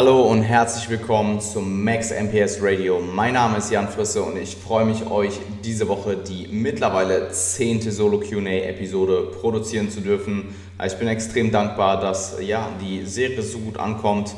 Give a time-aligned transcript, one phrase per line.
[0.00, 3.00] Hallo und herzlich willkommen zum Max MPS Radio.
[3.00, 7.92] Mein Name ist Jan Frisse und ich freue mich, euch diese Woche die mittlerweile zehnte
[7.92, 10.54] Solo QA-Episode produzieren zu dürfen.
[10.82, 14.34] Ich bin extrem dankbar, dass ja, die Serie so gut ankommt,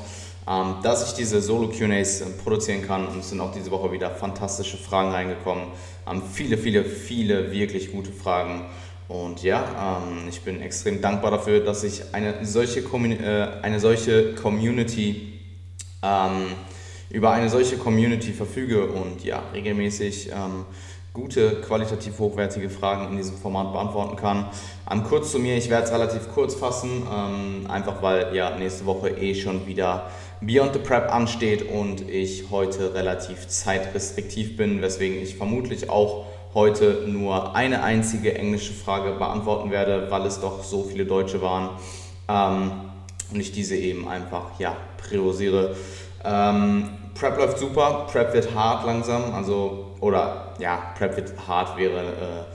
[0.48, 3.06] ähm, dass ich diese Solo QAs produzieren kann.
[3.06, 5.66] Und es sind auch diese Woche wieder fantastische Fragen reingekommen.
[6.10, 8.64] Ähm, viele, viele, viele wirklich gute Fragen.
[9.06, 14.34] Und ja, ähm, ich bin extrem dankbar dafür, dass ich eine solche, äh, eine solche
[14.34, 15.31] Community
[16.02, 16.47] ähm,
[17.11, 20.65] über eine solche Community verfüge und ja, regelmäßig ähm,
[21.12, 24.48] gute, qualitativ hochwertige Fragen in diesem Format beantworten kann.
[24.91, 28.86] Ähm, kurz zu mir, ich werde es relativ kurz fassen, ähm, einfach weil ja nächste
[28.86, 35.22] Woche eh schon wieder Beyond the Prep ansteht und ich heute relativ zeitrestriktiv bin, weswegen
[35.22, 40.83] ich vermutlich auch heute nur eine einzige englische Frage beantworten werde, weil es doch so
[40.83, 41.70] viele Deutsche waren
[42.28, 42.72] ähm,
[43.33, 45.77] und ich diese eben einfach ja, priorisiere.
[46.25, 52.47] Ähm, Prep läuft super, Prep wird hart langsam, also oder ja, Prep wird hart wäre,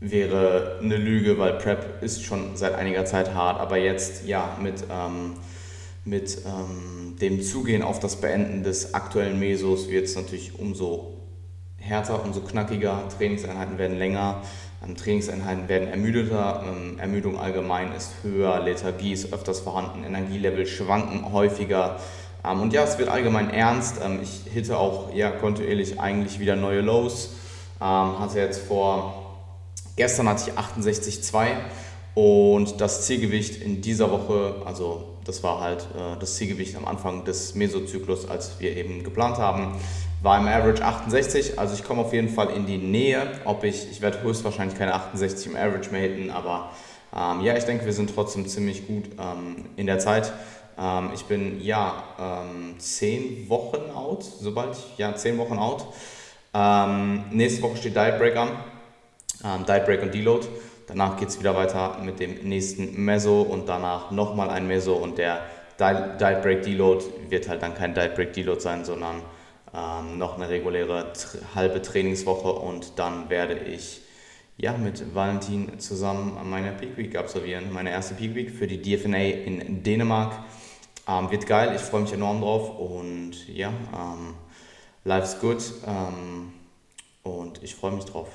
[0.00, 4.56] äh, wäre eine Lüge, weil Prep ist schon seit einiger Zeit hart, aber jetzt ja
[4.60, 5.34] mit, ähm,
[6.04, 11.14] mit ähm, dem Zugehen auf das Beenden des aktuellen Mesos wird es natürlich umso
[11.78, 14.42] härter, umso knackiger, Trainingseinheiten werden länger,
[14.96, 21.98] Trainingseinheiten werden ermüdeter, ähm, Ermüdung allgemein ist höher, Lethargie ist öfters vorhanden, Energielevel schwanken häufiger.
[22.44, 23.96] Ähm, und ja, es wird allgemein ernst.
[24.22, 27.30] ich hitte auch ja, kontinuierlich eigentlich wieder neue Lows.
[27.80, 29.36] hatte jetzt vor,
[29.96, 31.48] gestern hatte ich 68,2
[32.14, 37.24] und das Zielgewicht in dieser Woche, also das war halt äh, das Zielgewicht am Anfang
[37.24, 39.76] des Mesozyklus, als wir eben geplant haben,
[40.20, 43.22] war im Average 68, also ich komme auf jeden Fall in die Nähe.
[43.44, 46.70] Ob ich, ich werde höchstwahrscheinlich keine 68 im Average mehr hitten, aber
[47.14, 50.32] ähm, ja, ich denke, wir sind trotzdem ziemlich gut ähm, in der Zeit.
[50.78, 55.86] Ähm, ich bin ja ähm, 10 Wochen out, sobald ich, ja, 10 Wochen out.
[56.52, 58.50] Ähm, nächste Woche steht Diet Break an,
[59.44, 60.46] ähm, Diet Break und Deload.
[60.88, 65.18] Danach geht es wieder weiter mit dem nächsten Meso und danach nochmal ein Meso und
[65.18, 65.42] der
[65.78, 69.22] Diet Break Deload wird halt dann kein Diet Break Deload sein, sondern
[69.78, 71.12] ähm, noch eine reguläre
[71.54, 74.00] halbe Trainingswoche und dann werde ich
[74.56, 77.72] ja, mit Valentin zusammen meine Peak Week absolvieren.
[77.72, 80.44] Meine erste Peak Week für die DFNA in Dänemark.
[81.06, 84.34] Ähm, wird geil, ich freue mich enorm drauf und ja, ähm,
[85.04, 86.52] life's good ähm,
[87.22, 88.28] und ich freue mich drauf.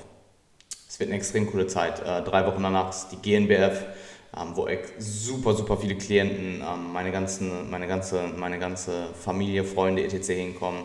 [0.88, 2.00] Es wird eine extrem coole Zeit.
[2.00, 3.84] Äh, drei Wochen danach ist die GNBF,
[4.36, 4.66] ähm, wo
[4.98, 10.28] super, super viele Klienten, ähm, meine, ganzen, meine, ganze, meine ganze Familie, Freunde etc.
[10.28, 10.84] hinkommen.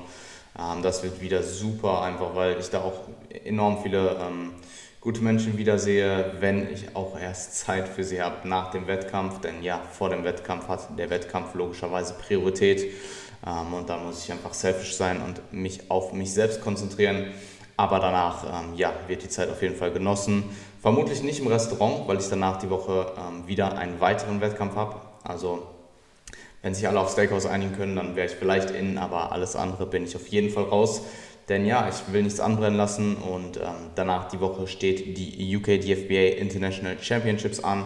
[0.58, 3.02] Ähm, das wird wieder super, einfach weil ich da auch
[3.44, 4.54] enorm viele ähm,
[5.02, 9.42] gute Menschen wiedersehe, wenn ich auch erst Zeit für sie habe nach dem Wettkampf.
[9.42, 12.92] Denn ja, vor dem Wettkampf hat der Wettkampf logischerweise Priorität.
[13.46, 17.28] Ähm, und da muss ich einfach selfish sein und mich auf mich selbst konzentrieren.
[17.78, 20.44] Aber danach ähm, ja, wird die Zeit auf jeden Fall genossen.
[20.82, 24.96] Vermutlich nicht im Restaurant, weil ich danach die Woche ähm, wieder einen weiteren Wettkampf habe.
[25.24, 25.66] Also
[26.62, 29.86] wenn sich alle auf Steakhouse einigen können, dann wäre ich vielleicht in, aber alles andere
[29.86, 31.04] bin ich auf jeden Fall raus.
[31.48, 35.82] Denn ja, ich will nichts anbrennen lassen und ähm, danach die Woche steht die UK
[35.82, 37.86] DFBA International Championships an,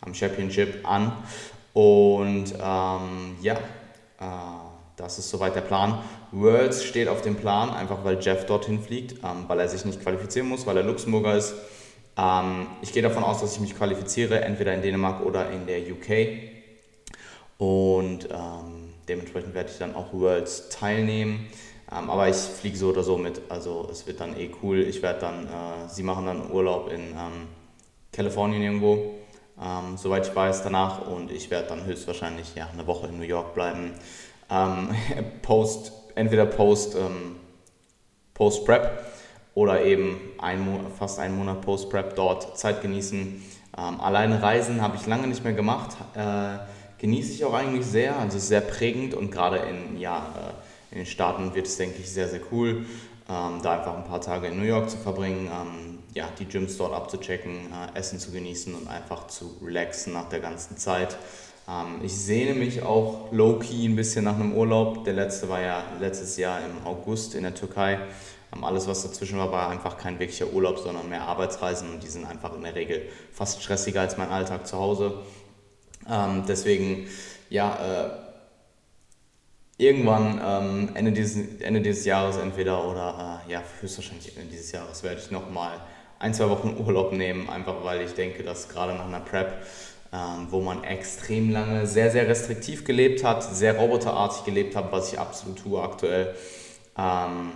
[0.00, 1.12] am Championship an.
[1.72, 4.26] Und ähm, ja, äh,
[4.96, 6.00] das ist soweit der Plan.
[6.32, 10.02] Worlds steht auf dem Plan, einfach weil Jeff dorthin fliegt, ähm, weil er sich nicht
[10.02, 11.54] qualifizieren muss, weil er Luxemburger ist.
[12.16, 15.80] Ähm, ich gehe davon aus, dass ich mich qualifiziere, entweder in Dänemark oder in der
[15.80, 16.55] UK.
[17.58, 21.46] Und ähm, dementsprechend werde ich dann auch Worlds teilnehmen.
[21.90, 24.80] Ähm, aber ich fliege so oder so mit, also es wird dann eh cool.
[24.80, 27.48] Ich werde dann, äh, sie machen dann Urlaub in ähm,
[28.12, 29.14] Kalifornien irgendwo,
[29.60, 31.06] ähm, soweit ich weiß, danach.
[31.06, 33.92] Und ich werde dann höchstwahrscheinlich ja, eine Woche in New York bleiben.
[34.50, 34.90] Ähm,
[35.42, 37.36] post, entweder Post, ähm,
[38.34, 39.12] Post Prep
[39.54, 40.66] oder eben ein,
[40.98, 43.42] fast einen Monat Post Prep dort Zeit genießen.
[43.72, 45.96] alleine reisen habe ich lange nicht mehr gemacht.
[46.14, 46.58] Äh,
[46.98, 48.16] genieße ich auch eigentlich sehr.
[48.18, 52.10] Also sehr prägend und gerade in, ja, äh, in den Staaten wird es, denke ich,
[52.10, 52.86] sehr, sehr cool,
[53.28, 56.76] ähm, da einfach ein paar Tage in New York zu verbringen, ähm, ja, die Gyms
[56.76, 61.16] dort abzuchecken, äh, Essen zu genießen und einfach zu relaxen nach der ganzen Zeit.
[61.68, 65.04] Ähm, ich sehne mich auch low-key ein bisschen nach einem Urlaub.
[65.04, 67.98] Der letzte war ja letztes Jahr im August in der Türkei.
[68.54, 72.08] Ähm, alles, was dazwischen war, war einfach kein wirklicher Urlaub, sondern mehr Arbeitsreisen und die
[72.08, 73.02] sind einfach in der Regel
[73.32, 75.22] fast stressiger als mein Alltag zu Hause.
[76.10, 77.08] Ähm, deswegen,
[77.50, 78.10] ja, äh,
[79.78, 85.02] irgendwann ähm, Ende, dieses, Ende dieses Jahres entweder oder äh, ja, höchstwahrscheinlich Ende dieses Jahres
[85.02, 85.80] werde ich nochmal
[86.18, 89.66] ein, zwei Wochen Urlaub nehmen, einfach weil ich denke, dass gerade nach einer Prep
[90.12, 95.12] ähm, wo man extrem lange sehr, sehr restriktiv gelebt hat, sehr roboterartig gelebt hat, was
[95.12, 96.34] ich absolut tue aktuell.
[96.96, 97.52] Ähm,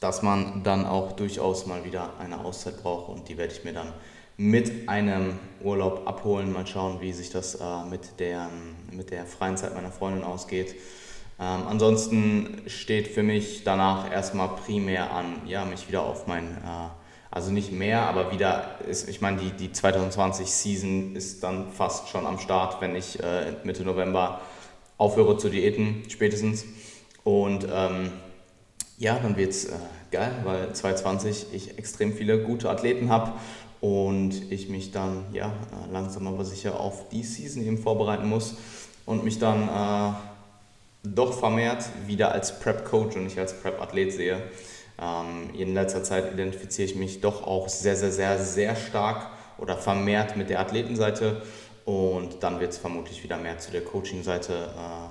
[0.00, 3.72] dass man dann auch durchaus mal wieder eine Auszeit braucht und die werde ich mir
[3.72, 3.92] dann
[4.40, 6.50] mit einem Urlaub abholen.
[6.50, 8.48] Mal schauen, wie sich das äh, mit, der,
[8.90, 10.76] mit der freien Zeit meiner Freundin ausgeht.
[11.38, 16.88] Ähm, ansonsten steht für mich danach erstmal primär an, ja, mich wieder auf mein, äh,
[17.30, 22.08] also nicht mehr, aber wieder, ist, ich meine, die, die 2020 Season ist dann fast
[22.08, 24.40] schon am Start, wenn ich äh, Mitte November
[24.96, 26.64] aufhöre zu Diäten, spätestens.
[27.24, 28.10] Und ähm,
[28.96, 29.72] ja, dann wird es äh,
[30.10, 33.32] geil, weil 2020 ich extrem viele gute Athleten habe
[33.80, 35.52] und ich mich dann ja,
[35.90, 38.56] langsam aber sicher auf die Season eben vorbereiten muss
[39.06, 40.12] und mich dann äh,
[41.02, 44.42] doch vermehrt wieder als Prep-Coach und nicht als Prep-Athlet sehe.
[45.00, 49.28] Ähm, in letzter Zeit identifiziere ich mich doch auch sehr, sehr, sehr, sehr stark
[49.58, 51.42] oder vermehrt mit der Athletenseite
[51.86, 55.08] und dann wird es vermutlich wieder mehr zu der Coaching-Seite äh,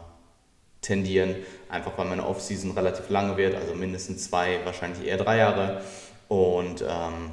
[0.82, 1.36] tendieren,
[1.68, 5.82] einfach weil meine Offseason relativ lange wird, also mindestens zwei, wahrscheinlich eher drei Jahre.
[6.28, 7.32] Und ähm,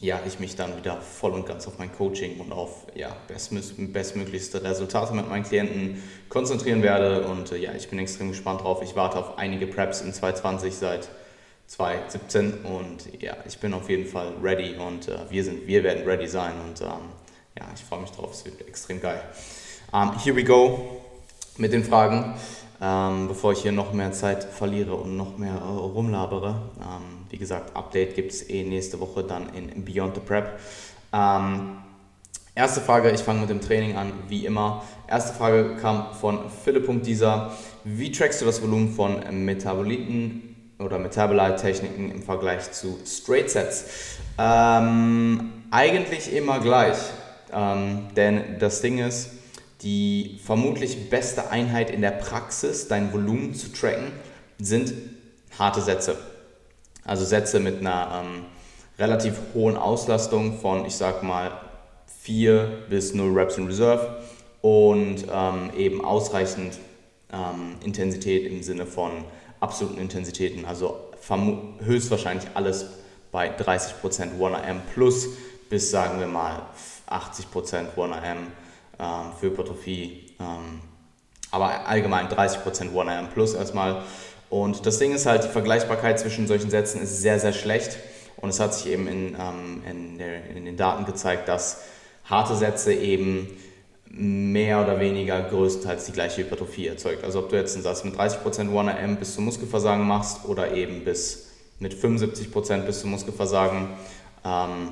[0.00, 4.62] ja, ich mich dann wieder voll und ganz auf mein Coaching und auf ja, bestmöglichste
[4.62, 7.26] Resultate mit meinen Klienten konzentrieren werde.
[7.26, 8.82] Und äh, ja, ich bin extrem gespannt drauf.
[8.82, 11.08] Ich warte auf einige Preps in 2020 seit
[11.66, 16.04] 2017 und ja, ich bin auf jeden Fall ready und äh, wir, sind, wir werden
[16.04, 17.12] ready sein und ähm,
[17.56, 18.32] ja, ich freue mich drauf.
[18.32, 19.22] Es wird extrem geil.
[19.92, 21.02] Um, ähm, here we go
[21.58, 22.34] mit den Fragen
[22.80, 26.62] ähm, bevor ich hier noch mehr Zeit verliere und noch mehr äh, rumlabere.
[26.80, 30.58] Ähm, wie gesagt, Update gibt es eh nächste Woche dann in Beyond the Prep.
[31.12, 31.78] Ähm,
[32.54, 34.84] erste Frage, ich fange mit dem Training an, wie immer.
[35.08, 36.88] Erste Frage kam von Philipp.
[37.02, 37.52] Dieser.
[37.84, 43.84] Wie trackst du das Volumen von Metaboliten oder Metabolite-Techniken im Vergleich zu Straight Sets?
[44.38, 46.98] Ähm, eigentlich immer gleich,
[47.52, 49.30] ähm, denn das Ding ist,
[49.82, 54.12] die vermutlich beste Einheit in der Praxis, dein Volumen zu tracken,
[54.58, 54.92] sind
[55.58, 56.16] harte Sätze.
[57.04, 58.44] Also Sätze mit einer ähm,
[58.98, 61.50] relativ hohen Auslastung von, ich sag mal,
[62.22, 64.22] 4 bis 0 Reps in Reserve
[64.60, 66.78] und ähm, eben ausreichend
[67.32, 69.10] ähm, Intensität im Sinne von
[69.60, 70.64] absoluten Intensitäten.
[70.64, 70.98] Also
[71.80, 72.86] höchstwahrscheinlich alles
[73.32, 75.28] bei 30% 1RM plus
[75.68, 76.62] bis, sagen wir mal,
[77.08, 78.36] 80% 1RM
[78.98, 80.34] ähm, für Hypertrophie.
[80.40, 80.80] Ähm,
[81.50, 84.02] aber allgemein 30% 1RM plus erstmal.
[84.50, 87.98] Und das Ding ist halt, die Vergleichbarkeit zwischen solchen Sätzen ist sehr, sehr schlecht.
[88.36, 91.82] Und es hat sich eben in, ähm, in, der, in den Daten gezeigt, dass
[92.24, 93.48] harte Sätze eben
[94.12, 97.22] mehr oder weniger größtenteils die gleiche Hypertrophie erzeugt.
[97.22, 101.04] Also ob du jetzt einen Satz mit 30% 1RM bis zum Muskelversagen machst oder eben
[101.04, 103.88] bis mit 75% bis zum Muskelversagen,
[104.44, 104.88] ähm,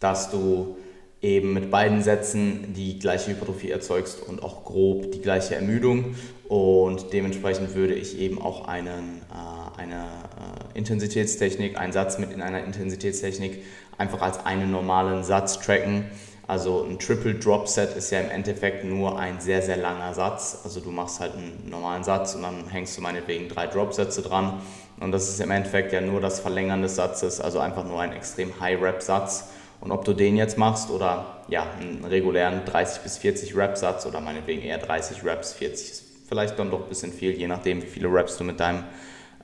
[0.00, 0.78] dass du
[1.24, 6.14] eben mit beiden Sätzen die gleiche Hypertrophie erzeugst und auch grob die gleiche Ermüdung.
[6.48, 12.42] Und dementsprechend würde ich eben auch einen, äh, eine äh, Intensitätstechnik, einen Satz mit in
[12.42, 13.62] einer Intensitätstechnik
[13.96, 16.04] einfach als einen normalen Satz tracken.
[16.46, 20.60] Also ein Triple Drop Set ist ja im Endeffekt nur ein sehr, sehr langer Satz.
[20.62, 24.20] Also du machst halt einen normalen Satz und dann hängst du meinetwegen drei Drop Sätze
[24.20, 24.60] dran.
[25.00, 28.12] Und das ist im Endeffekt ja nur das Verlängern des Satzes, also einfach nur ein
[28.12, 29.48] extrem High Rep Satz.
[29.84, 34.20] Und ob du den jetzt machst oder ja, einen regulären 30 bis 40 Rep-Satz oder
[34.20, 37.86] meinetwegen eher 30 Reps, 40 ist vielleicht dann doch ein bisschen viel, je nachdem, wie
[37.86, 38.84] viele Reps du mit, deinem,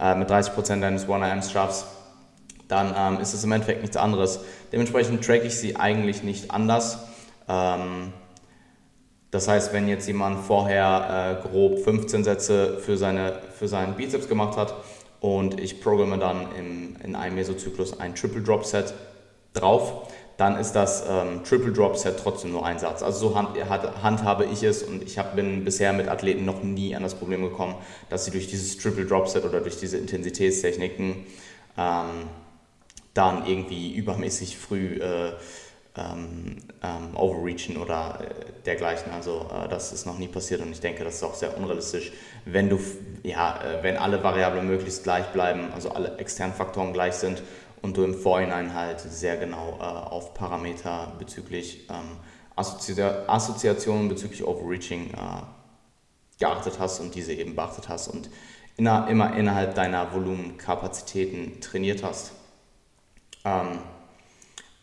[0.01, 1.87] äh, mit 30% deines 1RMs schaffst,
[2.69, 4.41] dann ähm, ist es im Endeffekt nichts anderes.
[4.73, 7.01] Dementsprechend track ich sie eigentlich nicht anders.
[7.47, 8.15] Ähm,
[9.31, 14.27] das heißt, wenn jetzt jemand vorher äh, grob 15 Sätze für, seine, für seinen Bizeps
[14.27, 14.75] gemacht hat
[15.21, 18.95] und ich programme dann im, in einem Mesozyklus ein Triple Drop Set
[19.53, 20.09] drauf,
[20.41, 23.03] dann ist das ähm, Triple Drop Set trotzdem nur ein Satz.
[23.03, 23.51] Also so hand,
[24.03, 27.43] handhabe ich es und ich hab, bin bisher mit Athleten noch nie an das Problem
[27.43, 27.75] gekommen,
[28.09, 31.27] dass sie durch dieses Triple Drop Set oder durch diese Intensitätstechniken
[31.77, 32.07] ähm,
[33.13, 35.33] dann irgendwie übermäßig früh äh,
[35.95, 39.13] ähm, ähm, overreachen oder äh, dergleichen.
[39.13, 42.13] Also äh, das ist noch nie passiert und ich denke, das ist auch sehr unrealistisch,
[42.47, 42.81] wenn du
[43.25, 47.43] ja, äh, wenn alle Variablen möglichst gleich bleiben, also alle externen Faktoren gleich sind
[47.83, 52.19] und du im Vorhinein halt sehr genau äh, auf Parameter bezüglich ähm,
[52.57, 55.43] Assozi Assoziationen bezüglich Overreaching äh,
[56.39, 58.31] geachtet hast und diese eben beachtet hast und
[58.77, 62.33] inner, immer innerhalb deiner Volumenkapazitäten trainiert hast.
[63.45, 63.79] Ähm,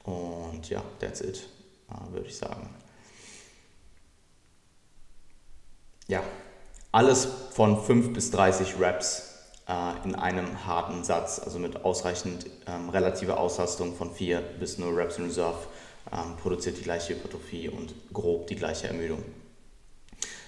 [0.03, 1.49] und ja, that's it,
[1.89, 2.69] äh, würde ich sagen.
[6.07, 6.23] Ja,
[6.91, 9.26] alles von 5 bis 30 Reps
[10.05, 15.17] in einem harten Satz, also mit ausreichend ähm, relativer Auslastung von 4 bis 0 Reps
[15.17, 15.57] in Reserve
[16.11, 19.23] ähm, produziert die gleiche Hypertrophie und grob die gleiche Ermüdung.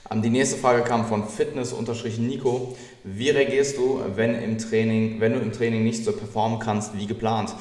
[0.09, 2.77] Ähm, die nächste Frage kam von Fitness-Nico.
[3.03, 7.07] Wie reagierst du, wenn, im Training, wenn du im Training nicht so performen kannst wie
[7.07, 7.53] geplant?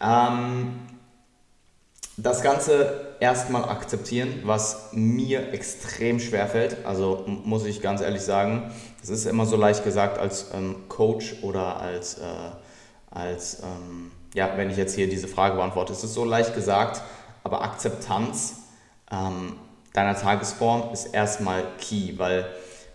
[0.00, 0.80] Ähm,
[2.16, 6.84] das Ganze erstmal akzeptieren, was mir extrem schwer fällt.
[6.84, 11.36] Also muss ich ganz ehrlich sagen, das ist immer so leicht gesagt als ähm, Coach
[11.42, 12.24] oder als, äh,
[13.10, 17.02] als ähm, ja, wenn ich jetzt hier diese Frage beantworte, es ist so leicht gesagt,
[17.44, 18.56] aber Akzeptanz
[19.10, 19.54] ähm,
[19.94, 22.46] deiner Tagesform ist erstmal key, weil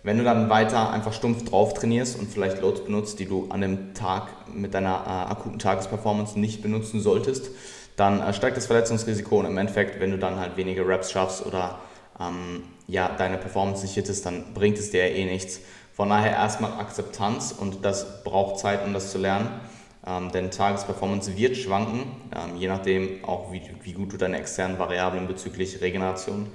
[0.04, 3.62] wenn du dann weiter einfach stumpf drauf trainierst und vielleicht Loads benutzt, die du an
[3.62, 7.50] dem Tag mit deiner äh, akuten Tagesperformance nicht benutzen solltest,
[7.98, 11.80] dann steigt das Verletzungsrisiko und im Endeffekt, wenn du dann halt weniger Reps schaffst oder
[12.20, 15.60] ähm, ja, deine Performance nicht hittest, dann bringt es dir ja eh nichts.
[15.94, 19.50] Von daher erstmal Akzeptanz und das braucht Zeit, um das zu lernen.
[20.06, 22.04] Ähm, denn Tagesperformance wird schwanken,
[22.36, 26.51] ähm, je nachdem auch wie, wie gut du deine externen Variablen bezüglich Regeneration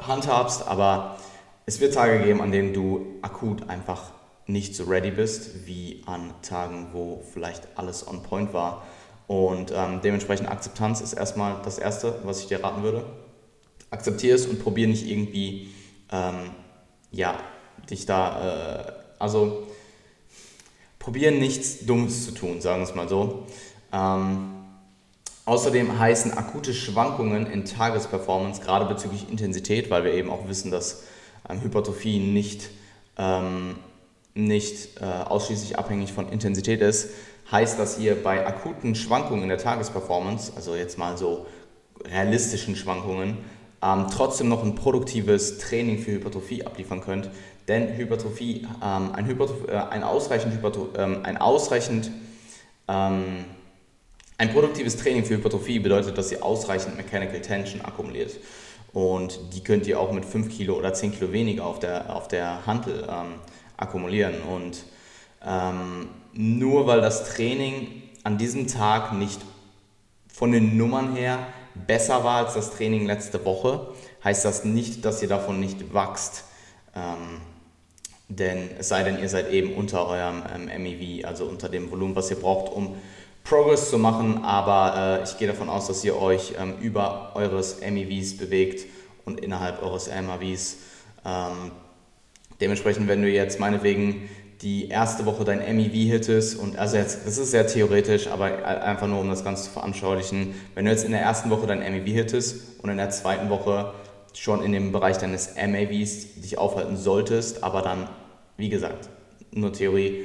[0.00, 0.66] handhabst.
[0.66, 1.18] Aber
[1.66, 4.12] es wird Tage geben, an denen du akut einfach
[4.46, 8.82] nicht so ready bist, wie an Tagen, wo vielleicht alles on point war.
[9.28, 13.04] Und ähm, dementsprechend Akzeptanz ist erstmal das Erste, was ich dir raten würde.
[13.90, 15.68] Akzeptiere es und probiere nicht irgendwie,
[16.10, 16.50] ähm,
[17.12, 17.38] ja,
[17.90, 19.66] dich da, äh, also
[20.98, 23.46] probiere nichts Dummes zu tun, sagen wir es mal so.
[23.92, 24.54] Ähm,
[25.44, 31.02] außerdem heißen akute Schwankungen in Tagesperformance, gerade bezüglich Intensität, weil wir eben auch wissen, dass
[31.50, 32.70] ähm, Hypertrophie nicht,
[33.18, 33.76] ähm,
[34.32, 37.10] nicht äh, ausschließlich abhängig von Intensität ist,
[37.50, 41.46] heißt, dass ihr bei akuten Schwankungen in der Tagesperformance, also jetzt mal so
[42.04, 43.38] realistischen Schwankungen,
[43.82, 47.30] ähm, trotzdem noch ein produktives Training für Hypertrophie abliefern könnt.
[47.68, 52.10] Denn Hypertrophie, ähm, ein, Hypertrophie äh, ein ausreichend, Hypertro ähm, ein, ausreichend
[52.88, 53.44] ähm,
[54.38, 58.38] ein produktives Training für Hypertrophie bedeutet, dass ihr ausreichend Mechanical Tension akkumuliert.
[58.92, 62.28] Und die könnt ihr auch mit 5 Kilo oder 10 Kilo weniger auf der, auf
[62.28, 63.34] der Handel ähm,
[63.76, 64.34] akkumulieren.
[64.42, 64.84] Und
[65.44, 69.40] ähm, nur weil das Training an diesem Tag nicht
[70.32, 71.38] von den Nummern her
[71.74, 73.88] besser war als das Training letzte Woche,
[74.24, 76.44] heißt das nicht, dass ihr davon nicht wachst.
[76.94, 77.40] Ähm,
[78.28, 82.14] denn es sei denn, ihr seid eben unter eurem ähm, MEV, also unter dem Volumen,
[82.14, 82.96] was ihr braucht, um
[83.42, 84.44] Progress zu machen.
[84.44, 88.86] Aber äh, ich gehe davon aus, dass ihr euch ähm, über eures MEVs bewegt
[89.24, 90.76] und innerhalb eures MAVs.
[91.24, 91.72] Ähm,
[92.60, 94.28] dementsprechend, wenn du jetzt meinetwegen
[94.62, 99.06] die erste Woche dein MEV hittest und also jetzt, das ist sehr theoretisch, aber einfach
[99.06, 102.06] nur um das Ganze zu veranschaulichen, wenn du jetzt in der ersten Woche dein MEV
[102.06, 103.92] hittest und in der zweiten Woche
[104.34, 108.08] schon in dem Bereich deines MAVs dich aufhalten solltest, aber dann,
[108.56, 109.08] wie gesagt,
[109.52, 110.24] nur Theorie,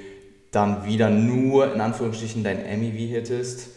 [0.52, 3.70] dann wieder nur in Anführungsstrichen dein MEV hittest,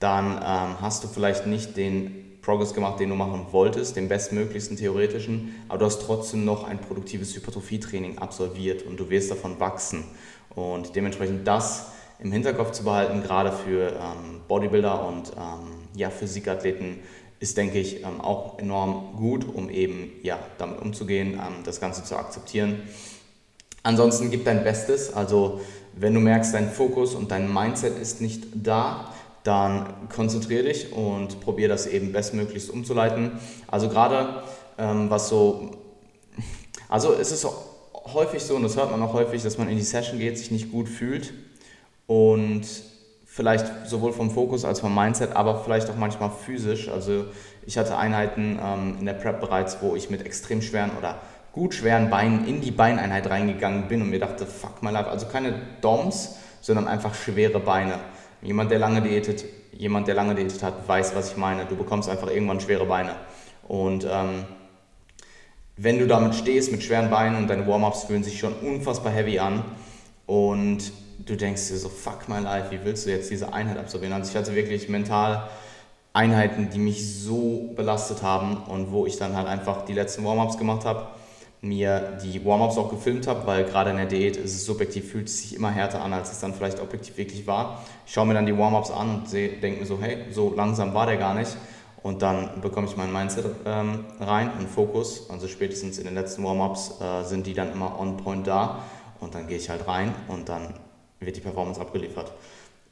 [0.00, 4.76] dann ähm, hast du vielleicht nicht den Progress gemacht, den du machen wolltest, den bestmöglichsten
[4.76, 10.04] theoretischen, aber du hast trotzdem noch ein produktives Hypertrophie-Training absolviert und du wirst davon wachsen.
[10.54, 16.98] Und dementsprechend das im Hinterkopf zu behalten, gerade für ähm, Bodybuilder und ähm, ja, Physikathleten,
[17.40, 22.04] ist, denke ich, ähm, auch enorm gut, um eben ja, damit umzugehen, ähm, das Ganze
[22.04, 22.82] zu akzeptieren.
[23.82, 25.60] Ansonsten gib dein Bestes, also
[25.94, 29.12] wenn du merkst, dein Fokus und dein Mindset ist nicht da,
[29.44, 33.32] dann konzentriere dich und probiere das eben bestmöglichst umzuleiten.
[33.68, 34.42] Also gerade
[34.78, 35.70] ähm, was so,
[36.88, 37.46] also es ist
[38.12, 40.50] häufig so, und das hört man auch häufig, dass man in die Session geht, sich
[40.50, 41.32] nicht gut fühlt
[42.06, 42.66] und
[43.24, 46.88] vielleicht sowohl vom Fokus als vom Mindset, aber vielleicht auch manchmal physisch.
[46.88, 47.26] Also
[47.64, 51.20] ich hatte Einheiten ähm, in der Prep bereits, wo ich mit extrem schweren oder
[51.52, 55.26] gut schweren Beinen in die Beineinheit reingegangen bin und mir dachte, fuck my life, also
[55.26, 57.94] keine DOMs, sondern einfach schwere Beine.
[58.42, 61.66] Jemand, der lange diätet, jemand, der lange diätet hat, weiß, was ich meine.
[61.66, 63.14] Du bekommst einfach irgendwann schwere Beine.
[63.68, 64.44] Und ähm,
[65.76, 69.38] wenn du damit stehst mit schweren Beinen und deine Warm-ups fühlen sich schon unfassbar heavy
[69.38, 69.64] an
[70.26, 70.92] und
[71.26, 74.12] du denkst dir so, fuck my life, wie willst du jetzt diese Einheit absolvieren?
[74.14, 75.48] Also ich hatte wirklich mental
[76.12, 80.58] Einheiten, die mich so belastet haben und wo ich dann halt einfach die letzten Warm-ups
[80.58, 81.06] gemacht habe
[81.62, 85.28] mir die Warm-ups auch gefilmt habe, weil gerade in der Diät ist es subjektiv, fühlt
[85.28, 87.84] es sich immer härter an, als es dann vielleicht objektiv wirklich war.
[88.06, 91.06] Ich schaue mir dann die Warm-ups an und denke mir so, hey, so langsam war
[91.06, 91.56] der gar nicht.
[92.02, 95.28] Und dann bekomme ich mein Mindset ähm, rein und Fokus.
[95.28, 98.82] Also spätestens in den letzten Warm-ups äh, sind die dann immer on point da.
[99.20, 100.72] Und dann gehe ich halt rein und dann
[101.20, 102.32] wird die Performance abgeliefert.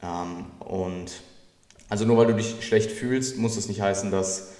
[0.03, 1.21] Ähm, und
[1.89, 4.51] also nur weil du dich schlecht fühlst, muss es nicht heißen, dass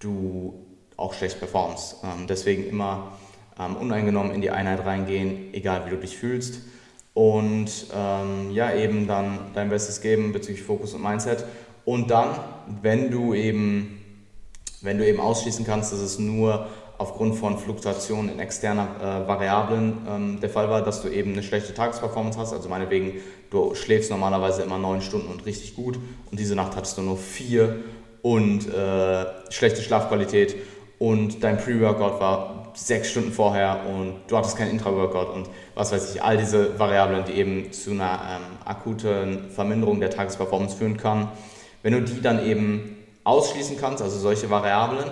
[0.00, 0.66] du
[0.98, 1.96] auch schlecht performst.
[2.04, 3.12] Ähm, deswegen immer
[3.58, 6.60] ähm, uneingenommen in die Einheit reingehen, egal wie du dich fühlst.
[7.12, 11.44] Und ähm, ja, eben dann dein Bestes geben bezüglich Fokus und Mindset.
[11.84, 12.30] Und dann,
[12.82, 14.00] wenn du eben
[14.84, 16.66] wenn du eben ausschließen kannst, dass es nur
[16.98, 21.42] aufgrund von Fluktuationen in externer äh, Variablen ähm, der Fall war, dass du eben eine
[21.42, 22.52] schlechte Tagesperformance hast.
[22.52, 23.14] Also meinetwegen,
[23.50, 25.98] du schläfst normalerweise immer neun Stunden und richtig gut
[26.30, 27.76] und diese Nacht hattest du nur vier
[28.22, 30.54] und äh, schlechte Schlafqualität
[30.98, 36.14] und dein Pre-Workout war sechs Stunden vorher und du hattest kein Intra-Workout und was weiß
[36.14, 41.28] ich, all diese Variablen, die eben zu einer ähm, akuten Verminderung der Tagesperformance führen kann.
[41.82, 45.10] Wenn du die dann eben ausschließen kannst, also solche Variablen,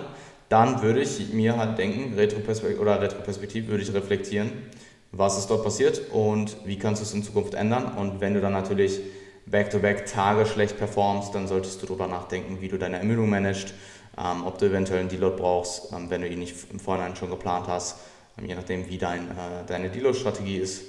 [0.49, 4.51] dann würde ich mir halt denken, Retroperspektiv oder retroperspektiv würde ich reflektieren,
[5.11, 7.93] was ist dort passiert und wie kannst du es in Zukunft ändern.
[7.97, 8.99] Und wenn du dann natürlich
[9.45, 13.73] back-to-back -back Tage schlecht performst, dann solltest du darüber nachdenken, wie du deine Ermüdung managst,
[14.17, 17.29] ähm, ob du eventuell einen Deload brauchst, ähm, wenn du ihn nicht im Vorhinein schon
[17.29, 17.97] geplant hast,
[18.37, 20.83] ähm, je nachdem, wie dein, äh, deine Deload-Strategie ist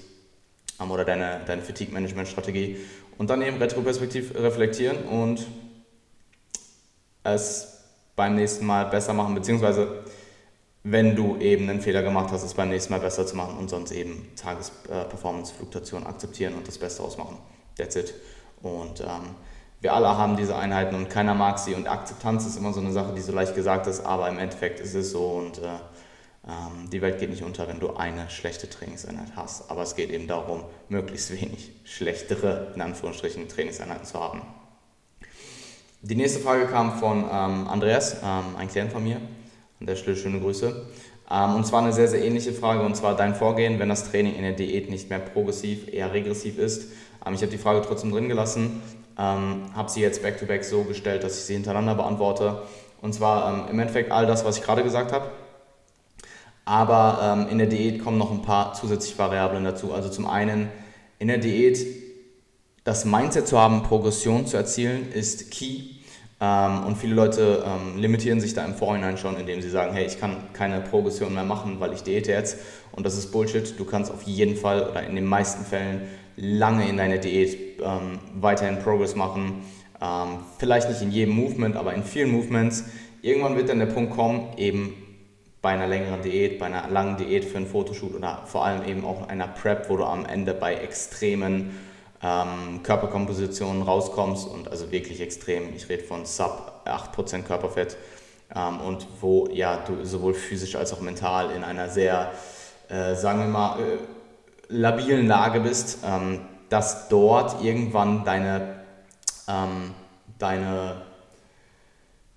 [0.81, 2.79] ähm, oder deine, deine Fatigue-Management-Strategie.
[3.17, 5.47] Und dann eben retroperspektiv reflektieren und
[7.23, 7.81] es
[8.17, 10.05] beim nächsten Mal besser machen, beziehungsweise
[10.83, 13.71] wenn du eben einen Fehler gemacht hast, es beim nächsten Mal besser zu machen und
[13.71, 17.39] sonst eben Tagesperformance-Fluktuation akzeptieren und das Beste ausmachen.
[17.77, 18.15] That's it.
[18.61, 19.35] Und ähm,
[19.85, 22.91] wir alle haben diese Einheiten und keiner mag sie und Akzeptanz ist immer so eine
[22.91, 25.67] Sache, die so leicht gesagt ist, aber im Endeffekt ist es so und äh,
[26.49, 29.71] ähm, die Welt geht nicht unter, wenn du eine schlechte Trainingseinheit hast.
[29.71, 34.41] Aber es geht eben darum, möglichst wenig schlechtere, in Anführungsstrichen, Trainingseinheiten zu haben.
[36.01, 39.17] Die nächste Frage kam von ähm, Andreas, ähm, ein Klient von mir.
[39.81, 40.87] An der Stelle schöne Grüße.
[41.31, 44.35] Ähm, und zwar eine sehr, sehr ähnliche Frage, und zwar dein Vorgehen, wenn das Training
[44.35, 46.91] in der Diät nicht mehr progressiv, eher regressiv ist.
[47.27, 48.81] Ähm, ich habe die Frage trotzdem drin gelassen,
[49.19, 52.63] ähm, habe sie jetzt back-to-back -back so gestellt, dass ich sie hintereinander beantworte.
[53.01, 55.27] Und zwar ähm, im Endeffekt all das, was ich gerade gesagt habe.
[56.67, 59.93] Aber in der Diät kommen noch ein paar zusätzliche Variablen dazu.
[59.93, 60.71] Also zum einen
[61.19, 61.79] in der Diät
[62.85, 65.95] das Mindset zu haben, Progression zu erzielen, ist key.
[66.41, 70.05] Ähm, und viele Leute ähm, limitieren sich da im Vorhinein schon, indem sie sagen, hey,
[70.05, 72.59] ich kann keine Progression mehr machen, weil ich diete jetzt.
[72.93, 73.79] Und das ist Bullshit.
[73.79, 76.03] Du kannst auf jeden Fall oder in den meisten Fällen
[76.37, 79.63] lange in deiner Diät ähm, weiterhin Progress machen.
[80.01, 82.85] Ähm, vielleicht nicht in jedem Movement, aber in vielen Movements.
[83.23, 84.95] Irgendwann wird dann der Punkt kommen, eben
[85.63, 89.05] bei einer längeren Diät, bei einer langen Diät für einen Fotoshoot oder vor allem eben
[89.05, 91.79] auch einer Prep, wo du am Ende bei extremen
[92.23, 97.97] ähm, Körperkompositionen rauskommst und also wirklich extrem, ich rede von sub 8% Körperfett
[98.55, 102.33] ähm, und wo ja du sowohl physisch als auch mental in einer sehr,
[102.89, 103.99] äh, sagen wir mal, äh,
[104.75, 108.81] labilen Lage bist, ähm, dass dort irgendwann deine,
[109.49, 109.93] ähm,
[110.39, 110.97] deine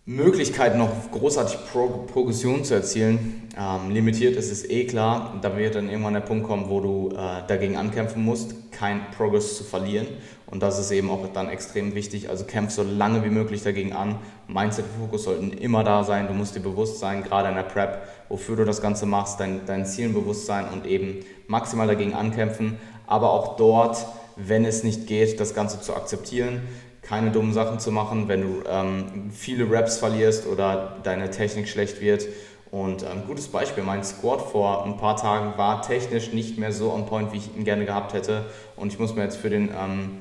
[0.06, 5.38] Möglichkeit, noch großartig Pro Progression zu erzielen, ähm, limitiert ist, ist eh klar.
[5.42, 9.58] Da wird dann irgendwann der Punkt kommen, wo du äh, dagegen ankämpfen musst, kein Progress
[9.58, 10.08] zu verlieren.
[10.50, 12.30] Und das ist eben auch dann extrem wichtig.
[12.30, 14.16] Also kämpf so lange wie möglich dagegen an.
[14.48, 16.28] Mindset-Fokus sollten immer da sein.
[16.28, 19.66] Du musst dir bewusst sein, gerade in der Prep, wofür du das Ganze machst, dein,
[19.66, 22.78] dein Zielen bewusst sein und eben maximal dagegen ankämpfen.
[23.08, 24.06] Aber auch dort,
[24.38, 26.62] wenn es nicht geht, das Ganze zu akzeptieren
[27.08, 32.02] keine dummen Sachen zu machen, wenn du ähm, viele Reps verlierst oder deine Technik schlecht
[32.02, 32.26] wird.
[32.70, 36.74] Und ein ähm, gutes Beispiel, mein Squat vor ein paar Tagen war technisch nicht mehr
[36.74, 38.46] so on point, wie ich ihn gerne gehabt hätte.
[38.76, 40.18] Und ich muss mir jetzt für den, ähm,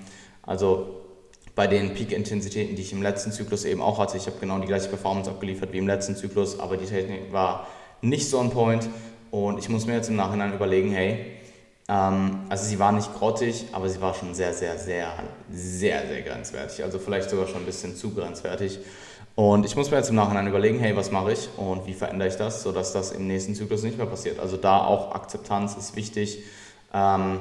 [0.47, 0.97] also
[1.55, 4.67] bei den Peak-Intensitäten, die ich im letzten Zyklus eben auch hatte, ich habe genau die
[4.67, 7.67] gleiche Performance abgeliefert wie im letzten Zyklus, aber die Technik war
[8.03, 8.89] nicht so on point.
[9.31, 11.37] Und ich muss mir jetzt im Nachhinein überlegen, hey,
[11.89, 15.13] ähm, also sie war nicht grottig, aber sie war schon sehr, sehr, sehr,
[15.51, 16.85] sehr, sehr grenzwertig.
[16.85, 18.79] Also vielleicht sogar schon ein bisschen zu grenzwertig.
[19.35, 22.29] Und ich muss mir jetzt im Nachhinein überlegen, hey, was mache ich und wie verändere
[22.29, 24.41] ich das, sodass das im nächsten Zyklus nicht mehr passiert.
[24.41, 26.43] Also da auch Akzeptanz ist wichtig.
[26.95, 27.41] Ähm,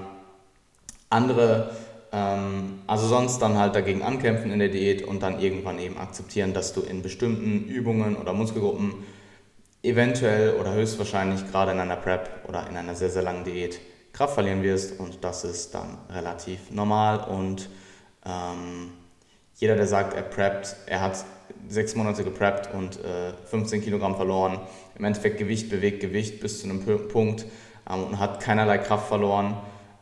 [1.10, 1.72] andere,
[2.15, 6.73] also sonst dann halt dagegen ankämpfen in der Diät und dann irgendwann eben akzeptieren, dass
[6.73, 8.93] du in bestimmten Übungen oder Muskelgruppen
[9.84, 13.80] eventuell oder höchstwahrscheinlich gerade in einer Prep oder in einer sehr, sehr langen Diät
[14.13, 17.69] Kraft verlieren wirst und das ist dann relativ normal und
[18.25, 18.93] ähm,
[19.56, 21.25] jeder, der sagt, er preppt, er hat
[21.67, 24.60] sechs Monate gepreppt und äh, 15 Kilogramm verloren,
[24.97, 27.45] im Endeffekt Gewicht bewegt Gewicht bis zu einem Punkt
[27.89, 29.58] ähm, und hat keinerlei Kraft verloren,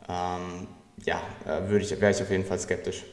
[0.08, 0.68] ähm,
[1.04, 3.04] ja, äh, würde ich, wäre ich auf jeden Fall skeptisch.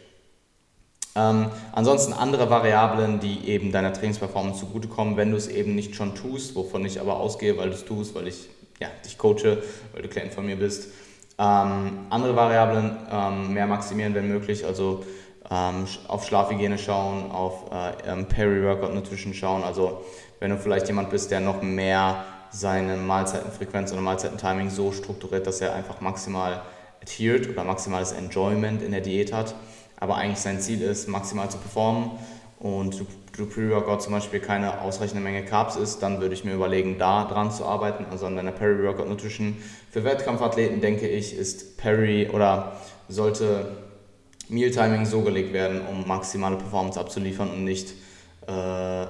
[1.15, 6.15] Ähm, ansonsten andere Variablen, die eben deiner Trainingsperformance zugutekommen, wenn du es eben nicht schon
[6.15, 9.61] tust, wovon ich aber ausgehe, weil du es tust, weil ich ja, dich coache,
[9.93, 10.89] weil du Klient von mir bist.
[11.37, 15.03] Ähm, andere Variablen ähm, mehr maximieren, wenn möglich, also
[15.49, 19.63] ähm, auf Schlafhygiene schauen, auf äh, ähm, Peri-Workout Nutrition schauen.
[19.63, 20.01] Also
[20.39, 25.61] wenn du vielleicht jemand bist, der noch mehr seine Mahlzeitenfrequenz oder Mahlzeitentiming so strukturiert, dass
[25.61, 26.61] er einfach maximal
[27.01, 29.55] adhered oder maximales Enjoyment in der Diät hat,
[29.99, 32.11] aber eigentlich sein Ziel ist, maximal zu performen
[32.59, 36.99] und du, Pre-Workout zum Beispiel keine ausreichende Menge Carbs isst, dann würde ich mir überlegen,
[36.99, 39.57] da dran zu arbeiten, also an deiner Peri-Workout Nutrition.
[39.89, 42.73] Für Wettkampfathleten denke ich, ist Peri oder
[43.09, 43.77] sollte
[44.47, 47.93] Mealtiming so gelegt werden, um maximale Performance abzuliefern und nicht
[48.47, 49.05] äh,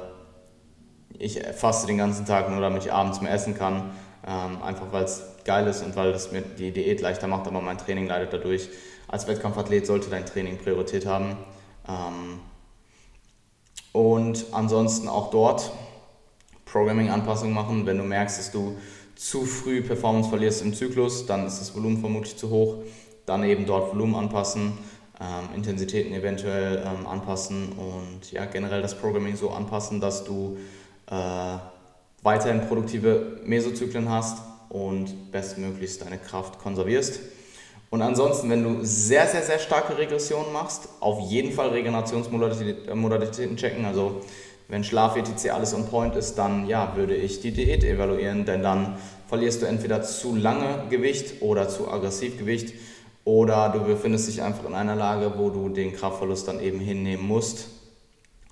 [1.22, 3.92] ich faste den ganzen Tag nur, damit ich abends mehr essen kann.
[4.26, 7.62] Ähm, einfach weil es geil ist und weil es mir die Diät leichter macht, aber
[7.62, 8.70] mein Training leidet dadurch.
[9.08, 11.38] Als Wettkampfathlet sollte dein Training Priorität haben.
[11.88, 12.40] Ähm,
[13.92, 15.72] und ansonsten auch dort
[16.66, 17.86] Programming-Anpassungen machen.
[17.86, 18.78] Wenn du merkst, dass du
[19.16, 22.78] zu früh Performance verlierst im Zyklus, dann ist das Volumen vermutlich zu hoch.
[23.26, 24.78] Dann eben dort Volumen anpassen,
[25.20, 30.58] ähm, Intensitäten eventuell ähm, anpassen und ja, generell das Programming so anpassen, dass du
[31.08, 31.58] äh,
[32.24, 34.38] weiterhin produktive Mesozyklen hast
[34.72, 37.20] und bestmöglichst deine Kraft konservierst.
[37.90, 43.84] Und ansonsten, wenn du sehr, sehr, sehr starke Regressionen machst, auf jeden Fall Regenerationsmodalitäten checken.
[43.84, 44.22] Also
[44.70, 45.50] wenn Schlaf, etc.
[45.50, 48.96] alles on point ist, dann ja, würde ich die Diät evaluieren, denn dann
[49.28, 52.74] verlierst du entweder zu lange Gewicht oder zu aggressiv Gewicht
[53.26, 57.28] oder du befindest dich einfach in einer Lage, wo du den Kraftverlust dann eben hinnehmen
[57.28, 57.68] musst,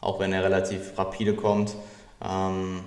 [0.01, 1.75] auch wenn er relativ rapide kommt
[2.21, 2.81] ähm,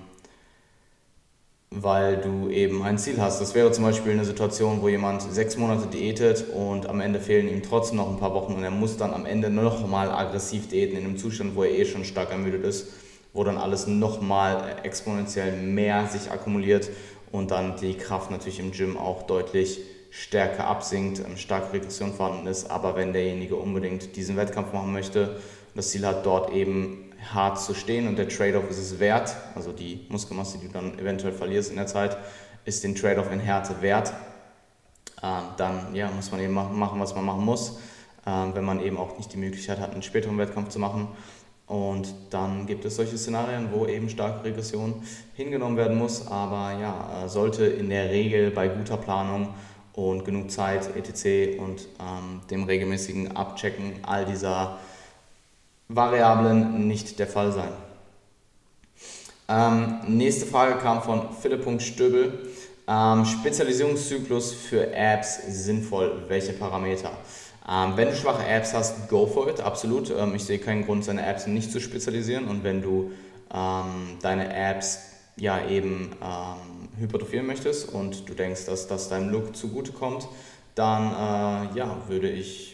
[1.81, 3.41] weil du eben ein Ziel hast.
[3.41, 7.49] Das wäre zum Beispiel eine Situation, wo jemand sechs Monate diätet und am Ende fehlen
[7.49, 10.97] ihm trotzdem noch ein paar Wochen und er muss dann am Ende nochmal aggressiv diäten
[10.97, 12.89] in einem Zustand, wo er eh schon stark ermüdet ist,
[13.33, 16.91] wo dann alles nochmal exponentiell mehr sich akkumuliert
[17.31, 19.81] und dann die Kraft natürlich im Gym auch deutlich
[20.11, 22.71] stärker absinkt, ähm, starke Regression vorhanden ist.
[22.71, 25.37] Aber wenn derjenige unbedingt diesen Wettkampf machen möchte,
[25.75, 29.73] das Ziel hat, dort eben hart zu stehen und der Trade-off ist es wert, also
[29.73, 32.17] die Muskelmasse, die du dann eventuell verlierst in der Zeit,
[32.65, 34.13] ist den Trade-off in Härte wert.
[35.23, 37.79] Ähm, dann ja, muss man eben machen, was man machen muss,
[38.27, 41.09] ähm, wenn man eben auch nicht die Möglichkeit hat, einen späteren Wettkampf zu machen.
[41.67, 45.03] Und dann gibt es solche Szenarien, wo eben starke Regression
[45.35, 49.55] hingenommen werden muss, aber ja, äh, sollte in der Regel bei guter Planung
[49.95, 51.59] und genug Zeit, etc.
[51.59, 54.79] und ähm, dem regelmäßigen Abchecken all dieser
[55.95, 57.73] Variablen nicht der Fall sein.
[59.49, 62.49] Ähm, nächste Frage kam von Philipp.stöbel.
[62.89, 66.25] Ähm, Spezialisierungszyklus für Apps sinnvoll?
[66.29, 67.11] Welche Parameter?
[67.69, 70.11] Ähm, wenn du schwache Apps hast, go for it, absolut.
[70.11, 72.49] Ähm, ich sehe keinen Grund, deine Apps nicht zu spezialisieren.
[72.49, 73.13] Und wenn du
[73.55, 75.01] ähm, deine Apps
[75.37, 80.27] ja eben ähm, hypertrophieren möchtest und du denkst, dass das deinem Look zugutekommt,
[80.75, 82.72] dann äh, ja, würde ich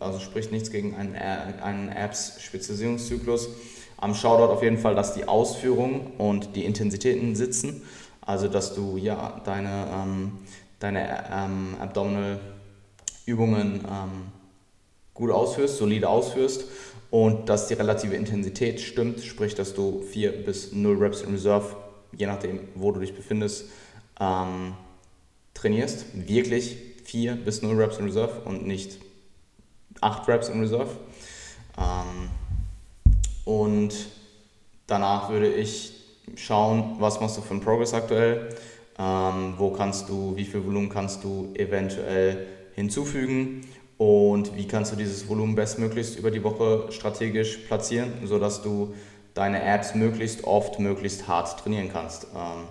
[0.00, 3.48] also spricht nichts gegen einen, einen Apps-Spezialisierungszyklus.
[3.96, 7.82] Am Shoutout auf jeden Fall, dass die Ausführung und die Intensitäten sitzen.
[8.20, 10.32] Also dass du ja deine, ähm,
[10.78, 14.26] deine ähm, Abdominal-Übungen ähm,
[15.14, 16.66] gut ausführst, solide ausführst
[17.10, 21.76] und dass die relative Intensität stimmt, sprich, dass du 4 bis 0 Reps in Reserve,
[22.16, 23.66] je nachdem, wo du dich befindest,
[24.20, 24.74] ähm,
[25.54, 26.04] trainierst.
[26.14, 28.98] Wirklich 4 bis 0 Reps in Reserve und nicht
[30.00, 30.90] 8 Reps in Reserve.
[31.76, 32.30] Ähm,
[33.44, 33.94] und
[34.86, 35.92] danach würde ich
[36.36, 38.54] schauen, was machst du für einen Progress aktuell,
[38.98, 44.96] ähm, wo kannst du, wie viel Volumen kannst du eventuell hinzufügen und wie kannst du
[44.96, 48.94] dieses Volumen bestmöglichst über die Woche strategisch platzieren, sodass du
[49.34, 52.26] deine Apps möglichst oft, möglichst hart trainieren kannst.
[52.34, 52.66] Ähm,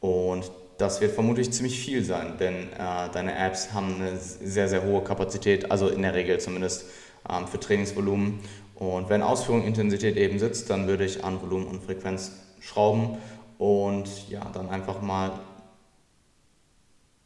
[0.00, 4.84] und das wird vermutlich ziemlich viel sein, denn äh, deine Apps haben eine sehr, sehr
[4.84, 6.86] hohe Kapazität, also in der Regel zumindest
[7.28, 8.40] ähm, für Trainingsvolumen.
[8.74, 13.18] Und wenn Ausführung Intensität eben sitzt, dann würde ich an Volumen und Frequenz schrauben
[13.58, 15.32] und ja, dann einfach mal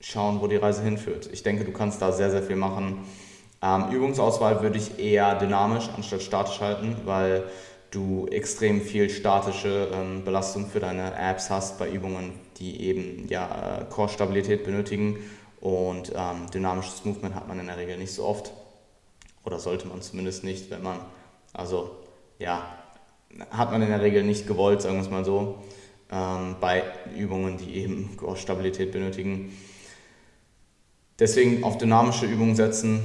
[0.00, 1.28] schauen, wo die Reise hinführt.
[1.32, 3.06] Ich denke, du kannst da sehr, sehr viel machen.
[3.62, 7.44] Ähm, Übungsauswahl würde ich eher dynamisch anstatt statisch halten, weil
[7.90, 13.81] du extrem viel statische ähm, Belastung für deine Apps hast bei Übungen, die eben ja,
[13.81, 15.19] äh, Core-Stabilität benötigen.
[15.61, 18.53] Und ähm, dynamisches Movement hat man in der Regel nicht so oft.
[19.45, 20.99] Oder sollte man zumindest nicht, wenn man,
[21.53, 21.97] also
[22.38, 22.77] ja,
[23.51, 25.62] hat man in der Regel nicht gewollt, sagen wir es mal so,
[26.11, 26.83] ähm, bei
[27.16, 29.57] Übungen, die eben Core-Stabilität benötigen.
[31.19, 33.03] Deswegen auf dynamische Übungen setzen,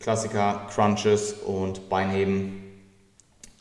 [0.00, 2.62] Klassiker, Crunches und Beinheben,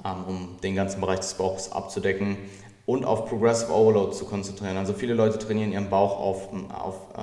[0.03, 2.37] ähm, um den ganzen Bereich des Bauchs abzudecken
[2.85, 4.77] und auf Progressive Overload zu konzentrieren.
[4.77, 7.19] Also viele Leute trainieren ihren Bauch auf, auf äh,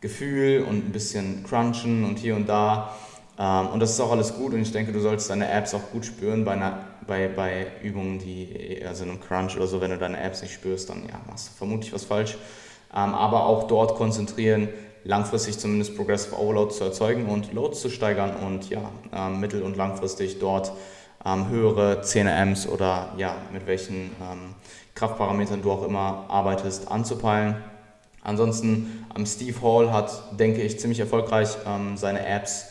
[0.00, 2.94] Gefühl und ein bisschen Crunchen und hier und da.
[3.38, 5.90] Ähm, und das ist auch alles gut und ich denke, du solltest deine Apps auch
[5.92, 9.98] gut spüren bei, einer, bei, bei Übungen, die, also einem Crunch oder so, wenn du
[9.98, 12.36] deine Apps nicht spürst, dann ja, machst du vermutlich was falsch.
[12.94, 14.68] Ähm, aber auch dort konzentrieren,
[15.04, 19.76] langfristig zumindest Progressive Overload zu erzeugen und Loads zu steigern und ja, äh, mittel- und
[19.76, 20.72] langfristig dort
[21.24, 24.54] ähm, höhere 10 Ms oder ja, mit welchen ähm,
[24.94, 27.56] Kraftparametern du auch immer arbeitest, anzupeilen.
[28.22, 32.66] Ansonsten, ähm, Steve Hall hat, denke ich, ziemlich erfolgreich ähm, seine Apps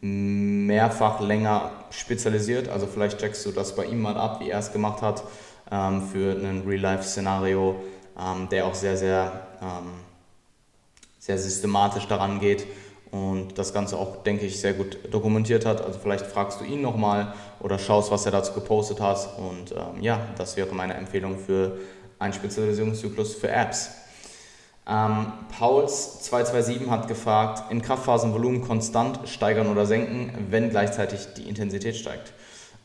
[0.00, 2.68] mehrfach länger spezialisiert.
[2.68, 5.22] Also vielleicht checkst du das bei ihm mal ab, wie er es gemacht hat
[5.70, 7.76] ähm, für ein Real-Life-Szenario,
[8.18, 9.46] ähm, der auch sehr, sehr,
[11.20, 12.66] sehr systematisch daran geht
[13.12, 15.84] und das Ganze auch, denke ich, sehr gut dokumentiert hat.
[15.84, 19.28] Also vielleicht fragst du ihn nochmal oder schaust, was er dazu gepostet hat.
[19.36, 21.76] Und ähm, ja, das wäre meine Empfehlung für
[22.18, 23.90] einen Spezialisierungszyklus für Apps.
[24.88, 31.96] Ähm, Pauls 227 hat gefragt, in Kraftphasenvolumen konstant steigern oder senken, wenn gleichzeitig die Intensität
[31.96, 32.32] steigt.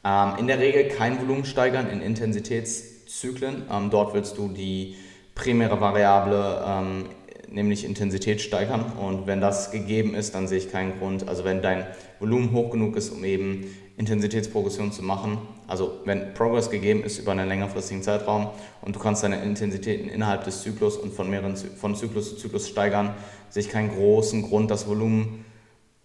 [0.03, 3.63] Ähm, in der Regel kein Volumen steigern in Intensitätszyklen.
[3.71, 4.97] Ähm, dort willst du die
[5.35, 7.05] primäre Variable ähm,
[7.49, 8.93] nämlich Intensität steigern.
[8.99, 11.86] Und wenn das gegeben ist, dann sehe ich keinen Grund, also wenn dein
[12.19, 13.65] Volumen hoch genug ist, um eben
[13.97, 18.49] Intensitätsprogression zu machen, also wenn Progress gegeben ist über einen längerfristigen Zeitraum
[18.81, 22.69] und du kannst deine Intensitäten innerhalb des Zyklus und von mehreren von Zyklus zu Zyklus
[22.69, 23.15] steigern,
[23.49, 25.45] sehe ich keinen großen Grund, das Volumen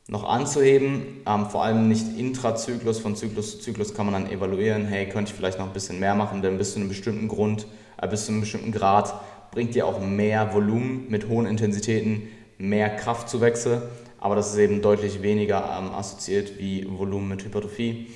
[0.08, 1.22] noch anzuheben.
[1.26, 5.30] Ähm, vor allem nicht intrazyklus, von Zyklus zu Zyklus kann man dann evaluieren, hey, könnte
[5.30, 7.66] ich vielleicht noch ein bisschen mehr machen, denn bis zu einem bestimmten Grund,
[8.00, 9.14] äh, bis zu einem bestimmten Grad
[9.52, 13.82] bringt dir auch mehr Volumen mit hohen Intensitäten, mehr Kraftzuwächse,
[14.18, 18.08] aber das ist eben deutlich weniger ähm, assoziiert wie Volumen mit Hypertrophie.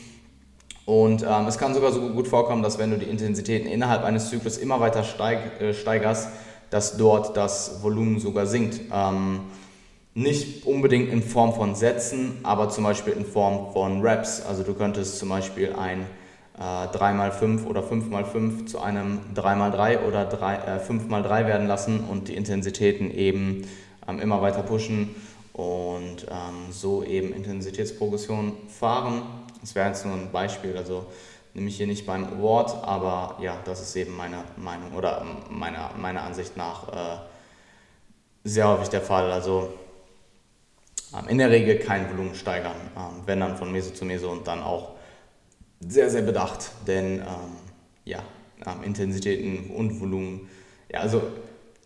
[0.87, 4.31] Und ähm, es kann sogar so gut vorkommen, dass wenn du die Intensitäten innerhalb eines
[4.31, 6.29] Zyklus immer weiter steig, äh, steigerst,
[6.71, 8.81] dass dort das Volumen sogar sinkt.
[8.93, 9.41] Ähm,
[10.15, 14.41] nicht unbedingt in Form von Sätzen, aber zum Beispiel in Form von Reps.
[14.41, 16.07] Also du könntest zum Beispiel ein
[16.59, 22.35] äh, 3x5 oder 5x5 zu einem 3x3 oder 3, äh, 5x3 werden lassen und die
[22.35, 23.67] Intensitäten eben
[24.09, 25.15] ähm, immer weiter pushen
[25.53, 29.23] und ähm, so eben Intensitätsprogression fahren.
[29.61, 31.07] Das wäre jetzt nur ein Beispiel, also
[31.55, 35.91] nehme ich hier nicht beim Wort, aber ja, das ist eben meine Meinung oder meiner,
[35.97, 37.19] meiner Ansicht nach äh,
[38.45, 39.33] sehr häufig der Fall.
[39.33, 39.73] Also
[41.15, 44.47] ähm, in der Regel kein Volumen steigern, ähm, wenn dann von Meso zu Meso und
[44.47, 44.96] dann auch
[45.81, 47.25] sehr, sehr bedacht, denn ähm,
[48.05, 48.23] ja,
[48.67, 50.49] ähm, Intensitäten und Volumen,
[50.91, 51.23] ja, also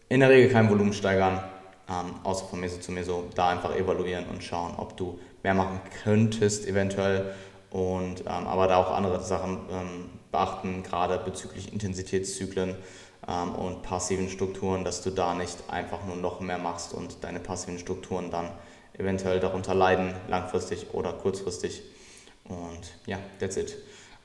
[0.08, 1.42] in der Regel kein Volumen steigern,
[1.88, 5.80] ähm, außer von Meso zu Meso, da einfach evaluieren und schauen, ob du mehr machen
[6.04, 7.34] könntest eventuell
[7.70, 12.76] und ähm, aber da auch andere Sachen ähm, beachten, gerade bezüglich Intensitätszyklen
[13.28, 17.40] ähm, und passiven Strukturen, dass du da nicht einfach nur noch mehr machst und deine
[17.40, 18.50] passiven Strukturen dann
[18.98, 21.82] eventuell darunter leiden, langfristig oder kurzfristig.
[22.44, 23.76] Und ja, that's it.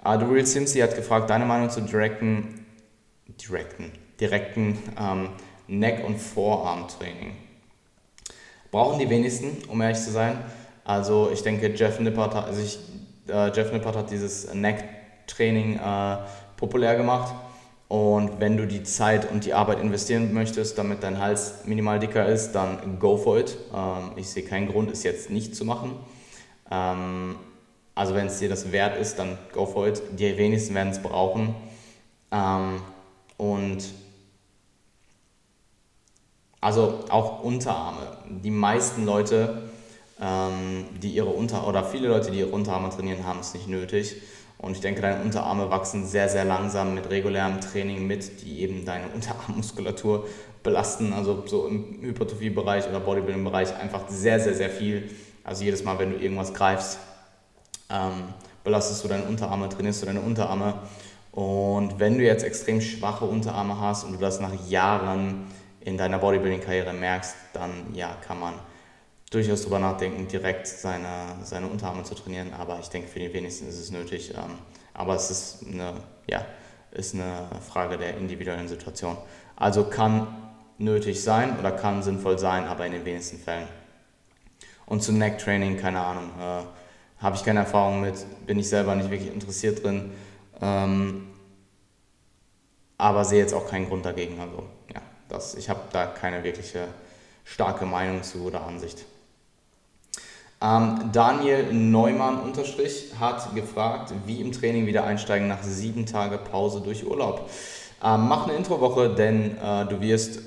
[0.04, 2.65] Uh, The Real Simsy hat gefragt, deine Meinung zu direkten,
[3.41, 5.30] direkten, direkten ähm,
[5.67, 7.36] Neck- und Vorarmtraining.
[8.71, 10.38] Brauchen die wenigsten, um ehrlich zu sein.
[10.84, 12.80] Also ich denke, Jeff Nippert hat, also ich,
[13.28, 16.17] äh, Jeff Nippert hat dieses Neck-Training äh,
[16.58, 17.34] populär gemacht.
[17.88, 22.28] Und wenn du die Zeit und die Arbeit investieren möchtest, damit dein Hals minimal dicker
[22.28, 23.58] ist, dann go for it.
[23.73, 25.93] Ähm, ich sehe keinen Grund, es jetzt nicht zu machen.
[26.69, 27.36] Ähm,
[27.95, 30.01] also wenn es dir das wert ist, dann go for it.
[30.19, 31.55] Die wenigsten werden es brauchen.
[32.31, 32.81] Ähm,
[33.38, 33.86] und
[36.60, 38.17] also auch Unterarme.
[38.43, 39.69] Die meisten Leute,
[40.21, 44.21] ähm, die ihre Unter oder viele Leute, die ihre Unterarme trainieren, haben es nicht nötig.
[44.58, 48.84] Und ich denke, deine Unterarme wachsen sehr, sehr langsam mit regulärem Training mit, die eben
[48.84, 50.27] deine Unterarmmuskulatur
[50.63, 51.13] belasten.
[51.13, 55.10] Also so im Hypertrophie-Bereich oder Bodybuilding-Bereich einfach sehr, sehr, sehr viel.
[55.45, 56.99] Also jedes Mal, wenn du irgendwas greifst,
[57.89, 60.76] ähm, belastest du deine Unterarme, trainierst du deine Unterarme.
[61.32, 65.48] Und wenn du jetzt extrem schwache Unterarme hast und du das nach Jahren
[65.82, 68.54] in deiner Bodybuilding-Karriere merkst, dann ja, kann man
[69.32, 72.54] durchaus darüber nachdenken, direkt seine, seine Unterarme zu trainieren.
[72.54, 74.34] Aber ich denke, für die wenigsten ist es nötig.
[74.36, 74.58] Ähm,
[74.93, 75.93] aber es ist eine,
[76.28, 76.45] ja,
[76.91, 79.17] ist eine Frage der individuellen Situation.
[79.56, 80.28] Also kann
[80.78, 83.67] nötig sein oder kann sinnvoll sein, aber in den wenigsten Fällen.
[84.86, 86.30] Und zu Neck-Training, keine Ahnung.
[86.39, 86.63] Äh,
[87.19, 88.13] habe ich keine Erfahrung mit,
[88.45, 90.12] bin ich selber nicht wirklich interessiert drin.
[90.62, 91.28] Ähm,
[92.97, 94.39] aber sehe jetzt auch keinen Grund dagegen.
[94.39, 96.88] Also ja, das, ich habe da keine wirkliche
[97.43, 99.06] starke Meinung zu oder Ansicht.
[100.62, 106.82] Ähm, Daniel Neumann unterstrich hat gefragt, wie im Training wieder einsteigen nach sieben Tage Pause
[106.82, 107.49] durch Urlaub.
[108.04, 110.39] Ähm, mach eine Introwoche, denn äh, du wirst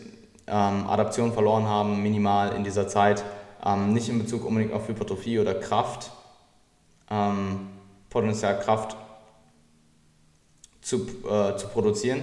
[0.47, 3.23] ähm, Adaption verloren haben, minimal in dieser Zeit.
[3.65, 6.11] Ähm, nicht in Bezug unbedingt auf Hypertrophie oder Kraft,
[7.11, 7.69] ähm,
[8.11, 8.97] Potenzial Kraft
[10.81, 12.21] zu, äh, zu produzieren.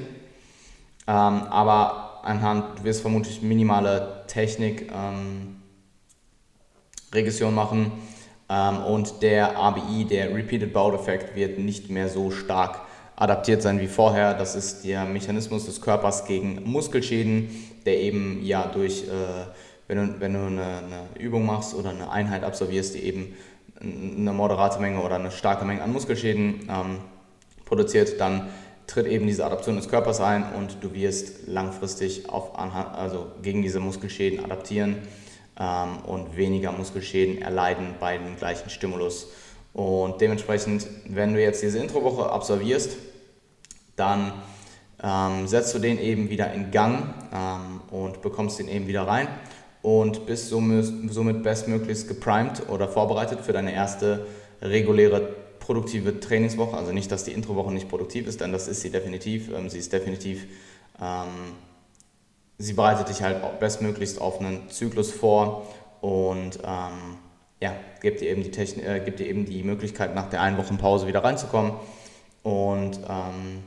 [1.08, 5.62] Ähm, aber anhand, du wirst vermutlich minimale Technik ähm,
[7.14, 7.92] Regression machen,
[8.50, 12.82] Ähm, und der ABI, der Repeated Bout Effect, wird nicht mehr so stark
[13.16, 14.34] adaptiert sein wie vorher.
[14.34, 17.50] Das ist der Mechanismus des Körpers gegen Muskelschäden,
[17.86, 19.48] der eben ja durch, äh,
[19.88, 23.36] wenn du, wenn du eine, eine, Übung machst oder eine Einheit absolvierst, die eben
[23.82, 27.00] eine moderate Menge oder eine starke Menge an Muskelschäden ähm,
[27.66, 28.50] produziert, dann
[28.88, 33.80] tritt eben diese Adaption des Körpers ein und du wirst langfristig auf, also gegen diese
[33.80, 34.98] Muskelschäden adaptieren
[35.60, 39.28] ähm, und weniger Muskelschäden erleiden bei dem gleichen Stimulus.
[39.74, 42.96] Und dementsprechend, wenn du jetzt diese Introwoche absolvierst,
[43.96, 44.34] dann
[45.04, 49.28] ähm, setzt du den eben wieder in Gang ähm, und bekommst den eben wieder rein
[49.86, 54.26] und bist somit, bestmöglichst geprimed oder vorbereitet für deine erste
[54.60, 56.76] reguläre produktive Trainingswoche.
[56.76, 59.52] Also nicht, dass die Introwoche nicht produktiv ist, denn das ist sie definitiv.
[59.56, 60.48] Ähm, sie ist definitiv,
[61.00, 61.54] ähm,
[62.58, 65.68] sie bereitet dich halt bestmöglichst auf einen Zyklus vor
[66.02, 67.20] und ähm,
[67.62, 70.74] ja, gibt dir, eben die äh, gibt dir eben die Möglichkeit, nach der einen Woche
[70.74, 71.74] Pause wieder reinzukommen.
[72.42, 73.62] Und ähm,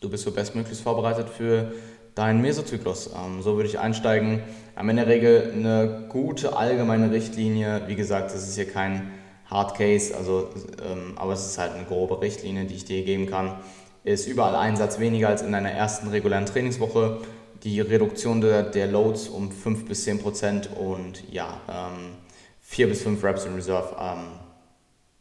[0.00, 1.72] du bist so bestmöglichst vorbereitet für
[2.14, 3.10] deinen Mesozyklus.
[3.14, 4.42] Ähm, so würde ich einsteigen.
[4.78, 7.82] Ähm, in der Regel eine gute allgemeine Richtlinie.
[7.86, 9.10] Wie gesagt, das ist hier kein
[9.46, 10.50] Hard Case, also,
[10.84, 13.56] ähm, aber es ist halt eine grobe Richtlinie, die ich dir geben kann.
[14.04, 17.18] Ist überall ein Satz weniger als in deiner ersten regulären Trainingswoche.
[17.62, 22.12] Die Reduktion der, der Loads um 5 bis 10 Prozent und ja, ähm,
[22.60, 24.26] 4 bis 5 Reps in Reserve ähm,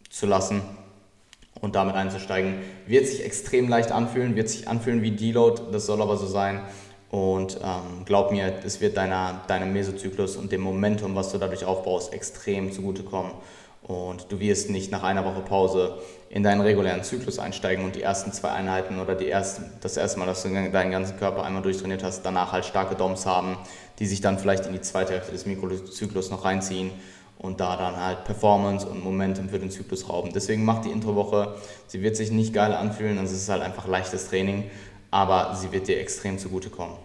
[0.09, 0.61] zu lassen
[1.61, 2.55] und damit einzusteigen.
[2.85, 6.61] Wird sich extrem leicht anfühlen, wird sich anfühlen wie Deload, das soll aber so sein.
[7.11, 11.65] Und ähm, glaub mir, es wird deiner, deinem Mesozyklus und dem Momentum, was du dadurch
[11.65, 13.31] aufbaust, extrem zugutekommen.
[13.83, 18.01] Und du wirst nicht nach einer Woche Pause in deinen regulären Zyklus einsteigen und die
[18.01, 21.61] ersten zwei Einheiten oder die ersten, das erste Mal, dass du deinen ganzen Körper einmal
[21.61, 23.57] durchtrainiert hast, danach halt starke DOMs haben,
[23.99, 26.91] die sich dann vielleicht in die zweite Hälfte des Mikrozyklus noch reinziehen
[27.37, 30.31] und da dann halt Performance und Momentum für den Zyklus rauben.
[30.33, 31.55] Deswegen macht die Introwoche,
[31.87, 34.63] sie wird sich nicht geil anfühlen, also es ist halt einfach leichtes Training,
[35.11, 36.97] aber sie wird dir extrem zugutekommen.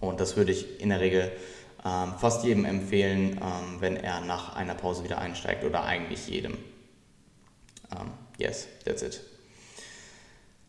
[0.00, 1.32] Und das würde ich in der Regel
[1.84, 6.54] ähm, fast jedem empfehlen, ähm, wenn er nach einer Pause wieder einsteigt oder eigentlich jedem.
[7.92, 9.20] Ähm, yes, that's it.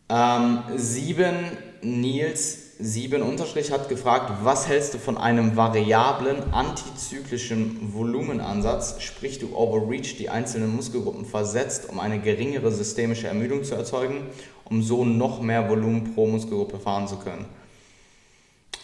[0.08, 9.00] Ähm, sieben Nils 7 Unterstrich hat gefragt, was hältst du von einem variablen antizyklischen Volumenansatz,
[9.00, 14.26] sprich du overreach die einzelnen Muskelgruppen versetzt, um eine geringere systemische Ermüdung zu erzeugen,
[14.64, 17.46] um so noch mehr Volumen pro Muskelgruppe fahren zu können.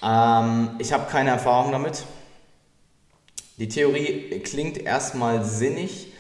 [0.03, 2.05] Ähm, ich habe keine Erfahrung damit.
[3.59, 6.13] Die Theorie klingt erstmal sinnig.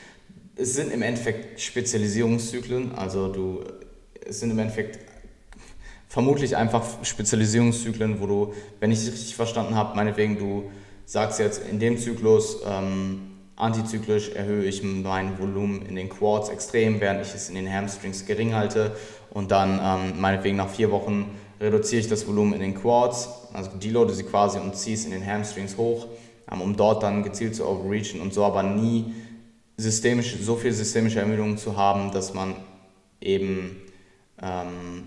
[0.56, 3.64] Es sind im Endeffekt Spezialisierungszyklen, also du,
[4.26, 5.12] es sind im Endeffekt
[6.12, 10.70] vermutlich einfach Spezialisierungszyklen, wo du, wenn ich es richtig verstanden habe, meinetwegen du
[11.07, 13.22] sagst jetzt in dem Zyklus ähm,
[13.57, 18.27] antizyklisch erhöhe ich mein Volumen in den Quads extrem, während ich es in den Hamstrings
[18.27, 18.94] gering halte.
[19.31, 23.70] Und dann ähm, meinetwegen nach vier Wochen reduziere ich das Volumen in den Quads, also
[23.83, 26.09] deloade sie quasi und ziehe es in den Hamstrings hoch,
[26.53, 29.14] ähm, um dort dann gezielt zu overreachen und so aber nie
[29.79, 32.55] systemisch, so viel systemische Ermüdung zu haben, dass man
[33.22, 33.81] eben
[34.42, 35.05] ähm,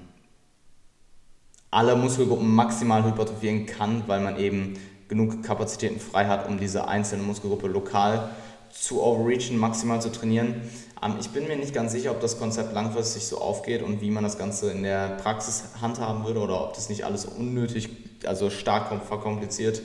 [1.71, 4.75] alle Muskelgruppen maximal hypertrophieren kann, weil man eben
[5.07, 8.29] genug Kapazitäten frei hat, um diese einzelne Muskelgruppe lokal
[8.71, 10.61] zu overreachen, maximal zu trainieren.
[11.03, 14.11] Ähm, ich bin mir nicht ganz sicher, ob das Konzept langfristig so aufgeht und wie
[14.11, 17.89] man das Ganze in der Praxis handhaben würde oder ob das nicht alles unnötig,
[18.25, 19.81] also stark verkompliziert,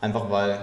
[0.00, 0.58] einfach weil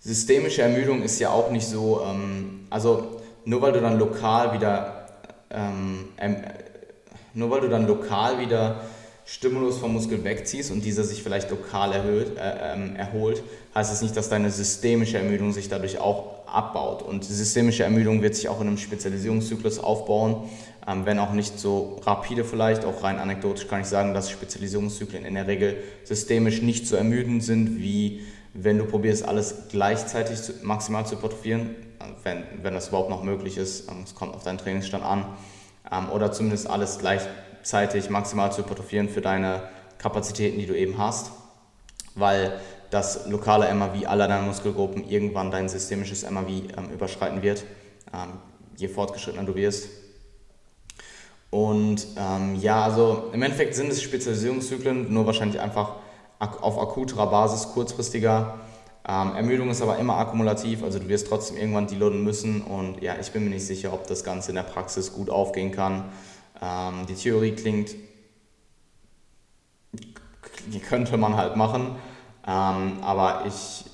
[0.00, 5.08] systemische Ermüdung ist ja auch nicht so, ähm, also nur weil du dann lokal wieder,
[5.50, 6.08] ähm,
[7.34, 8.80] nur weil du dann lokal wieder
[9.28, 13.42] Stimulus vom Muskel wegziehst und dieser sich vielleicht lokal erhöht, äh, ähm, erholt,
[13.74, 17.02] heißt es das nicht, dass deine systemische Ermüdung sich dadurch auch abbaut.
[17.02, 20.48] Und systemische Ermüdung wird sich auch in einem Spezialisierungszyklus aufbauen,
[20.86, 22.84] ähm, wenn auch nicht so rapide vielleicht.
[22.84, 27.42] Auch rein anekdotisch kann ich sagen, dass Spezialisierungszyklen in der Regel systemisch nicht so ermüdend
[27.42, 28.20] sind, wie
[28.54, 31.74] wenn du probierst, alles gleichzeitig zu, maximal zu hypertrophieren,
[32.22, 33.90] wenn, wenn das überhaupt noch möglich ist.
[33.90, 35.26] Ähm, es kommt auf deinen Trainingsstand an.
[35.90, 40.98] Ähm, oder zumindest alles gleichzeitig zeitig maximal zu hypertrophieren für deine Kapazitäten, die du eben
[40.98, 41.32] hast,
[42.14, 42.60] weil
[42.90, 47.64] das lokale MAV aller deiner Muskelgruppen irgendwann dein systemisches MAV ähm, überschreiten wird,
[48.14, 48.34] ähm,
[48.76, 49.88] je fortgeschrittener du wirst.
[51.50, 55.96] Und ähm, ja, also im Endeffekt sind es Spezialisierungszyklen, nur wahrscheinlich einfach
[56.38, 58.60] ak auf akuterer Basis, kurzfristiger.
[59.08, 63.14] Ähm, Ermüdung ist aber immer akkumulativ, also du wirst trotzdem irgendwann deloaden müssen und ja,
[63.20, 66.04] ich bin mir nicht sicher, ob das Ganze in der Praxis gut aufgehen kann.
[66.60, 67.90] Ähm, die Theorie klingt,
[70.66, 71.96] die könnte man halt machen,
[72.46, 73.84] ähm, aber ich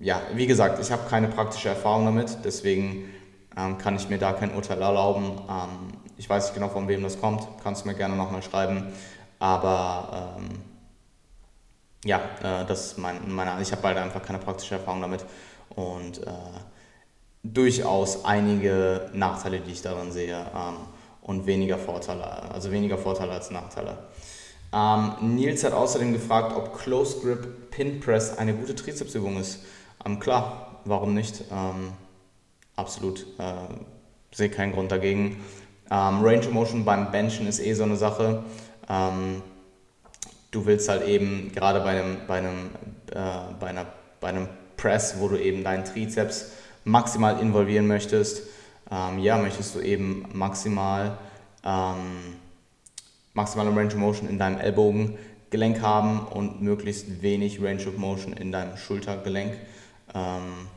[0.00, 3.10] ja, wie gesagt, ich habe keine praktische Erfahrung damit, deswegen
[3.56, 5.40] ähm, kann ich mir da kein Urteil erlauben.
[5.48, 8.92] Ähm, ich weiß nicht genau, von wem das kommt, kannst du mir gerne nochmal schreiben.
[9.38, 10.62] Aber ähm,
[12.04, 15.24] ja, äh, das ist mein, meine, ich habe beide einfach keine praktische Erfahrung damit.
[15.76, 16.30] Und äh,
[17.42, 20.34] durchaus einige Nachteile, die ich daran sehe.
[20.34, 20.76] Ähm,
[21.30, 23.98] und weniger Vorteile, also weniger Vorteile als Nachteile.
[24.72, 29.60] Ähm, Nils hat außerdem gefragt, ob Close Grip Pin Press eine gute Trizepsübung ist.
[30.04, 31.44] Ähm, klar, warum nicht?
[31.52, 31.92] Ähm,
[32.74, 33.52] absolut, äh,
[34.32, 35.36] sehe keinen Grund dagegen.
[35.88, 38.42] Ähm, Range of Motion beim Benchen ist eh so eine Sache.
[38.88, 39.42] Ähm,
[40.50, 42.70] du willst halt eben gerade bei einem, bei einem,
[43.12, 43.86] äh, bei einer,
[44.20, 46.50] bei einem Press, wo du eben deinen Trizeps
[46.82, 48.42] maximal involvieren möchtest,
[48.90, 51.18] ähm, ja, möchtest du eben maximal
[51.64, 52.36] ähm,
[53.34, 58.52] maximale Range of Motion in deinem Ellbogengelenk haben und möglichst wenig Range of Motion in
[58.52, 59.54] deinem Schultergelenk.
[60.14, 60.68] Ähm,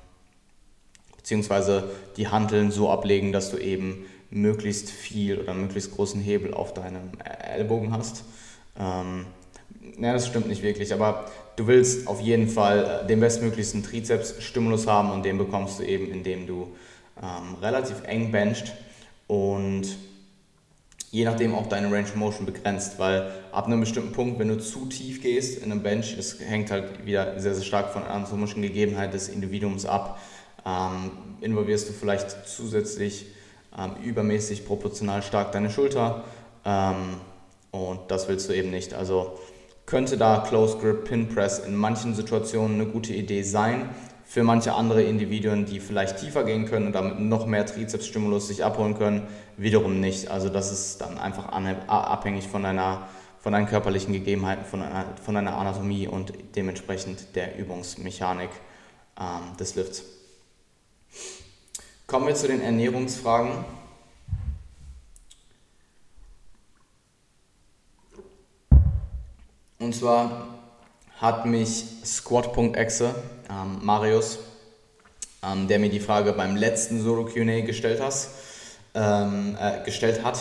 [1.18, 6.74] beziehungsweise die Hanteln so ablegen, dass du eben möglichst viel oder möglichst großen Hebel auf
[6.74, 8.24] deinem Ellbogen hast.
[8.78, 9.26] Ähm,
[9.99, 14.88] ja, das stimmt nicht wirklich, aber du willst auf jeden Fall äh, den bestmöglichsten Trizeps-Stimulus
[14.88, 16.76] haben und den bekommst du eben, indem du
[17.22, 18.74] ähm, relativ eng bencht
[19.28, 19.97] und
[21.11, 24.57] je nachdem auch deine Range of Motion begrenzt, weil ab einem bestimmten Punkt, wenn du
[24.57, 28.64] zu tief gehst in einem Bench, das hängt halt wieder sehr, sehr stark von anatomischen
[28.64, 30.20] Gegebenheiten des Individuums ab,
[30.66, 31.11] ähm,
[31.41, 33.28] involvierst du vielleicht zusätzlich
[33.78, 36.24] ähm, übermäßig proportional stark deine Schulter
[36.66, 37.18] ähm,
[37.72, 38.93] und das willst du eben nicht.
[38.93, 39.38] Also
[39.86, 43.89] könnte da Close Grip Pin Press in manchen Situationen eine gute Idee sein.
[44.34, 48.66] Für manche andere Individuen, die vielleicht tiefer gehen können und damit noch mehr Trizepsstimulus sich
[48.66, 49.28] abholen können,
[49.58, 50.32] wiederum nicht.
[50.32, 51.50] Also das ist dann einfach
[51.88, 53.08] abhängig von deiner,
[53.38, 58.50] von deinen körperlichen Gegebenheiten, von deiner, von deiner Anatomie und dementsprechend der Übungsmechanik
[59.20, 60.02] ähm, des Lifts.
[62.08, 63.52] Kommen wir zu den Ernährungsfragen.
[69.78, 70.48] Und zwar
[71.22, 73.14] hat mich Squat.exe,
[73.54, 74.39] ähm, Marius,
[75.43, 78.01] ähm, der mir die Frage beim letzten Solo QA gestellt,
[78.95, 80.39] ähm, äh, gestellt hat,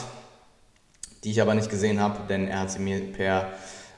[1.24, 3.52] die ich aber nicht gesehen habe, denn er hat sie mir per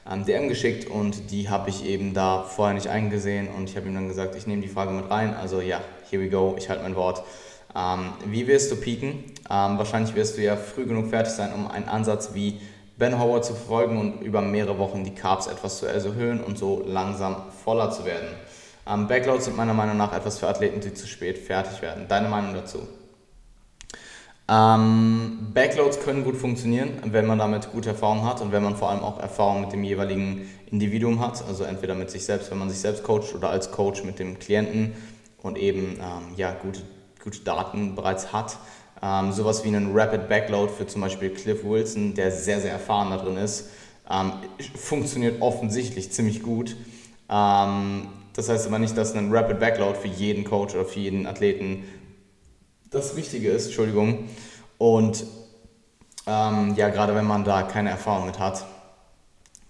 [0.09, 3.87] ähm, DM geschickt und die habe ich eben da vorher nicht eingesehen und ich habe
[3.87, 5.33] ihm dann gesagt, ich nehme die Frage mit rein.
[5.33, 7.23] Also ja, here we go, ich halte mein Wort.
[7.75, 9.23] Ähm, wie wirst du peaken?
[9.49, 12.59] Ähm, wahrscheinlich wirst du ja früh genug fertig sein, um einen Ansatz wie
[12.97, 16.81] Ben Howard zu verfolgen und über mehrere Wochen die Carbs etwas zu erhöhen und so
[16.85, 18.27] langsam voller zu werden.
[18.87, 22.07] Ähm, Backloads sind meiner Meinung nach etwas für Athleten, die zu spät fertig werden.
[22.07, 22.87] Deine Meinung dazu?
[24.47, 28.91] Ähm, Backloads können gut funktionieren, wenn man damit gute Erfahrung hat und wenn man vor
[28.91, 32.69] allem auch Erfahrung mit dem jeweiligen Individuum hat, also entweder mit sich selbst, wenn man
[32.69, 34.93] sich selbst coacht oder als Coach mit dem Klienten
[35.41, 36.81] und eben ähm, ja, gute,
[37.23, 38.57] gute Daten bereits hat.
[39.01, 43.09] Ähm, sowas wie einen Rapid Backload für zum Beispiel Cliff Wilson, der sehr, sehr erfahren
[43.09, 43.69] da drin ist,
[44.09, 44.31] ähm,
[44.75, 46.75] funktioniert offensichtlich ziemlich gut.
[48.35, 51.85] Das heißt aber nicht, dass ein Rapid Backload für jeden Coach oder für jeden Athleten
[52.91, 54.29] das Richtige ist, Entschuldigung.
[54.77, 55.23] Und
[56.27, 58.65] ähm, ja, gerade wenn man da keine Erfahrung mit hat,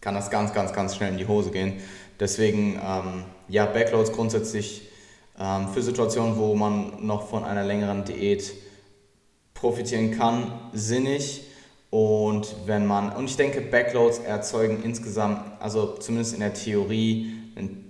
[0.02, 1.74] kann das ganz, ganz, ganz schnell in die Hose gehen.
[2.20, 4.90] Deswegen, ähm, ja, Backloads grundsätzlich
[5.40, 8.52] ähm, für Situationen, wo man noch von einer längeren Diät
[9.54, 11.44] profitieren kann, sinnig.
[11.92, 17.35] Und wenn man, und ich denke, Backloads erzeugen insgesamt, also zumindest in der Theorie,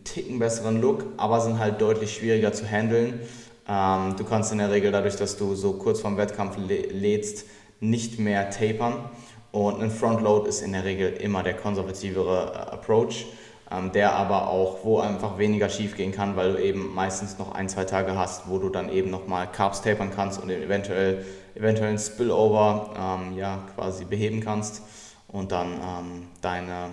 [0.06, 3.20] ticken besseren Look, aber sind halt deutlich schwieriger zu handeln.
[3.68, 7.45] Ähm, du kannst in der Regel dadurch, dass du so kurz vorm Wettkampf lädst,
[7.82, 9.10] nicht mehr tapern.
[9.51, 13.26] Und ein Frontload ist in der Regel immer der konservativere äh, Approach
[13.72, 17.53] ähm, der aber auch, wo einfach weniger schief gehen kann, weil du eben meistens noch
[17.53, 21.26] ein, zwei Tage hast, wo du dann eben nochmal Carbs tapern kannst und eventuell,
[21.56, 24.84] eventuell einen Spillover ähm, ja, quasi beheben kannst
[25.28, 26.91] und dann ähm, deine,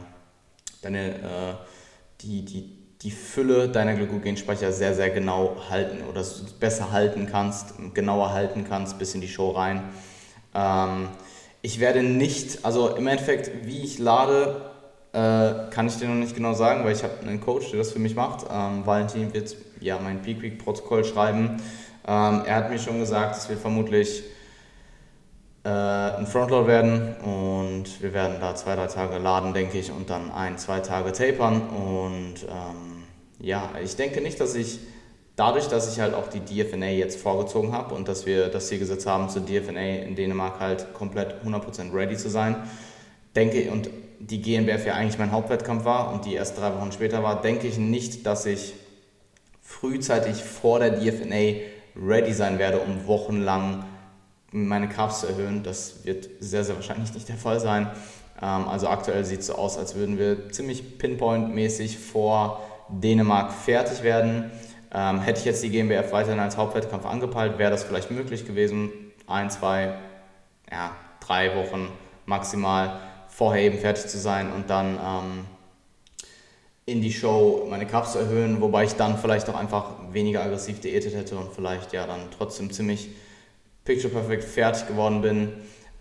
[0.80, 1.54] deine äh,
[2.22, 6.24] die, die, die Fülle deiner Glykogenspeicher sehr, sehr genau halten oder
[6.60, 9.82] besser halten kannst, genauer halten kannst bis in die Show rein.
[10.54, 11.08] Ähm,
[11.62, 14.70] ich werde nicht, also im Endeffekt, wie ich lade,
[15.12, 17.92] äh, kann ich dir noch nicht genau sagen, weil ich habe einen Coach, der das
[17.92, 18.46] für mich macht.
[18.50, 21.60] Ähm, Valentin wird ja mein Peak Week Protokoll schreiben.
[22.06, 24.22] Ähm, er hat mir schon gesagt, es wird vermutlich
[25.64, 30.10] äh, ein Frontload werden und wir werden da zwei, drei Tage laden, denke ich, und
[30.10, 31.60] dann ein, zwei Tage tapern.
[31.60, 32.91] Und ähm,
[33.42, 34.78] ja, ich denke nicht, dass ich
[35.36, 38.78] dadurch, dass ich halt auch die DFNA jetzt vorgezogen habe und dass wir das Ziel
[38.78, 42.56] gesetzt haben, zur DFNA in Dänemark halt komplett 100% ready zu sein,
[43.34, 43.90] denke und
[44.20, 47.66] die GNBF ja eigentlich mein Hauptwettkampf war und die erst drei Wochen später war, denke
[47.66, 48.74] ich nicht, dass ich
[49.60, 51.60] frühzeitig vor der DFNA
[51.96, 53.84] ready sein werde, um wochenlang
[54.52, 55.64] meine Carbs zu erhöhen.
[55.64, 57.90] Das wird sehr, sehr wahrscheinlich nicht der Fall sein.
[58.40, 62.62] Ähm, also aktuell sieht es so aus, als würden wir ziemlich pinpoint-mäßig vor
[62.92, 64.50] Dänemark fertig werden.
[64.94, 68.90] Ähm, hätte ich jetzt die GmbF weiterhin als Hauptwettkampf angepeilt, wäre das vielleicht möglich gewesen.
[69.26, 69.94] Ein, zwei,
[70.70, 71.88] ja, drei Wochen
[72.26, 75.44] maximal vorher eben fertig zu sein und dann ähm,
[76.84, 80.80] in die Show meine Cups zu erhöhen, wobei ich dann vielleicht auch einfach weniger aggressiv
[80.80, 83.08] diätet hätte und vielleicht ja dann trotzdem ziemlich
[83.84, 85.52] picture perfect fertig geworden bin.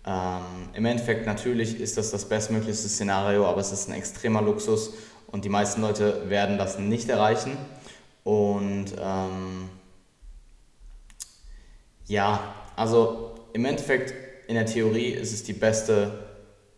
[0.04, 4.94] Ähm, Im Endeffekt natürlich ist das das bestmöglichste Szenario, aber es ist ein extremer Luxus
[5.32, 7.56] und die meisten Leute werden das nicht erreichen.
[8.22, 9.68] Und ähm,
[12.06, 14.14] ja, also im Endeffekt
[14.46, 16.12] in der Theorie ist es die beste,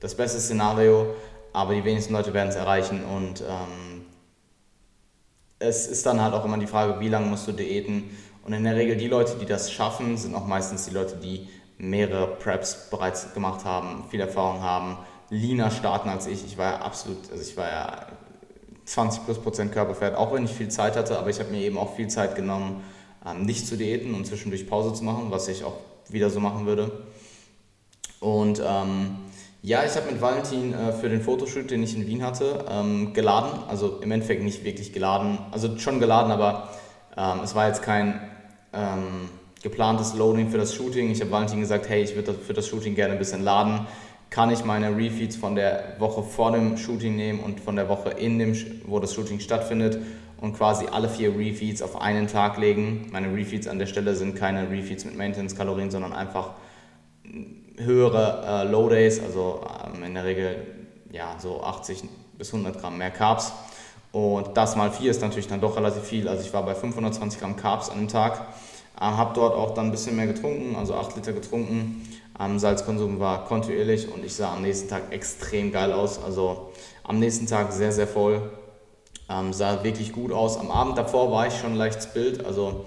[0.01, 1.15] das beste Szenario,
[1.53, 4.07] aber die wenigsten Leute werden es erreichen und ähm,
[5.59, 8.11] es ist dann halt auch immer die Frage, wie lange musst du diäten.
[8.45, 11.49] Und in der Regel die Leute, die das schaffen, sind auch meistens die Leute, die
[11.79, 14.99] mehrere Preps bereits gemacht haben, viel Erfahrung haben,
[15.31, 16.45] leaner starten als ich.
[16.45, 18.07] Ich war ja absolut, also ich war ja
[18.85, 21.79] 20 plus Prozent Körperfett, auch wenn ich viel Zeit hatte, aber ich habe mir eben
[21.79, 22.83] auch viel Zeit genommen,
[23.27, 25.77] ähm, nicht zu diäten und zwischendurch Pause zu machen, was ich auch
[26.09, 26.91] wieder so machen würde.
[28.21, 29.17] Und ähm,
[29.63, 33.15] ja, ich habe mit Valentin äh, für den Fotoshoot, den ich in Wien hatte, ähm,
[33.15, 33.61] geladen.
[33.69, 36.69] Also im Endeffekt nicht wirklich geladen, also schon geladen, aber
[37.17, 38.21] ähm, es war jetzt kein
[38.75, 39.31] ähm,
[39.63, 41.11] geplantes Loading für das Shooting.
[41.11, 43.87] Ich habe Valentin gesagt, hey, ich würde für das Shooting gerne ein bisschen laden
[44.35, 48.11] kann ich meine Refeeds von der Woche vor dem Shooting nehmen und von der Woche
[48.11, 50.01] in dem, wo das Shooting stattfindet
[50.41, 53.07] und quasi alle vier Refeeds auf einen Tag legen.
[53.13, 56.51] Meine Refeeds an der Stelle sind keine Refeeds mit Maintenance-Kalorien, sondern einfach
[57.79, 59.61] höhere äh, Low Days, also
[59.95, 60.67] ähm, in der Regel
[61.13, 62.03] ja, so 80
[62.37, 63.53] bis 100 Gramm mehr Carbs.
[64.11, 66.27] Und das mal 4 ist natürlich dann doch relativ viel.
[66.27, 68.49] Also ich war bei 520 Gramm Carbs an dem Tag,
[68.97, 72.03] äh, habe dort auch dann ein bisschen mehr getrunken, also 8 Liter getrunken
[72.39, 76.23] ähm, Salzkonsum war kontinuierlich und ich sah am nächsten Tag extrem geil aus.
[76.23, 76.71] Also
[77.05, 78.51] am nächsten Tag sehr, sehr voll.
[79.29, 80.59] Ähm, sah wirklich gut aus.
[80.59, 82.85] Am Abend davor war ich schon leicht Bild, also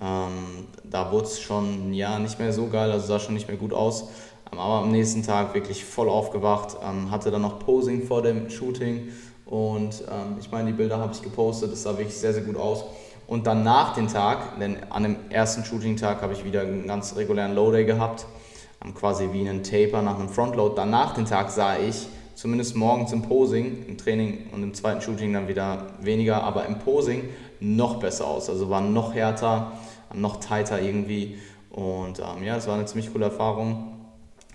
[0.00, 3.56] ähm, da wurde es schon ja, nicht mehr so geil, also sah schon nicht mehr
[3.56, 4.08] gut aus.
[4.52, 8.50] Ähm, aber am nächsten Tag wirklich voll aufgewacht, ähm, hatte dann noch Posing vor dem
[8.50, 9.08] Shooting
[9.46, 12.56] und ähm, ich meine, die Bilder habe ich gepostet, das sah wirklich sehr, sehr gut
[12.56, 12.84] aus.
[13.26, 17.14] Und dann nach dem Tag, denn an dem ersten Shooting-Tag habe ich wieder einen ganz
[17.16, 18.26] regulären Low-Day gehabt,
[18.94, 20.74] quasi wie einen Taper nach einem Frontload.
[20.76, 25.32] Danach den Tag sah ich, zumindest morgens im Posing, im Training und im zweiten Shooting
[25.32, 27.28] dann wieder weniger, aber im Posing
[27.60, 28.48] noch besser aus.
[28.48, 29.72] Also war noch härter,
[30.14, 31.38] noch tighter irgendwie.
[31.70, 33.96] Und ähm, ja, es war eine ziemlich coole Erfahrung.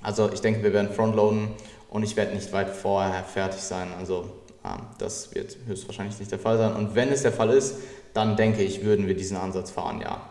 [0.02, 1.50] Also ich denke, wir werden frontloaden
[1.90, 3.90] und ich werde nicht weit vorher fertig sein.
[3.98, 4.26] Also
[4.66, 6.74] ähm, das wird höchstwahrscheinlich nicht der Fall sein.
[6.74, 7.76] Und wenn es der Fall ist,
[8.14, 10.22] dann denke ich, würden wir diesen Ansatz fahren, ja.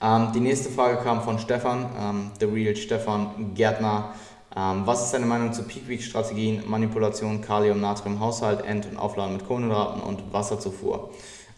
[0.00, 4.14] Ähm, die nächste Frage kam von Stefan, ähm, The Real Stefan Gärtner.
[4.56, 8.96] Ähm, was ist deine Meinung zu Peak Week Strategien, Manipulation, Kalium, Natrium, Haushalt, End- und
[8.96, 11.10] Aufladen mit Kohlenhydraten und Wasserzufuhr?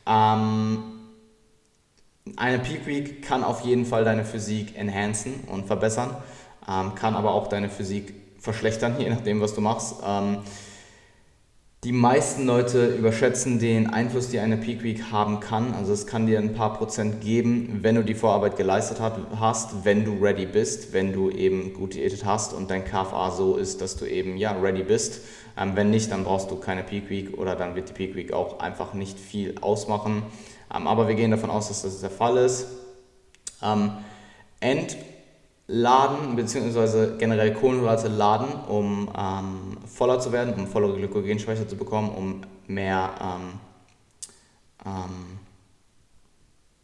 [0.06, 0.78] Ähm,
[2.36, 6.16] eine Peak Week kann auf jeden Fall deine Physik enhancen und verbessern,
[6.68, 9.96] ähm, kann aber auch deine Physik verschlechtern, je nachdem, was du machst.
[11.82, 15.72] Die meisten Leute überschätzen den Einfluss, die eine Peak Week haben kann.
[15.72, 20.04] Also es kann dir ein paar Prozent geben, wenn du die Vorarbeit geleistet hast, wenn
[20.04, 23.96] du ready bist, wenn du eben gut diätet hast und dein KFA so ist, dass
[23.96, 25.22] du eben ja ready bist.
[25.56, 28.34] Ähm, wenn nicht, dann brauchst du keine Peak Week oder dann wird die Peak Week
[28.34, 30.24] auch einfach nicht viel ausmachen.
[30.76, 32.66] Ähm, aber wir gehen davon aus, dass das der Fall ist.
[33.62, 33.92] Ähm,
[34.60, 34.98] End
[35.72, 42.10] laden, beziehungsweise generell Kohlenhydrate laden, um ähm, voller zu werden, um vollere Glykogenspeicher zu bekommen,
[42.10, 43.60] um mehr, ähm,
[44.84, 45.38] ähm,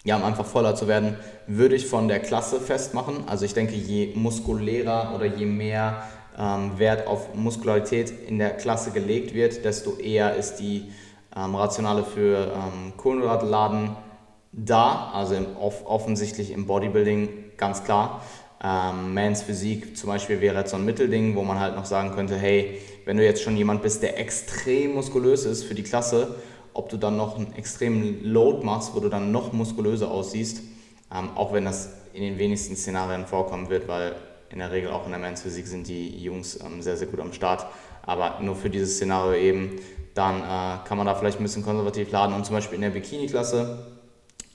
[0.04, 1.16] ja, um einfach voller zu werden,
[1.48, 3.24] würde ich von der Klasse festmachen.
[3.26, 6.04] Also ich denke, je muskulärer oder je mehr
[6.38, 10.92] ähm, Wert auf Muskularität in der Klasse gelegt wird, desto eher ist die
[11.34, 13.96] ähm, Rationale für ähm, Kohlenhydratladen
[14.52, 18.22] da, also im, off offensichtlich im Bodybuilding ganz klar.
[18.62, 22.12] Ähm, Mans Physik zum Beispiel wäre jetzt so ein Mittelding, wo man halt noch sagen
[22.12, 26.36] könnte, hey, wenn du jetzt schon jemand bist, der extrem muskulös ist für die Klasse,
[26.72, 30.62] ob du dann noch einen extremen Load machst, wo du dann noch muskulöser aussiehst,
[31.14, 34.14] ähm, auch wenn das in den wenigsten Szenarien vorkommen wird, weil
[34.50, 37.20] in der Regel auch in der Mans Physik sind die Jungs ähm, sehr, sehr gut
[37.20, 37.66] am Start.
[38.02, 39.80] Aber nur für dieses Szenario eben,
[40.14, 42.90] dann äh, kann man da vielleicht ein bisschen konservativ laden und zum Beispiel in der
[42.90, 43.86] Bikini-Klasse,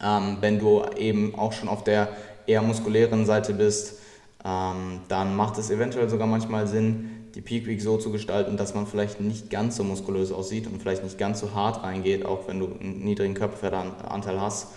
[0.04, 2.10] ähm, wenn du eben auch schon auf der
[2.48, 4.00] eher muskulären Seite bist,
[4.44, 8.74] ähm, dann macht es eventuell sogar manchmal Sinn, die Peak Week so zu gestalten, dass
[8.76, 12.48] man vielleicht nicht ganz so muskulös aussieht und vielleicht nicht ganz so hart reingeht, auch
[12.48, 14.68] wenn du einen niedrigen Körperfettanteil hast.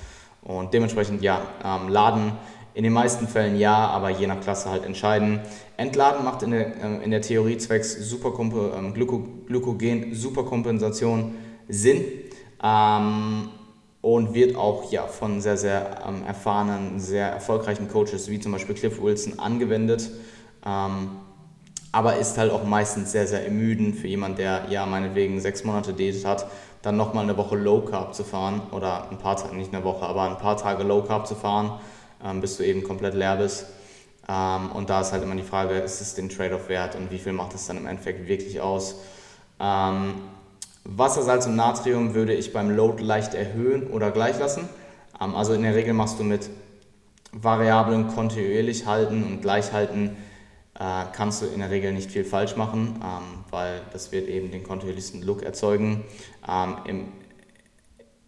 [0.42, 2.32] Und dementsprechend ja, ähm, Laden
[2.74, 5.40] in den meisten Fällen ja, aber je nach Klasse halt entscheiden.
[5.76, 11.34] Entladen macht in der, ähm, in der Theorie zwecks Superkompe, ähm, Glyko, Glykogen-Superkompensation
[11.68, 12.04] Sinn
[12.62, 13.48] ähm,
[14.04, 18.74] und wird auch ja, von sehr, sehr ähm, erfahrenen, sehr erfolgreichen Coaches wie zum Beispiel
[18.74, 20.10] Cliff Wilson angewendet.
[20.64, 21.10] Ähm,
[21.90, 25.92] aber ist halt auch meistens sehr, sehr ermüdend für jemand, der ja meinetwegen sechs Monate
[25.92, 26.46] Diät hat,
[26.82, 30.04] dann nochmal eine Woche Low Carb zu fahren oder ein paar Tage, nicht eine Woche,
[30.04, 31.78] aber ein paar Tage Low Carb zu fahren
[32.24, 33.66] ähm, bis du eben komplett leer bist.
[34.28, 37.18] Ähm, und da ist halt immer die Frage, ist es den Trade-off wert und wie
[37.18, 38.96] viel macht es dann im Endeffekt wirklich aus?
[40.84, 44.68] Wasser, Salz und Natrium würde ich beim Load leicht erhöhen oder gleich lassen.
[45.20, 46.50] Ähm, also in der Regel machst du mit
[47.32, 50.16] Variablen kontinuierlich halten und gleich halten,
[50.78, 54.50] äh, kannst du in der Regel nicht viel falsch machen, ähm, weil das wird eben
[54.50, 56.04] den kontinuierlichsten Look erzeugen.
[56.48, 57.08] Ähm,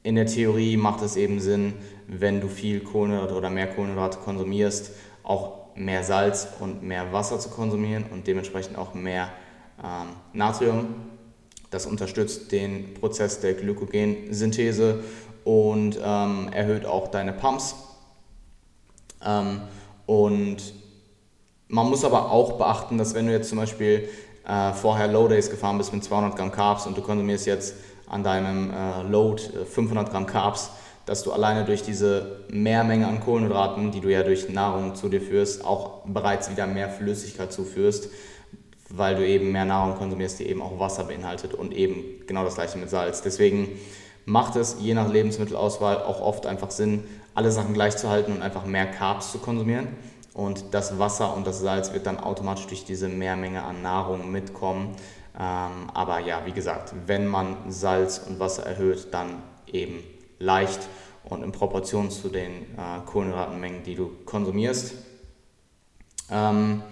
[0.02, 1.74] in der Theorie macht es eben Sinn,
[2.06, 4.92] wenn du viel Kohlenhydrate oder mehr Kohlenhydrate konsumierst,
[5.24, 9.30] auch mehr Salz und mehr Wasser zu konsumieren und dementsprechend auch mehr
[10.32, 10.94] Natrium.
[11.76, 15.00] Das unterstützt den Prozess der Glykogensynthese
[15.44, 17.74] und ähm, erhöht auch deine Pumps.
[19.22, 19.60] Ähm,
[20.06, 20.56] und
[21.68, 24.08] man muss aber auch beachten, dass wenn du jetzt zum Beispiel
[24.48, 27.74] äh, vorher Low Days gefahren bist mit 200 Gramm Carbs und du konsumierst jetzt
[28.06, 30.70] an deinem äh, Load 500 äh, Gramm Carbs,
[31.04, 35.20] dass du alleine durch diese Mehrmenge an Kohlenhydraten, die du ja durch Nahrung zu dir
[35.20, 38.08] führst, auch bereits wieder mehr Flüssigkeit zuführst,
[38.88, 42.54] weil du eben mehr Nahrung konsumierst, die eben auch Wasser beinhaltet und eben genau das
[42.54, 43.22] gleiche mit Salz.
[43.22, 43.68] Deswegen
[44.24, 48.42] macht es je nach Lebensmittelauswahl auch oft einfach Sinn, alle Sachen gleich zu halten und
[48.42, 49.88] einfach mehr Carbs zu konsumieren.
[50.34, 54.94] Und das Wasser und das Salz wird dann automatisch durch diese Mehrmenge an Nahrung mitkommen.
[55.38, 60.02] Ähm, aber ja, wie gesagt, wenn man Salz und Wasser erhöht, dann eben
[60.38, 60.80] leicht
[61.24, 64.94] und in Proportion zu den äh, Kohlenhydratenmengen, die du konsumierst.
[66.30, 66.82] Ähm,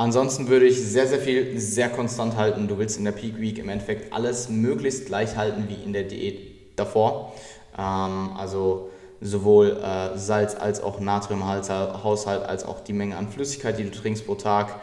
[0.00, 2.68] ansonsten würde ich sehr, sehr viel sehr konstant halten.
[2.68, 6.04] Du willst in der Peak Week im Endeffekt alles möglichst gleich halten wie in der
[6.04, 7.34] Diät davor.
[7.78, 8.88] Ähm, also
[9.20, 14.24] sowohl äh, Salz als auch Natriumhaushalt als auch die Menge an Flüssigkeit, die du trinkst
[14.24, 14.80] pro Tag.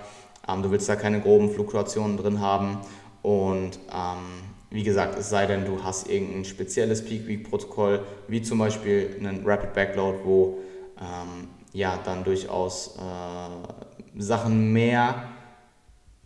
[0.48, 2.78] Ähm, du willst da keine groben Fluktuationen drin haben
[3.24, 8.44] und ähm, wie gesagt, es sei denn, du hast irgendein spezielles Peak Week Protokoll, wie
[8.44, 10.60] zum Beispiel einen Rapid Backload, wo
[11.00, 13.87] ähm, ja dann durchaus äh,
[14.18, 15.24] Sachen mehr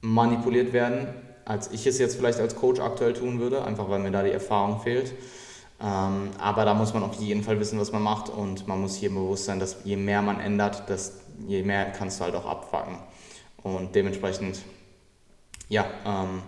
[0.01, 1.07] manipuliert werden,
[1.45, 4.31] als ich es jetzt vielleicht als Coach aktuell tun würde, einfach weil mir da die
[4.31, 5.13] Erfahrung fehlt.
[5.81, 8.95] Ähm, aber da muss man auf jeden Fall wissen, was man macht und man muss
[8.95, 12.45] hier bewusst sein, dass je mehr man ändert, dass je mehr kannst du halt auch
[12.45, 12.97] abfacken.
[13.63, 14.59] Und dementsprechend,
[15.69, 16.43] ja, ähm,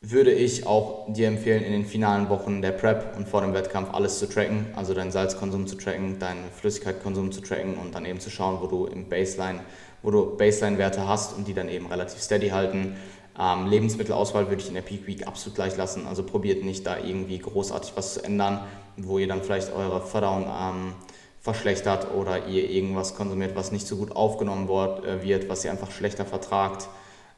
[0.00, 3.92] würde ich auch dir empfehlen, in den finalen Wochen der Prep und vor dem Wettkampf
[3.92, 8.20] alles zu tracken, also deinen Salzkonsum zu tracken, deinen Flüssigkeitskonsum zu tracken und dann eben
[8.20, 9.60] zu schauen, wo du im Baseline,
[10.06, 12.96] wo du Baseline-Werte hast und die dann eben relativ steady halten.
[13.36, 16.96] Ähm, Lebensmittelauswahl würde ich in der Peak Week absolut gleich lassen, also probiert nicht da
[16.96, 18.60] irgendwie großartig was zu ändern,
[18.96, 20.92] wo ihr dann vielleicht eure Verdauung ähm,
[21.40, 25.90] verschlechtert oder ihr irgendwas konsumiert, was nicht so gut aufgenommen äh, wird, was ihr einfach
[25.90, 26.86] schlechter vertragt,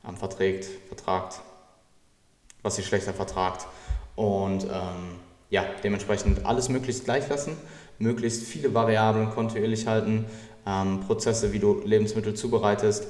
[0.07, 1.41] ähm, verträgt, vertragt
[2.63, 3.67] was ihr schlechter vertragt.
[4.15, 7.57] Und ähm, ja, dementsprechend alles möglichst gleich lassen,
[7.99, 10.27] möglichst viele Variablen kontinuierlich halten,
[10.69, 13.07] ähm, Prozesse, wie du Lebensmittel zubereitest.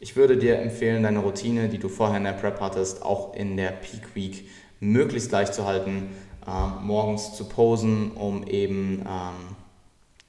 [0.00, 3.56] Ich würde dir empfehlen, deine Routine, die du vorher in der Prep hattest, auch in
[3.56, 4.48] der Peak Week
[4.80, 6.10] möglichst gleich zu halten,
[6.46, 9.56] ähm, morgens zu posen, um eben, ähm,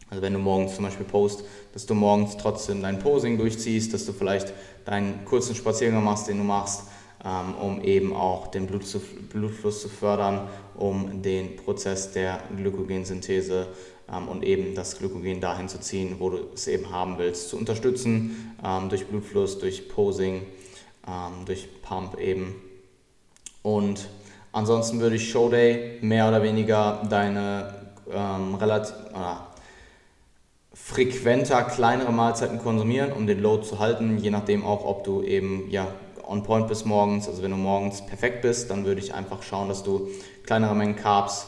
[0.10, 4.06] also wenn du morgens zum Beispiel post, dass du morgens trotzdem dein Posing durchziehst, dass
[4.06, 4.54] du vielleicht
[4.86, 6.86] deinen kurzen Spaziergang machst, den du machst,
[7.24, 13.99] ähm, um eben auch den Blutfluss zu fördern, um den Prozess der Glykogensynthese ähm,
[14.30, 18.55] und eben das Glykogen dahin zu ziehen, wo du es eben haben willst, zu unterstützen
[18.64, 20.43] ähm, durch Blutfluss, durch Posing,
[21.45, 22.53] durch Pump eben.
[23.64, 24.10] Und
[24.51, 27.74] ansonsten würde ich Showday mehr oder weniger deine
[28.12, 29.49] ähm, relativ äh,
[30.74, 35.70] frequenter kleinere Mahlzeiten konsumieren, um den Load zu halten, je nachdem auch, ob du eben
[35.70, 35.88] ja
[36.24, 37.28] on point bis morgens.
[37.28, 40.10] Also wenn du morgens perfekt bist, dann würde ich einfach schauen, dass du
[40.43, 41.47] kleinere Mengen Carbs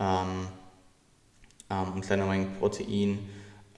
[0.00, 0.48] ähm,
[1.72, 3.18] ähm, und kleinere Mengen Protein,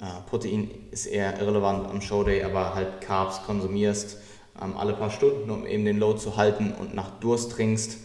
[0.01, 4.19] äh, Protein ist eher irrelevant am Showday, aber halt Carbs konsumierst
[4.61, 7.99] ähm, alle paar Stunden, um eben den Load zu halten und nach Durst trinkst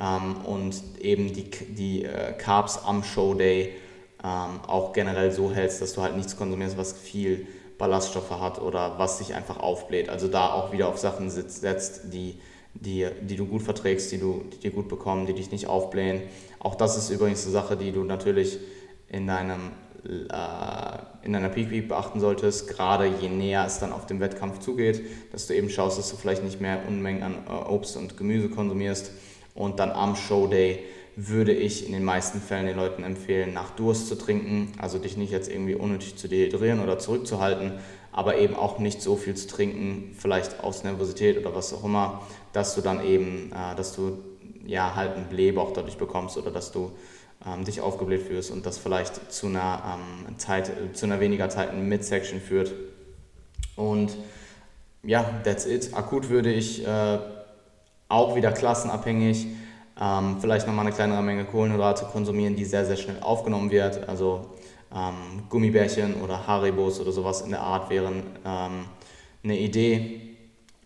[0.00, 3.74] ähm, und eben die, die äh, Carbs am Showday
[4.22, 8.98] ähm, auch generell so hältst, dass du halt nichts konsumierst, was viel Ballaststoffe hat oder
[8.98, 10.08] was sich einfach aufbläht.
[10.08, 12.38] Also da auch wieder auf Sachen setzt, die
[12.74, 16.22] die, die du gut verträgst, die, du, dir gut bekommen, die dich nicht aufblähen.
[16.58, 18.58] Auch das ist übrigens eine Sache, die du natürlich
[19.08, 19.72] in deinem
[20.04, 24.58] äh, in deiner Peak Week beachten solltest, gerade je näher es dann auf den Wettkampf
[24.58, 25.00] zugeht,
[25.32, 28.50] dass du eben schaust, dass du vielleicht nicht mehr Unmengen an äh, Obst und Gemüse
[28.50, 29.12] konsumierst.
[29.54, 30.80] Und dann am Show Day
[31.16, 35.16] würde ich in den meisten Fällen den Leuten empfehlen, nach Durst zu trinken, also dich
[35.16, 37.72] nicht jetzt irgendwie unnötig zu dehydrieren oder zurückzuhalten,
[38.12, 42.22] aber eben auch nicht so viel zu trinken, vielleicht aus Nervosität oder was auch immer,
[42.52, 44.18] dass du dann eben, äh, dass du
[44.66, 46.90] ja halt einen Blähbauch dadurch bekommst oder dass du
[47.46, 51.72] ähm, dich aufgebläht fühlst und das vielleicht zu einer ähm, Zeit, zu einer weniger Zeit
[51.72, 52.72] in Midsection führt.
[53.76, 54.16] Und
[55.02, 55.94] ja, that's it.
[55.94, 57.18] Akut würde ich äh,
[58.08, 59.46] auch wieder klassenabhängig
[60.00, 64.08] ähm, vielleicht nochmal eine kleinere Menge Kohlenhydrate konsumieren, die sehr, sehr schnell aufgenommen wird.
[64.08, 64.54] Also
[64.92, 68.86] ähm, Gummibärchen oder Haribos oder sowas in der Art wären ähm,
[69.44, 70.20] eine Idee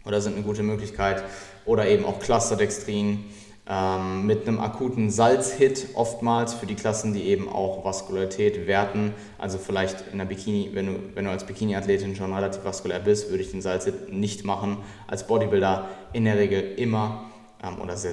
[0.04, 1.22] oder sind eine gute Möglichkeit.
[1.64, 3.24] Oder eben auch Clusterdextrin
[3.70, 9.12] ähm, mit einem akuten Salzhit oftmals für die Klassen, die eben auch Vaskularität werten.
[9.36, 13.30] Also vielleicht in der Bikini, wenn du, wenn du als Bikini-Athletin schon relativ vaskulär bist,
[13.30, 14.78] würde ich den Salzhit nicht machen.
[15.06, 17.26] Als Bodybuilder in der Regel immer
[17.62, 18.12] ähm, oder sehr,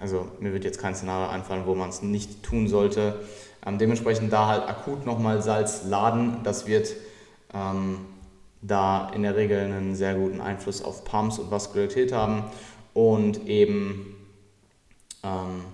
[0.00, 3.20] also mir wird jetzt kein Szenario einfallen, wo man es nicht tun sollte.
[3.66, 6.94] Ähm, dementsprechend da halt akut nochmal Salz laden, das wird
[7.52, 7.98] ähm,
[8.62, 12.44] da in der Regel einen sehr guten Einfluss auf Pumps und Vaskularität haben
[12.94, 14.15] und eben
[15.26, 15.64] ähm,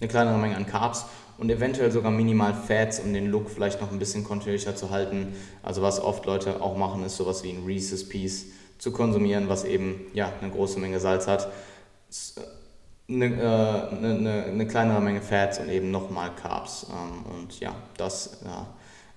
[0.00, 1.06] eine kleinere Menge an Carbs
[1.38, 5.34] und eventuell sogar minimal Fats, um den Look vielleicht noch ein bisschen kontinuierlicher zu halten.
[5.62, 8.46] Also was oft Leute auch machen, ist sowas wie ein Reese's Piece
[8.78, 11.48] zu konsumieren, was eben ja, eine große Menge Salz hat.
[13.08, 16.86] Eine, äh, eine, eine kleinere Menge Fats und eben nochmal Carbs.
[16.90, 18.66] Ähm, und ja, das ja,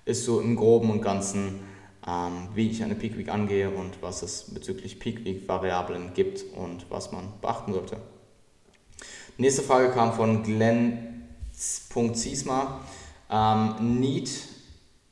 [0.04, 1.60] ist so im Groben und Ganzen,
[2.06, 6.44] ähm, wie ich eine Peak Week angehe und was es bezüglich Peak Week Variablen gibt
[6.56, 7.96] und was man beachten sollte.
[9.38, 12.80] Nächste Frage kam von Glenn.ziesma.
[13.30, 14.30] Ähm, Need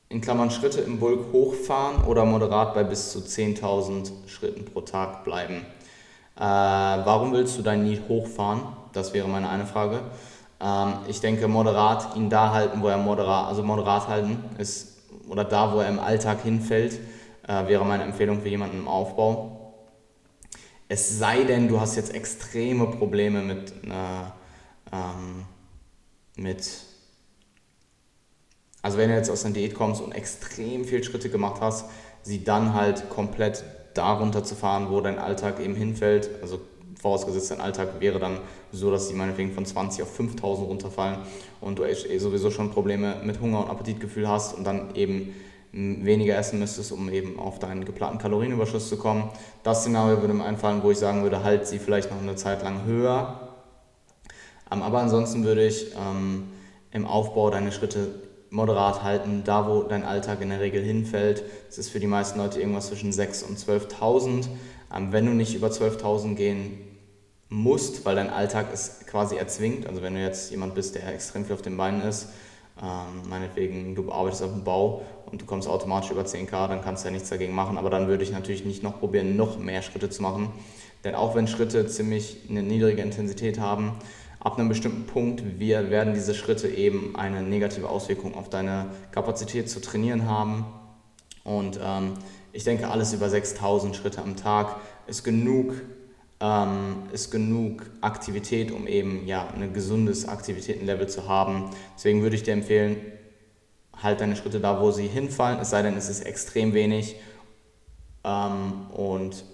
[0.08, 5.24] in Klammern Schritte im Bulk hochfahren oder moderat bei bis zu 10.000 Schritten pro Tag
[5.24, 5.66] bleiben.
[6.36, 8.62] Äh, warum willst du dein Need hochfahren?
[8.94, 10.00] Das wäre meine eine Frage.
[10.58, 15.44] Ähm, ich denke, moderat ihn da halten, wo er moderat, also moderat halten ist, oder
[15.44, 16.98] da, wo er im Alltag hinfällt,
[17.46, 19.53] äh, wäre meine Empfehlung für jemanden im Aufbau.
[20.88, 25.44] Es sei denn, du hast jetzt extreme Probleme mit, äh, ähm,
[26.36, 26.68] mit
[28.82, 31.86] also wenn du jetzt aus einer Diät kommst und extrem viel Schritte gemacht hast,
[32.22, 33.64] sie dann halt komplett
[33.94, 36.28] darunter zu fahren, wo dein Alltag eben hinfällt.
[36.42, 36.60] Also
[37.00, 38.40] vorausgesetzt, dein Alltag wäre dann
[38.72, 41.18] so, dass sie meinetwegen von 20 auf 5000 runterfallen
[41.60, 45.34] und du eh sowieso schon Probleme mit Hunger und Appetitgefühl hast und dann eben
[45.74, 49.30] weniger essen müsstest, um eben auf deinen geplanten Kalorienüberschuss zu kommen.
[49.64, 52.62] Das Szenario würde mir einfallen, wo ich sagen würde, halt sie vielleicht noch eine Zeit
[52.62, 53.48] lang höher.
[54.70, 56.44] Ähm, aber ansonsten würde ich ähm,
[56.92, 61.42] im Aufbau deine Schritte moderat halten, da wo dein Alltag in der Regel hinfällt.
[61.66, 64.46] Das ist für die meisten Leute irgendwas zwischen 6.000 und 12.000.
[64.94, 66.78] Ähm, wenn du nicht über 12.000 gehen
[67.48, 71.44] musst, weil dein Alltag es quasi erzwingt, also wenn du jetzt jemand bist, der extrem
[71.44, 72.28] viel auf den Beinen ist,
[72.82, 75.02] ähm, meinetwegen, du arbeitest auf dem Bau
[75.34, 77.76] und du kommst automatisch über 10k, dann kannst du ja nichts dagegen machen.
[77.76, 80.48] Aber dann würde ich natürlich nicht noch probieren, noch mehr Schritte zu machen.
[81.02, 83.98] Denn auch wenn Schritte ziemlich eine niedrige Intensität haben,
[84.38, 89.80] ab einem bestimmten Punkt werden diese Schritte eben eine negative Auswirkung auf deine Kapazität zu
[89.80, 90.66] trainieren haben.
[91.42, 92.12] Und ähm,
[92.52, 94.76] ich denke, alles über 6000 Schritte am Tag
[95.08, 95.74] ist genug
[96.38, 101.70] ähm, ist genug Aktivität, um eben ja, ein gesundes Aktivitätenlevel zu haben.
[101.96, 102.96] Deswegen würde ich dir empfehlen,
[104.04, 107.16] halt deine Schritte da, wo sie hinfallen, es sei denn, es ist extrem wenig
[108.24, 109.44] ähm, und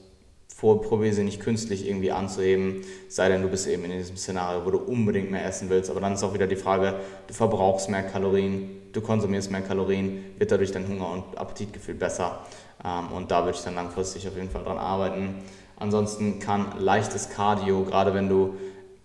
[0.60, 4.70] probiere sie nicht künstlich irgendwie anzuheben, sei denn, du bist eben in diesem Szenario, wo
[4.70, 5.90] du unbedingt mehr essen willst.
[5.90, 6.96] Aber dann ist auch wieder die Frage,
[7.26, 12.40] du verbrauchst mehr Kalorien, du konsumierst mehr Kalorien, wird dadurch dein Hunger- und Appetitgefühl besser.
[12.84, 15.36] Ähm, und da würde ich dann langfristig auf jeden Fall dran arbeiten.
[15.76, 18.56] Ansonsten kann leichtes Cardio, gerade wenn du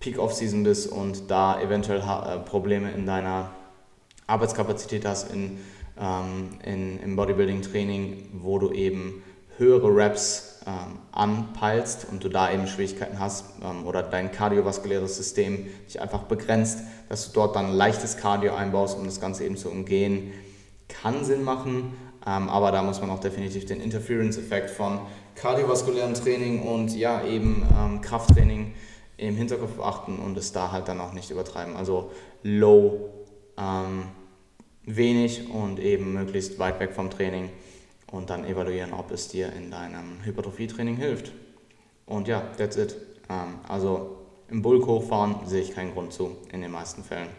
[0.02, 3.52] Peak Off-Season bist und da eventuell äh, Probleme in deiner
[4.28, 5.59] Arbeitskapazität hast in,
[5.99, 9.23] ähm, in, im Bodybuilding-Training, wo du eben
[9.57, 15.67] höhere Reps ähm, anpeilst und du da eben Schwierigkeiten hast ähm, oder dein kardiovaskuläres System
[15.88, 19.69] dich einfach begrenzt, dass du dort dann leichtes Cardio einbaust, um das Ganze eben zu
[19.69, 20.34] umgehen,
[20.88, 21.93] kann Sinn machen.
[22.26, 24.99] Ähm, aber da muss man auch definitiv den Interference-Effekt von
[25.36, 28.73] kardiovaskulären Training und ja eben ähm, Krafttraining
[29.17, 31.76] im Hinterkopf beachten und es da halt dann auch nicht übertreiben.
[31.76, 32.11] Also
[32.43, 33.09] low,
[33.58, 34.06] ähm,
[34.84, 37.49] wenig und eben möglichst weit weg vom Training
[38.12, 41.32] und dann evaluieren, ob es dir in deinem Hypertrophie-Training hilft.
[42.06, 42.95] Und ja, that's it.
[43.30, 44.18] Ähm, also
[44.49, 47.30] im Bulk hochfahren sehe ich keinen Grund zu, in den meisten Fällen.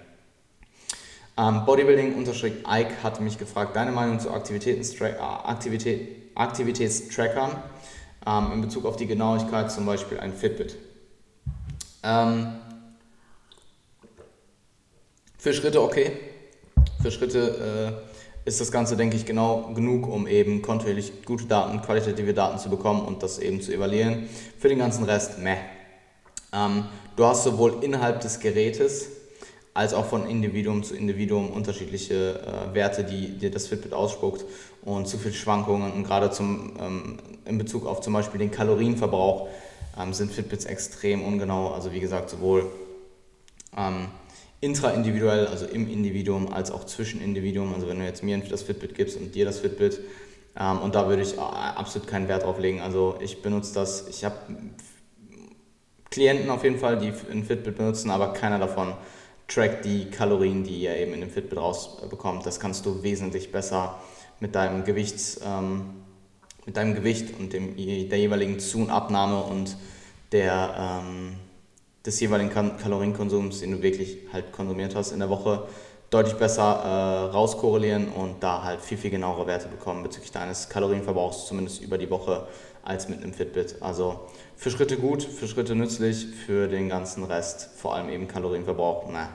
[1.38, 7.50] Ähm, Bodybuilding-Ike hatte mich gefragt, deine Meinung zu äh, Aktivität, Aktivitätstrackern
[8.26, 10.76] ähm, in Bezug auf die Genauigkeit, zum Beispiel ein Fitbit.
[12.02, 12.56] Ähm,
[15.46, 16.10] für Schritte okay.
[17.00, 18.02] Für Schritte
[18.44, 22.58] äh, ist das Ganze, denke ich, genau genug, um eben kontinuierlich gute Daten, qualitative Daten
[22.58, 24.28] zu bekommen und das eben zu evaluieren.
[24.58, 25.54] Für den ganzen Rest, meh.
[26.52, 29.06] Ähm, du hast sowohl innerhalb des Gerätes
[29.72, 34.44] als auch von Individuum zu Individuum unterschiedliche äh, Werte, die dir das Fitbit ausspuckt
[34.82, 35.92] und zu viele Schwankungen.
[35.92, 39.46] Und gerade zum, ähm, in Bezug auf zum Beispiel den Kalorienverbrauch
[39.96, 41.70] ähm, sind Fitbits extrem ungenau.
[41.70, 42.68] Also wie gesagt, sowohl
[43.76, 44.08] ähm,
[44.60, 47.74] intraindividuell, also im Individuum, als auch zwischen Individuum.
[47.74, 50.00] Also wenn du jetzt mir das Fitbit gibst und dir das Fitbit,
[50.58, 52.80] ähm, und da würde ich äh, absolut keinen Wert drauf legen.
[52.80, 54.36] Also ich benutze das, ich habe
[56.10, 58.94] Klienten auf jeden Fall, die ein Fitbit benutzen, aber keiner davon
[59.48, 62.46] trackt die Kalorien, die ihr eben in dem Fitbit rausbekommt.
[62.46, 64.00] Das kannst du wesentlich besser
[64.40, 65.90] mit deinem Gewichts, ähm,
[66.64, 69.76] mit deinem Gewicht und dem, der jeweiligen Zu- und und
[70.32, 71.36] der, ähm,
[72.06, 75.66] des jeweiligen Kalorienkonsums, den du wirklich halt konsumiert hast in der Woche,
[76.10, 81.46] deutlich besser äh, rauskorrelieren und da halt viel, viel genauere Werte bekommen bezüglich deines Kalorienverbrauchs,
[81.46, 82.46] zumindest über die Woche,
[82.84, 83.82] als mit einem Fitbit.
[83.82, 84.20] Also
[84.54, 89.28] für Schritte gut, für Schritte nützlich, für den ganzen Rest, vor allem eben Kalorienverbrauch, na.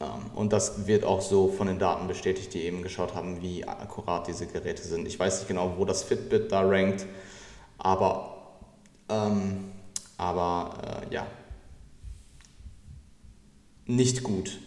[0.00, 3.64] Ähm, und das wird auch so von den Daten bestätigt, die eben geschaut haben, wie
[3.64, 5.06] akkurat diese Geräte sind.
[5.06, 7.06] Ich weiß nicht genau, wo das Fitbit da rankt,
[7.78, 8.36] aber,
[9.08, 9.69] ähm,
[10.20, 11.26] aber äh, ja,
[13.86, 14.60] nicht gut.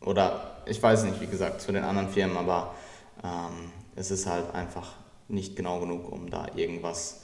[0.00, 2.74] Oder ich weiß nicht, wie gesagt, zu den anderen Firmen, aber
[3.22, 4.94] ähm, es ist halt einfach
[5.28, 7.20] nicht genau genug, um da irgendwas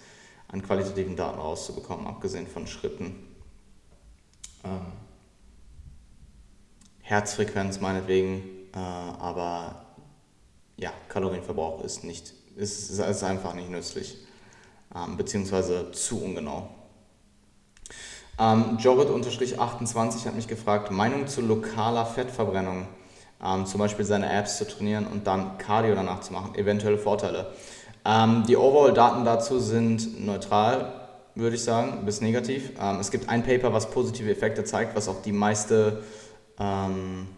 [0.48, 3.26] an qualitativen Daten rauszubekommen, abgesehen von Schritten.
[4.64, 4.92] Ähm,
[7.00, 8.42] Herzfrequenz meinetwegen,
[8.74, 9.86] äh, aber
[10.76, 14.18] ja, Kalorienverbrauch ist nicht, ist, ist einfach nicht nützlich,
[14.94, 16.68] ähm, beziehungsweise zu ungenau.
[18.42, 22.88] Ähm, Jorrit-28 hat mich gefragt, Meinung zu lokaler Fettverbrennung,
[23.44, 27.52] ähm, zum Beispiel seine Apps zu trainieren und dann Cardio danach zu machen, eventuelle Vorteile.
[28.04, 30.92] Ähm, die Overall-Daten dazu sind neutral,
[31.36, 32.72] würde ich sagen, bis negativ.
[32.80, 36.02] Ähm, es gibt ein Paper, was positive Effekte zeigt, was auch die meiste,
[36.58, 37.28] ähm,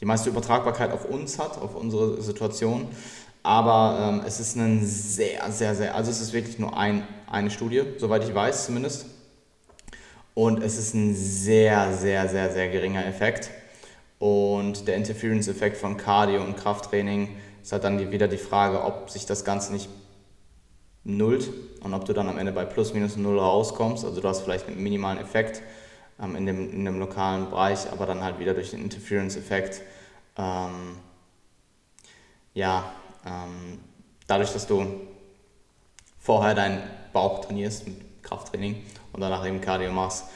[0.00, 2.86] die meiste Übertragbarkeit auf uns hat, auf unsere Situation.
[3.42, 7.50] Aber ähm, es ist ein sehr, sehr, sehr, also es ist wirklich nur ein, eine
[7.50, 9.06] Studie, soweit ich weiß zumindest.
[10.36, 13.48] Und es ist ein sehr, sehr, sehr, sehr geringer Effekt.
[14.18, 19.24] Und der Interference-Effekt von Cardio und Krafttraining ist halt dann wieder die Frage, ob sich
[19.24, 19.88] das Ganze nicht
[21.04, 21.48] nullt
[21.80, 24.04] und ob du dann am Ende bei plus minus null rauskommst.
[24.04, 25.62] Also du hast vielleicht einen minimalen Effekt
[26.22, 29.80] ähm, in, dem, in dem lokalen Bereich, aber dann halt wieder durch den Interference-Effekt,
[30.36, 30.98] ähm,
[32.52, 32.92] ja,
[33.24, 33.78] ähm,
[34.26, 34.84] dadurch, dass du
[36.18, 36.82] vorher deinen
[37.14, 38.84] Bauch trainierst mit Krafttraining
[39.16, 40.26] und danach eben Cardio machst,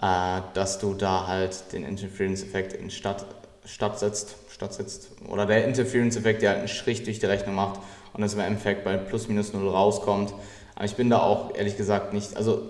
[0.00, 3.26] äh, dass du da halt den Interference-Effekt in Stadt,
[3.64, 5.10] Stadt setzt stattsetzt.
[5.28, 7.80] Oder der Interference-Effekt, der halt einen Strich durch die Rechnung macht
[8.12, 10.34] und es im Endeffekt bei plus minus null rauskommt.
[10.74, 12.62] Aber ich bin da auch ehrlich gesagt nicht, also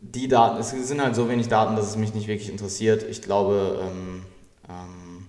[0.00, 3.04] die Daten, es sind halt so wenig Daten, dass es mich nicht wirklich interessiert.
[3.04, 4.24] Ich glaube, ähm,
[4.68, 5.26] ähm,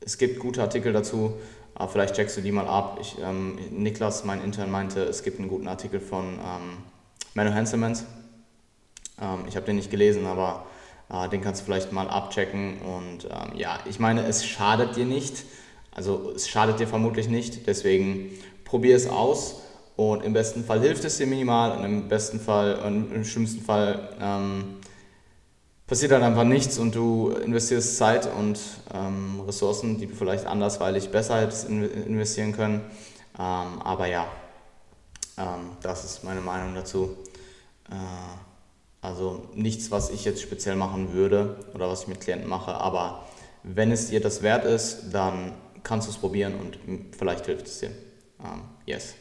[0.00, 1.34] es gibt gute Artikel dazu,
[1.74, 2.98] aber vielleicht checkst du die mal ab.
[3.00, 6.78] Ich, ähm, Niklas, mein Intern, meinte, es gibt einen guten Artikel von ähm,
[7.40, 8.04] Manu Hanselmans.
[9.18, 10.66] Ähm, ich habe den nicht gelesen, aber
[11.10, 12.82] äh, den kannst du vielleicht mal abchecken.
[12.82, 15.44] Und ähm, ja, ich meine, es schadet dir nicht.
[15.90, 17.66] Also es schadet dir vermutlich nicht.
[17.66, 18.30] Deswegen
[18.66, 19.62] probier es aus.
[19.96, 23.62] Und im besten Fall hilft es dir minimal und im besten Fall und im schlimmsten
[23.62, 24.76] Fall ähm,
[25.86, 28.58] passiert dann einfach nichts und du investierst Zeit und
[28.92, 32.82] ähm, Ressourcen, die du vielleicht andersweilig besser hättest investieren können.
[33.38, 34.26] Ähm, aber ja,
[35.38, 37.16] ähm, das ist meine Meinung dazu.
[37.90, 37.94] Äh,
[39.02, 43.24] also nichts, was ich jetzt speziell machen würde oder was ich mit Klienten mache, aber
[43.62, 46.78] wenn es dir das wert ist, dann kannst du es probieren und
[47.16, 47.90] vielleicht hilft es dir.
[48.38, 49.14] Um, ähm, yes.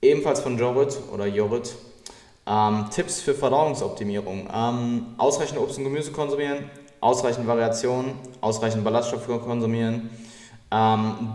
[0.00, 1.74] Ebenfalls von Jorit oder Jorit.
[2.46, 4.48] Ähm, Tipps für Verdauungsoptimierung.
[4.52, 6.70] Ähm, ausreichend Obst und Gemüse konsumieren,
[7.00, 10.10] ausreichend Variation, ausreichend Ballaststoffe konsumieren,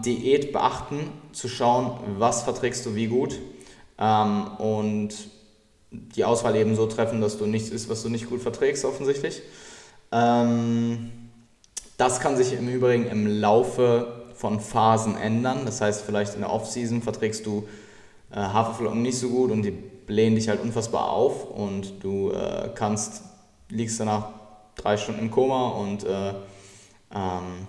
[0.06, 3.39] Diät beachten, zu schauen, was verträgst du wie gut
[3.97, 5.10] und
[5.94, 9.41] die Auswahl eben so treffen, dass du nichts isst, was du nicht gut verträgst, offensichtlich.
[10.12, 11.12] Ähm,
[11.98, 15.62] das kann sich im Übrigen im Laufe von Phasen ändern.
[15.66, 17.68] Das heißt, vielleicht in der Off-Season verträgst du
[18.32, 22.70] äh, Haferflocken nicht so gut und die blähen dich halt unfassbar auf und du äh,
[22.74, 23.24] kannst,
[23.70, 24.30] liegst danach
[24.76, 26.34] drei Stunden im Koma und äh,
[27.14, 27.68] ähm,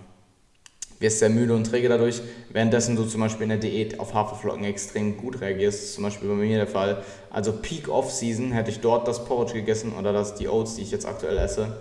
[1.05, 4.64] wirst sehr müde und träge dadurch, währenddessen du zum Beispiel in der Diät auf Haferflocken
[4.64, 5.78] extrem gut reagierst.
[5.78, 7.02] Das ist zum Beispiel bei mir der Fall.
[7.30, 10.90] Also Peak Off-Season hätte ich dort das Porridge gegessen oder das, die Oats, die ich
[10.90, 11.76] jetzt aktuell esse.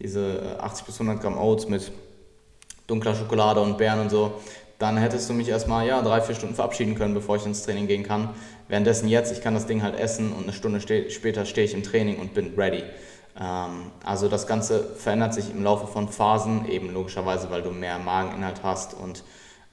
[0.00, 1.92] Diese 80 äh, bis 100 Gramm Oats mit
[2.88, 4.32] dunkler Schokolade und Beeren und so.
[4.78, 7.86] Dann hättest du mich erstmal ja, drei, vier Stunden verabschieden können, bevor ich ins Training
[7.86, 8.30] gehen kann.
[8.68, 11.82] Währenddessen jetzt, ich kann das Ding halt essen und eine Stunde später stehe ich im
[11.82, 12.82] Training und bin ready.
[13.38, 17.98] Ähm, also das Ganze verändert sich im Laufe von Phasen, eben logischerweise, weil du mehr
[17.98, 19.22] Mageninhalt hast und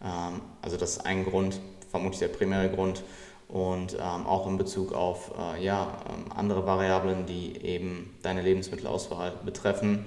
[0.03, 1.59] ähm, also das ist ein Grund,
[1.89, 3.03] vermutlich der primäre Grund
[3.47, 9.33] und ähm, auch in Bezug auf äh, ja, ähm, andere Variablen, die eben deine Lebensmittelauswahl
[9.45, 10.05] betreffen.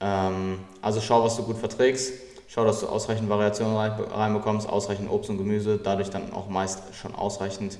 [0.00, 2.12] Ähm, also schau, was du gut verträgst,
[2.46, 7.14] schau, dass du ausreichend Variationen reinbekommst, ausreichend Obst und Gemüse, dadurch dann auch meist schon
[7.14, 7.78] ausreichend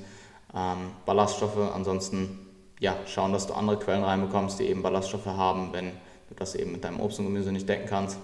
[0.54, 1.58] ähm, Ballaststoffe.
[1.74, 2.43] Ansonsten
[2.80, 5.90] ja, schauen, dass du andere Quellen reinbekommst, die eben Ballaststoffe haben, wenn
[6.28, 8.18] du das eben mit deinem Obst und Gemüse nicht decken kannst.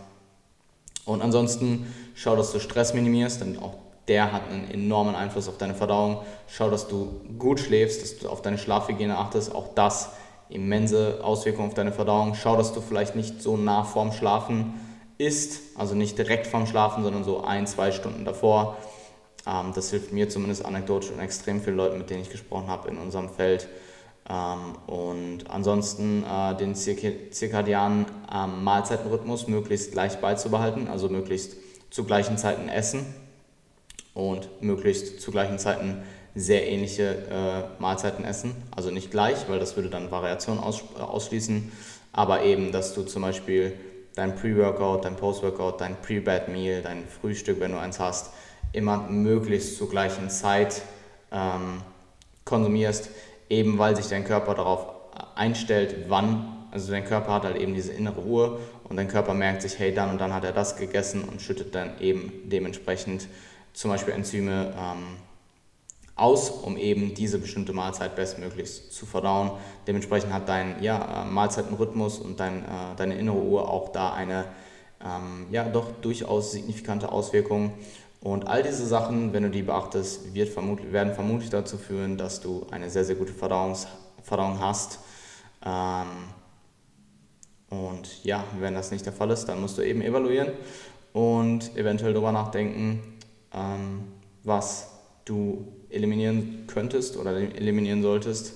[1.04, 3.74] Und ansonsten schau, dass du Stress minimierst, denn auch
[4.08, 6.22] der hat einen enormen Einfluss auf deine Verdauung.
[6.48, 10.10] Schau, dass du gut schläfst, dass du auf deine Schlafhygiene achtest, auch das
[10.48, 12.34] immense Auswirkungen auf deine Verdauung.
[12.34, 14.74] Schau, dass du vielleicht nicht so nah vorm Schlafen
[15.16, 18.78] isst, also nicht direkt vorm Schlafen, sondern so ein, zwei Stunden davor.
[19.46, 22.88] Ähm, das hilft mir zumindest anekdotisch und extrem vielen Leuten, mit denen ich gesprochen habe
[22.88, 23.68] in unserem Feld.
[24.30, 31.56] Ähm, und ansonsten äh, den zirkadianen ähm, Mahlzeitenrhythmus möglichst gleich beizubehalten, also möglichst
[31.90, 33.04] zu gleichen Zeiten essen
[34.14, 36.02] und möglichst zu gleichen Zeiten
[36.36, 38.54] sehr ähnliche äh, Mahlzeiten essen.
[38.70, 41.72] Also nicht gleich, weil das würde dann äh, ausschließen,
[42.12, 43.72] aber eben, dass du zum Beispiel
[44.14, 48.30] dein Pre-Workout, dein Post-Workout, dein Pre-Bed-Meal, dein Frühstück, wenn du eins hast,
[48.72, 50.82] immer möglichst zur gleichen Zeit
[51.32, 51.82] ähm,
[52.44, 53.10] konsumierst
[53.50, 54.86] eben weil sich dein Körper darauf
[55.34, 59.62] einstellt, wann, also dein Körper hat halt eben diese innere Uhr und dein Körper merkt
[59.62, 63.28] sich, hey, dann und dann hat er das gegessen und schüttet dann eben dementsprechend
[63.72, 65.16] zum Beispiel Enzyme ähm,
[66.16, 69.52] aus, um eben diese bestimmte Mahlzeit bestmöglichst zu verdauen.
[69.86, 74.46] Dementsprechend hat dein ja, äh, Mahlzeitenrhythmus und dein, äh, deine innere Uhr auch da eine
[75.02, 77.72] ähm, ja, doch durchaus signifikante Auswirkung.
[78.20, 82.40] Und all diese Sachen, wenn du die beachtest, wird vermutlich, werden vermutlich dazu führen, dass
[82.40, 83.86] du eine sehr, sehr gute Verdauungs
[84.22, 84.98] Verdauung hast.
[85.64, 86.06] Ähm,
[87.70, 90.52] und ja, wenn das nicht der Fall ist, dann musst du eben evaluieren
[91.12, 93.02] und eventuell darüber nachdenken,
[93.52, 94.04] ähm,
[94.42, 94.90] was
[95.24, 98.54] du eliminieren könntest oder eliminieren solltest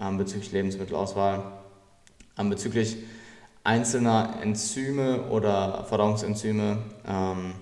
[0.00, 1.42] ähm, bezüglich Lebensmittelauswahl.
[2.38, 2.98] Ähm, bezüglich
[3.64, 7.54] einzelner Enzyme oder Verdauungsenzyme ähm,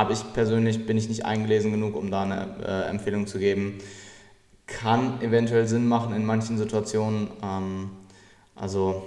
[0.00, 3.78] habe ich persönlich, bin ich nicht eingelesen genug, um da eine äh, Empfehlung zu geben.
[4.66, 7.28] Kann eventuell Sinn machen in manchen Situationen.
[7.42, 7.90] Ähm,
[8.56, 9.06] also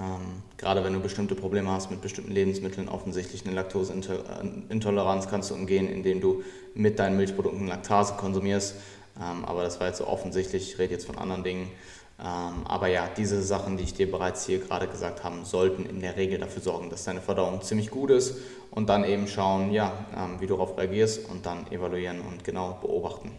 [0.00, 5.54] ähm, gerade wenn du bestimmte Probleme hast mit bestimmten Lebensmitteln, offensichtlich eine Laktoseintoleranz kannst du
[5.54, 6.42] umgehen, indem du
[6.74, 8.74] mit deinen Milchprodukten Laktase konsumierst.
[9.20, 11.70] Ähm, aber das war jetzt so offensichtlich, ich rede jetzt von anderen Dingen.
[12.18, 16.00] Ähm, aber ja, diese Sachen, die ich dir bereits hier gerade gesagt habe, sollten in
[16.00, 18.36] der Regel dafür sorgen, dass deine Verdauung ziemlich gut ist
[18.70, 22.78] und dann eben schauen, ja, ähm, wie du darauf reagierst und dann evaluieren und genau
[22.80, 23.32] beobachten.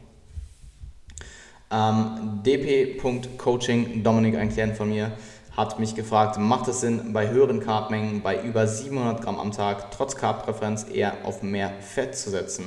[1.72, 5.12] Ähm, dp.coaching, Dominik, ein Klient von mir,
[5.56, 9.92] hat mich gefragt, macht es Sinn, bei höheren Carbmengen, bei über 700 Gramm am Tag,
[9.92, 12.66] trotz Carbpräferenz eher auf mehr Fett zu setzen?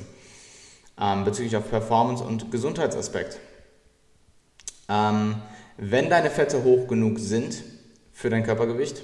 [0.99, 3.38] Ähm, bezüglich auf Performance und Gesundheitsaspekt.
[4.88, 5.36] Ähm,
[5.76, 7.62] wenn deine Fette hoch genug sind
[8.12, 9.03] für dein Körpergewicht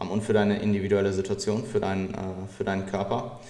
[0.00, 2.16] ähm, und für deine individuelle Situation, für, dein, äh,
[2.56, 3.40] für deinen Körper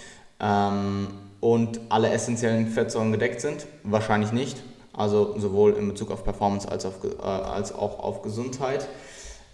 [0.40, 1.08] ähm,
[1.40, 4.62] und alle essentiellen Fettsäuren gedeckt sind, wahrscheinlich nicht.
[4.92, 8.88] Also sowohl in Bezug auf Performance als, auf, äh, als auch auf Gesundheit.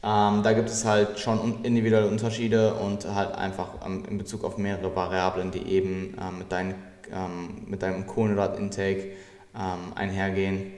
[0.02, 4.56] Ähm, da gibt es halt schon individuelle Unterschiede und halt einfach ähm, in Bezug auf
[4.56, 6.74] mehrere Variablen, die eben ähm, mit, dein,
[7.12, 9.12] ähm, mit deinem Kohlenhydrat-Intake
[9.94, 10.70] einhergehen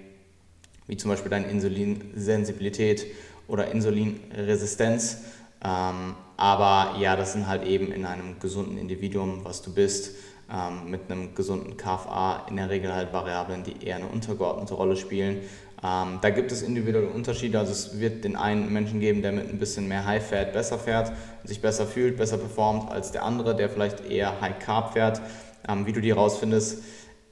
[0.89, 3.07] wie zum Beispiel deine Insulinsensibilität
[3.47, 5.19] oder Insulinresistenz.
[5.65, 10.17] Ähm, aber ja, das sind halt eben in einem gesunden Individuum, was du bist,
[10.51, 14.97] ähm, mit einem gesunden KFA in der Regel halt Variablen, die eher eine untergeordnete Rolle
[14.97, 15.43] spielen.
[15.85, 19.49] Ähm, da gibt es individuelle Unterschiede, also es wird den einen Menschen geben, der mit
[19.49, 21.13] ein bisschen mehr High Fat besser fährt,
[21.45, 25.21] sich besser fühlt, besser performt als der andere, der vielleicht eher High Carb fährt.
[25.67, 26.83] Ähm, wie du die rausfindest,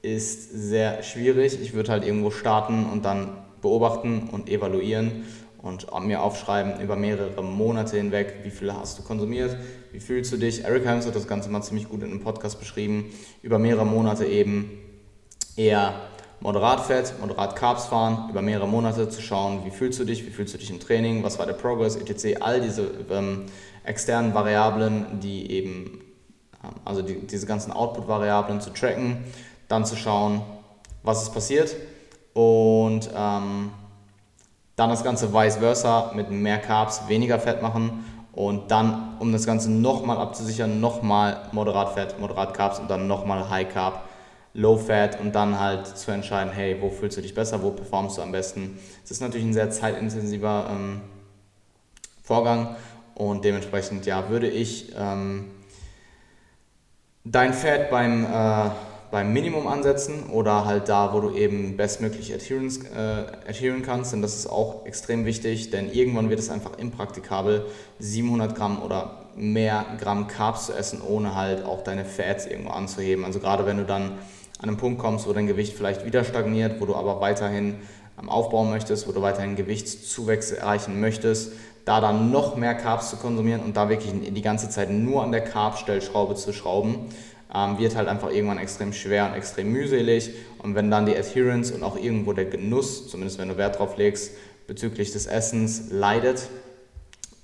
[0.01, 1.59] ist sehr schwierig.
[1.61, 5.25] Ich würde halt irgendwo starten und dann beobachten und evaluieren
[5.61, 9.57] und mir aufschreiben über mehrere Monate hinweg, wie viel hast du konsumiert,
[9.91, 10.63] wie fühlst du dich.
[10.63, 13.05] Eric Helms hat das Ganze mal ziemlich gut in einem Podcast beschrieben,
[13.41, 14.71] über mehrere Monate eben
[15.55, 15.93] eher
[16.39, 20.29] moderat Fett, moderat Carbs fahren, über mehrere Monate zu schauen, wie fühlst du dich, wie
[20.29, 22.39] fühlst du dich im Training, was war der Progress, etc.
[22.41, 23.45] All diese ähm,
[23.83, 26.01] externen Variablen, die eben, ähm,
[26.85, 29.23] also die, diese ganzen Output-Variablen zu tracken,
[29.67, 30.41] dann zu schauen,
[31.03, 31.75] was ist passiert.
[32.33, 33.71] Und ähm,
[34.75, 38.05] dann das Ganze vice versa mit mehr Carbs, weniger Fett machen.
[38.31, 43.49] Und dann, um das Ganze nochmal abzusichern, nochmal moderat Fett, moderat Carbs und dann nochmal
[43.49, 44.03] High Carb,
[44.53, 48.17] Low Fat und dann halt zu entscheiden, hey, wo fühlst du dich besser, wo performst
[48.17, 48.77] du am besten.
[49.03, 51.01] Es ist natürlich ein sehr zeitintensiver ähm,
[52.23, 52.75] Vorgang.
[53.15, 55.45] Und dementsprechend, ja, würde ich ähm,
[57.31, 58.69] dein Fat beim äh,
[59.09, 64.13] beim Minimum ansetzen oder halt da, wo du eben bestmöglich adherence, äh, kannst.
[64.13, 67.65] Denn das ist auch extrem wichtig, denn irgendwann wird es einfach impraktikabel,
[67.99, 73.23] 700 Gramm oder mehr Gramm Carbs zu essen, ohne halt auch deine Fats irgendwo anzuheben.
[73.23, 74.17] Also gerade wenn du dann
[74.59, 77.75] an einen Punkt kommst, wo dein Gewicht vielleicht wieder stagniert, wo du aber weiterhin
[78.25, 81.53] aufbauen möchtest, wo du weiterhin Gewichtszuwächse erreichen möchtest,
[81.85, 85.31] da dann noch mehr Carbs zu konsumieren und da wirklich die ganze Zeit nur an
[85.31, 87.09] der Carb-Stellschraube zu schrauben,
[87.53, 90.31] ähm, wird halt einfach irgendwann extrem schwer und extrem mühselig.
[90.57, 93.97] Und wenn dann die Adherence und auch irgendwo der Genuss, zumindest wenn du Wert drauf
[93.97, 94.31] legst,
[94.67, 96.49] bezüglich des Essens leidet,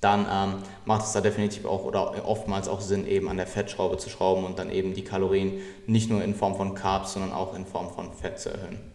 [0.02, 3.96] dann ähm, macht es da definitiv auch oder oftmals auch Sinn, eben an der Fettschraube
[3.96, 5.54] zu schrauben und dann eben die Kalorien
[5.86, 8.93] nicht nur in Form von Carbs, sondern auch in Form von Fett zu erhöhen.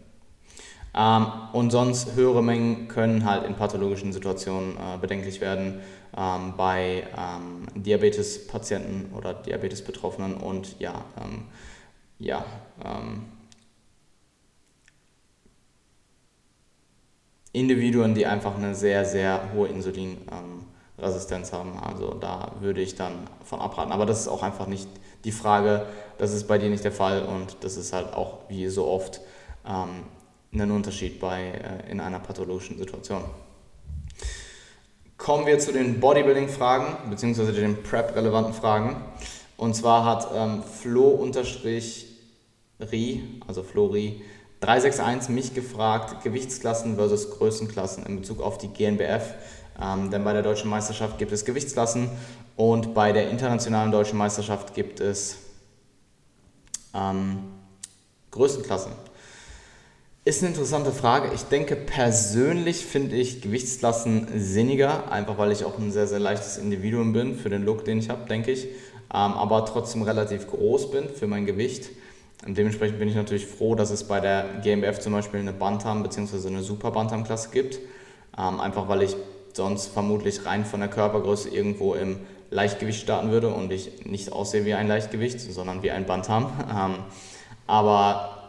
[0.94, 5.80] Ähm, und sonst höhere Mengen können halt in pathologischen Situationen äh, bedenklich werden
[6.16, 11.44] ähm, bei ähm, Diabetes-Patienten oder Diabetes-Betroffenen und ja, ähm,
[12.18, 12.44] ja
[12.84, 13.26] ähm,
[17.52, 21.78] Individuen, die einfach eine sehr, sehr hohe Insulinresistenz haben.
[21.78, 23.92] Also da würde ich dann von abraten.
[23.92, 24.88] Aber das ist auch einfach nicht
[25.24, 25.86] die Frage,
[26.18, 29.20] das ist bei dir nicht der Fall und das ist halt auch wie so oft
[29.66, 30.04] ähm,
[30.52, 33.22] einen Unterschied bei, äh, in einer pathologischen Situation.
[35.16, 39.04] Kommen wir zu den Bodybuilding-Fragen, beziehungsweise den Prep-relevanten Fragen.
[39.56, 41.32] Und zwar hat ähm, Flo-Ri,
[43.46, 44.22] also Flori,
[44.60, 49.34] 361 mich gefragt, Gewichtsklassen versus Größenklassen in Bezug auf die GNBF.
[49.80, 52.10] Ähm, denn bei der deutschen Meisterschaft gibt es Gewichtsklassen
[52.56, 55.36] und bei der internationalen deutschen Meisterschaft gibt es
[56.94, 57.38] ähm,
[58.30, 58.92] Größenklassen.
[60.22, 61.32] Ist eine interessante Frage.
[61.34, 66.58] Ich denke, persönlich finde ich Gewichtsklassen sinniger, einfach weil ich auch ein sehr, sehr leichtes
[66.58, 68.64] Individuum bin für den Look, den ich habe, denke ich.
[68.64, 68.68] Ähm,
[69.32, 71.88] aber trotzdem relativ groß bin für mein Gewicht.
[72.46, 76.02] Und dementsprechend bin ich natürlich froh, dass es bei der GmbF zum Beispiel eine Bantam
[76.02, 76.48] bzw.
[76.48, 77.78] eine Super Bantam-Klasse gibt.
[78.36, 79.16] Ähm, einfach weil ich
[79.54, 82.18] sonst vermutlich rein von der Körpergröße irgendwo im
[82.50, 86.52] Leichtgewicht starten würde und ich nicht aussehe wie ein Leichtgewicht, sondern wie ein Bantam.
[86.70, 86.96] Ähm,
[87.66, 88.39] aber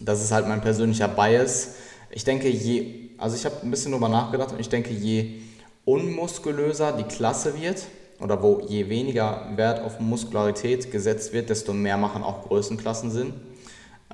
[0.00, 1.74] das ist halt mein persönlicher Bias.
[2.10, 5.40] Ich denke, je, also ich habe ein bisschen darüber nachgedacht und ich denke, je
[5.84, 7.86] unmuskulöser die Klasse wird
[8.20, 13.32] oder wo je weniger Wert auf Muskularität gesetzt wird, desto mehr machen auch Größenklassen Sinn.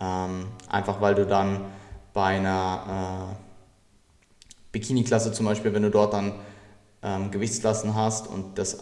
[0.00, 1.64] Ähm, einfach weil du dann
[2.12, 3.46] bei einer äh,
[4.72, 6.34] Bikini-Klasse zum Beispiel, wenn du dort dann
[7.02, 8.78] ähm, Gewichtsklassen hast und das,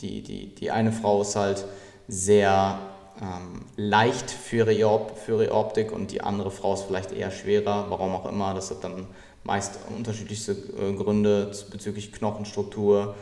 [0.00, 1.64] die, die, die eine Frau ist halt
[2.08, 2.78] sehr
[3.22, 7.86] ähm, leicht für ihre, für ihre Optik und die andere Frau ist vielleicht eher schwerer,
[7.88, 8.52] warum auch immer.
[8.52, 9.06] Das hat dann
[9.44, 13.14] meist unterschiedlichste äh, Gründe bezüglich Knochenstruktur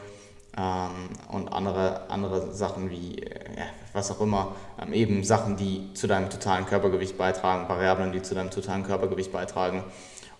[0.56, 3.38] ähm, und andere, andere Sachen wie, äh,
[3.92, 8.34] was auch immer, ähm, eben Sachen, die zu deinem totalen Körpergewicht beitragen, Variablen, die zu
[8.34, 9.84] deinem totalen Körpergewicht beitragen.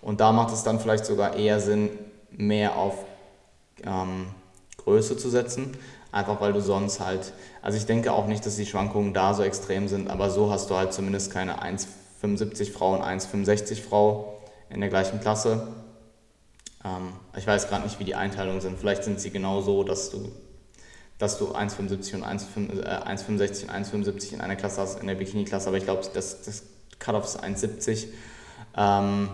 [0.01, 1.91] Und da macht es dann vielleicht sogar eher Sinn,
[2.31, 2.95] mehr auf
[3.85, 4.29] ähm,
[4.79, 5.77] Größe zu setzen,
[6.13, 7.33] einfach weil du sonst halt,
[7.63, 10.71] also ich denke auch nicht, dass die Schwankungen da so extrem sind, aber so hast
[10.71, 15.69] du halt zumindest keine 1,75 Frau und 1,65 Frau in der gleichen Klasse.
[16.85, 18.79] Ähm, ich weiß gerade nicht, wie die Einteilungen sind.
[18.79, 20.31] Vielleicht sind sie genau so, dass du,
[21.19, 25.69] dass du 1,75 und 1,65 äh, und 1,75 in einer Klasse hast, in der Bikini-Klasse,
[25.69, 26.65] aber ich glaube, das, das
[26.99, 28.09] Cut-Off ist 1,70.
[28.77, 29.29] Ähm,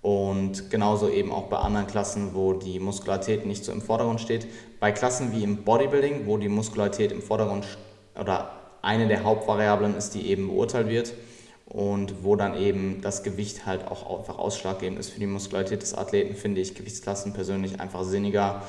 [0.00, 4.46] und genauso eben auch bei anderen Klassen, wo die Muskularität nicht so im Vordergrund steht.
[4.80, 7.66] Bei Klassen wie im Bodybuilding, wo die Muskularität im Vordergrund
[8.18, 8.52] oder
[8.82, 11.14] eine der Hauptvariablen ist, die eben beurteilt wird
[11.66, 15.94] und wo dann eben das Gewicht halt auch einfach ausschlaggebend ist für die Muskularität des
[15.94, 18.62] Athleten, finde ich Gewichtsklassen persönlich einfach sinniger.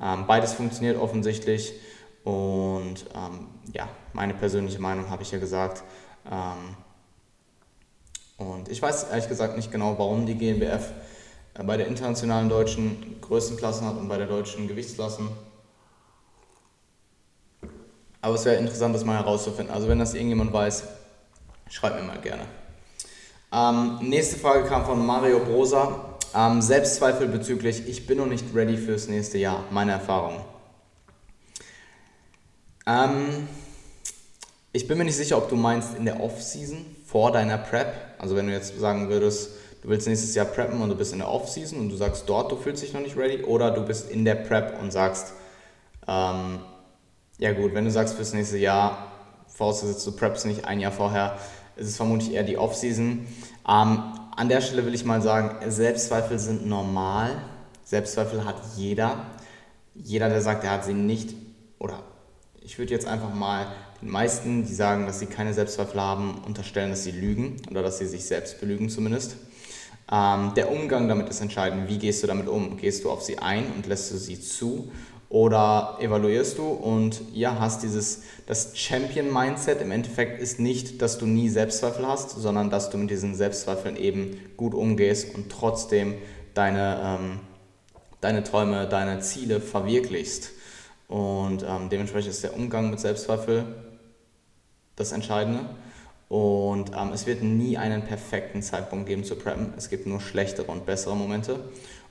[0.00, 1.74] Ähm, beides funktioniert offensichtlich
[2.24, 5.82] und ähm, ja, meine persönliche Meinung habe ich ja gesagt.
[6.30, 6.76] Ähm,
[8.38, 10.92] und ich weiß ehrlich gesagt nicht genau, warum die GNBF
[11.54, 15.28] äh, bei der internationalen deutschen Größenklassen hat und bei der deutschen Gewichtsklassen.
[18.26, 19.72] Aber es wäre interessant, das mal herauszufinden.
[19.72, 20.82] Also wenn das irgendjemand weiß,
[21.70, 22.42] schreibt mir mal gerne.
[23.52, 26.16] Ähm, nächste Frage kam von Mario Brosa.
[26.34, 29.62] Ähm, Selbstzweifel bezüglich, ich bin noch nicht ready fürs nächste Jahr.
[29.70, 30.40] Meine Erfahrung.
[32.84, 33.46] Ähm,
[34.72, 37.94] ich bin mir nicht sicher, ob du meinst in der Off-Season vor deiner Prep.
[38.18, 39.50] Also wenn du jetzt sagen würdest,
[39.82, 42.50] du willst nächstes Jahr preppen und du bist in der Off-Season und du sagst dort,
[42.50, 43.44] du fühlst dich noch nicht ready.
[43.44, 45.32] Oder du bist in der Prep und sagst,
[46.08, 46.58] ähm,
[47.38, 49.12] ja gut, wenn du sagst fürs nächste Jahr,
[49.48, 51.38] vorausgesetzt du preppst nicht ein Jahr vorher,
[51.76, 53.26] ist es vermutlich eher die Off-Season.
[53.68, 54.02] Ähm,
[54.36, 57.36] an der Stelle will ich mal sagen, Selbstzweifel sind normal.
[57.84, 59.26] Selbstzweifel hat jeder.
[59.94, 61.34] Jeder, der sagt, er hat sie nicht,
[61.78, 62.02] oder
[62.60, 63.66] ich würde jetzt einfach mal
[64.02, 67.98] den meisten, die sagen, dass sie keine Selbstzweifel haben, unterstellen, dass sie lügen oder dass
[67.98, 69.36] sie sich selbst belügen zumindest.
[70.10, 71.88] Ähm, der Umgang damit ist entscheidend.
[71.88, 72.76] Wie gehst du damit um?
[72.76, 74.92] Gehst du auf sie ein und lässt du sie zu?
[75.28, 81.26] Oder evaluierst du und ja, hast dieses, das Champion-Mindset im Endeffekt ist nicht, dass du
[81.26, 86.14] nie Selbstzweifel hast, sondern dass du mit diesen Selbstzweifeln eben gut umgehst und trotzdem
[86.54, 87.40] deine, ähm,
[88.20, 90.50] deine Träume, deine Ziele verwirklichst.
[91.08, 93.64] Und ähm, dementsprechend ist der Umgang mit Selbstzweifel
[94.94, 95.60] das Entscheidende.
[96.28, 99.74] Und ähm, es wird nie einen perfekten Zeitpunkt geben zu preppen.
[99.76, 101.60] Es gibt nur schlechtere und bessere Momente.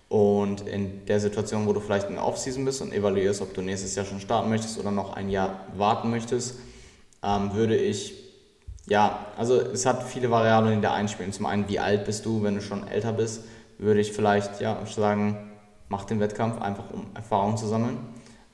[0.07, 3.61] Und in der Situation, wo du vielleicht in der Offseason bist und evaluierst, ob du
[3.61, 6.59] nächstes Jahr schon starten möchtest oder noch ein Jahr warten möchtest,
[7.23, 8.13] ähm, würde ich,
[8.87, 11.33] ja, also es hat viele Variablen, die da einspielen.
[11.33, 13.43] Zum einen, wie alt bist du, wenn du schon älter bist,
[13.79, 15.51] würde ich vielleicht ja, sagen,
[15.89, 17.97] mach den Wettkampf einfach, um Erfahrung zu sammeln,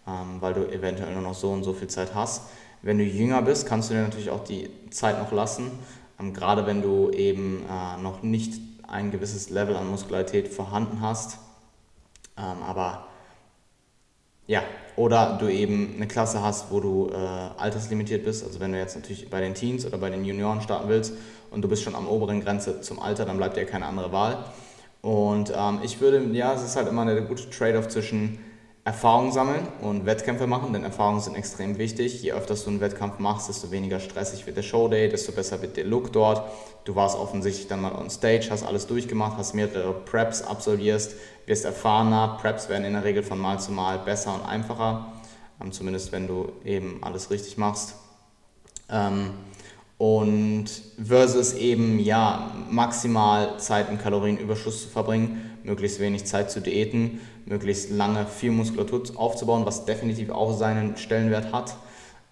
[0.08, 2.44] ähm, weil du eventuell nur noch so und so viel Zeit hast.
[2.82, 5.72] Wenn du jünger bist, kannst du dir natürlich auch die Zeit noch lassen,
[6.20, 11.40] ähm, gerade wenn du eben äh, noch nicht ein gewisses Level an Muskularität vorhanden hast.
[12.38, 13.08] Ähm, aber
[14.48, 14.64] ja,
[14.96, 18.44] oder du eben eine Klasse hast, wo du äh, alterslimitiert bist.
[18.44, 21.14] Also wenn du jetzt natürlich bei den Teens oder bei den Junioren starten willst
[21.52, 24.46] und du bist schon am oberen Grenze zum Alter, dann bleibt dir keine andere Wahl.
[25.02, 28.40] Und ähm, ich würde, ja, es ist halt immer eine gute Trade-off zwischen
[28.84, 32.24] Erfahrung sammeln und Wettkämpfe machen, denn Erfahrungen sind extrem wichtig.
[32.24, 35.78] Je öfter du einen Wettkampf machst, desto weniger stressig wird der Showday, desto besser wird
[35.78, 36.50] der Look dort.
[36.86, 41.66] Du warst offensichtlich dann mal on stage, hast alles durchgemacht, hast mehrere Preps absolvierst, wirst
[41.66, 42.40] erfahrener.
[42.42, 45.14] Preps werden in der Regel von Mal zu Mal besser und einfacher,
[45.62, 47.94] ähm, zumindest wenn du eben alles richtig machst.
[48.90, 49.36] Ähm,
[50.00, 50.66] und
[50.98, 57.92] versus eben ja maximal Zeit im Kalorienüberschuss zu verbringen, möglichst wenig Zeit zu diäten, möglichst
[57.92, 61.76] lange viel Muskulatur aufzubauen, was definitiv auch seinen Stellenwert hat.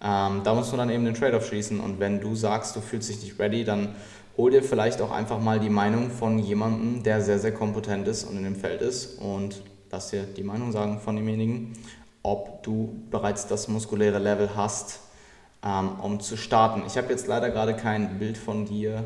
[0.02, 3.10] Ähm, da musst du dann eben den Trade-off schließen und wenn du sagst, du fühlst
[3.10, 3.94] dich nicht ready, dann
[4.36, 8.24] hol dir vielleicht auch einfach mal die Meinung von jemandem, der sehr, sehr kompetent ist
[8.24, 11.74] und in dem Feld ist und lass dir die Meinung sagen von demjenigen,
[12.22, 15.00] ob du bereits das muskuläre Level hast,
[15.62, 16.82] ähm, um zu starten.
[16.86, 19.04] Ich habe jetzt leider gerade kein Bild von dir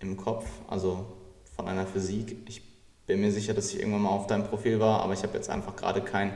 [0.00, 1.06] im Kopf, also
[1.54, 2.38] von einer Physik.
[2.48, 2.63] Ich
[3.06, 5.50] bin mir sicher, dass ich irgendwann mal auf deinem Profil war, aber ich habe jetzt
[5.50, 6.32] einfach gerade kein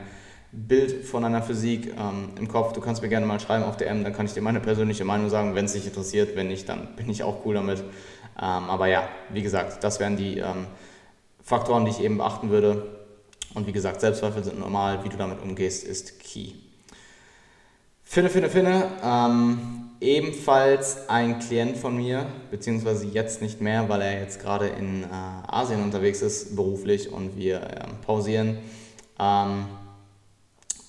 [0.51, 2.73] Bild von einer Physik ähm, im Kopf.
[2.73, 5.29] Du kannst mir gerne mal schreiben auf DM, dann kann ich dir meine persönliche Meinung
[5.29, 6.35] sagen, wenn es dich interessiert.
[6.35, 7.79] Wenn nicht, dann bin ich auch cool damit.
[7.79, 7.85] Ähm,
[8.37, 10.67] aber ja, wie gesagt, das wären die ähm,
[11.43, 12.87] Faktoren, die ich eben beachten würde.
[13.53, 16.51] Und wie gesagt, Selbstzweifel sind normal, wie du damit umgehst, ist key.
[18.03, 18.87] Finne, Finne, Finne.
[20.01, 25.07] Ebenfalls ein Klient von mir, beziehungsweise jetzt nicht mehr, weil er jetzt gerade in äh,
[25.47, 28.59] Asien unterwegs ist, beruflich und wir äh, pausieren.
[29.19, 29.65] Ähm,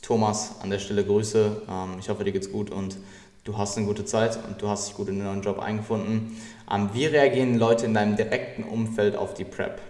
[0.01, 1.63] Thomas, an der Stelle Grüße.
[1.69, 2.99] Ähm, ich hoffe, dir geht's gut und
[3.43, 6.37] du hast eine gute Zeit und du hast dich gut in den neuen Job eingefunden.
[6.73, 9.81] Ähm, wie reagieren Leute in deinem direkten Umfeld auf die Prep?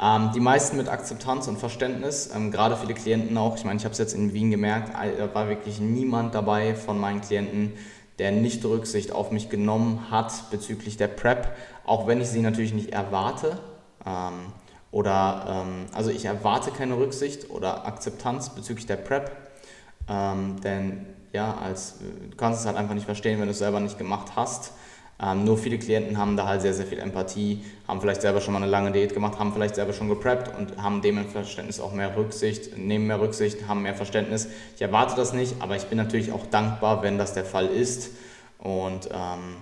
[0.00, 3.56] Ähm, die meisten mit Akzeptanz und Verständnis, ähm, gerade viele Klienten auch.
[3.56, 6.98] Ich meine, ich habe es jetzt in Wien gemerkt, da war wirklich niemand dabei von
[6.98, 7.74] meinen Klienten,
[8.18, 12.74] der nicht Rücksicht auf mich genommen hat bezüglich der Prep, auch wenn ich sie natürlich
[12.74, 13.58] nicht erwarte.
[14.06, 14.52] Ähm,
[14.90, 19.30] oder, ähm, also ich erwarte keine Rücksicht oder Akzeptanz bezüglich der Prep,
[20.08, 23.80] ähm, denn ja, als, du kannst es halt einfach nicht verstehen, wenn du es selber
[23.80, 24.72] nicht gemacht hast.
[25.22, 28.54] Ähm, nur viele Klienten haben da halt sehr, sehr viel Empathie, haben vielleicht selber schon
[28.54, 32.16] mal eine lange Diät gemacht, haben vielleicht selber schon gepreppt und haben dementsprechend auch mehr
[32.16, 34.48] Rücksicht, nehmen mehr Rücksicht, haben mehr Verständnis.
[34.74, 38.10] Ich erwarte das nicht, aber ich bin natürlich auch dankbar, wenn das der Fall ist.
[38.58, 39.58] Und ähm,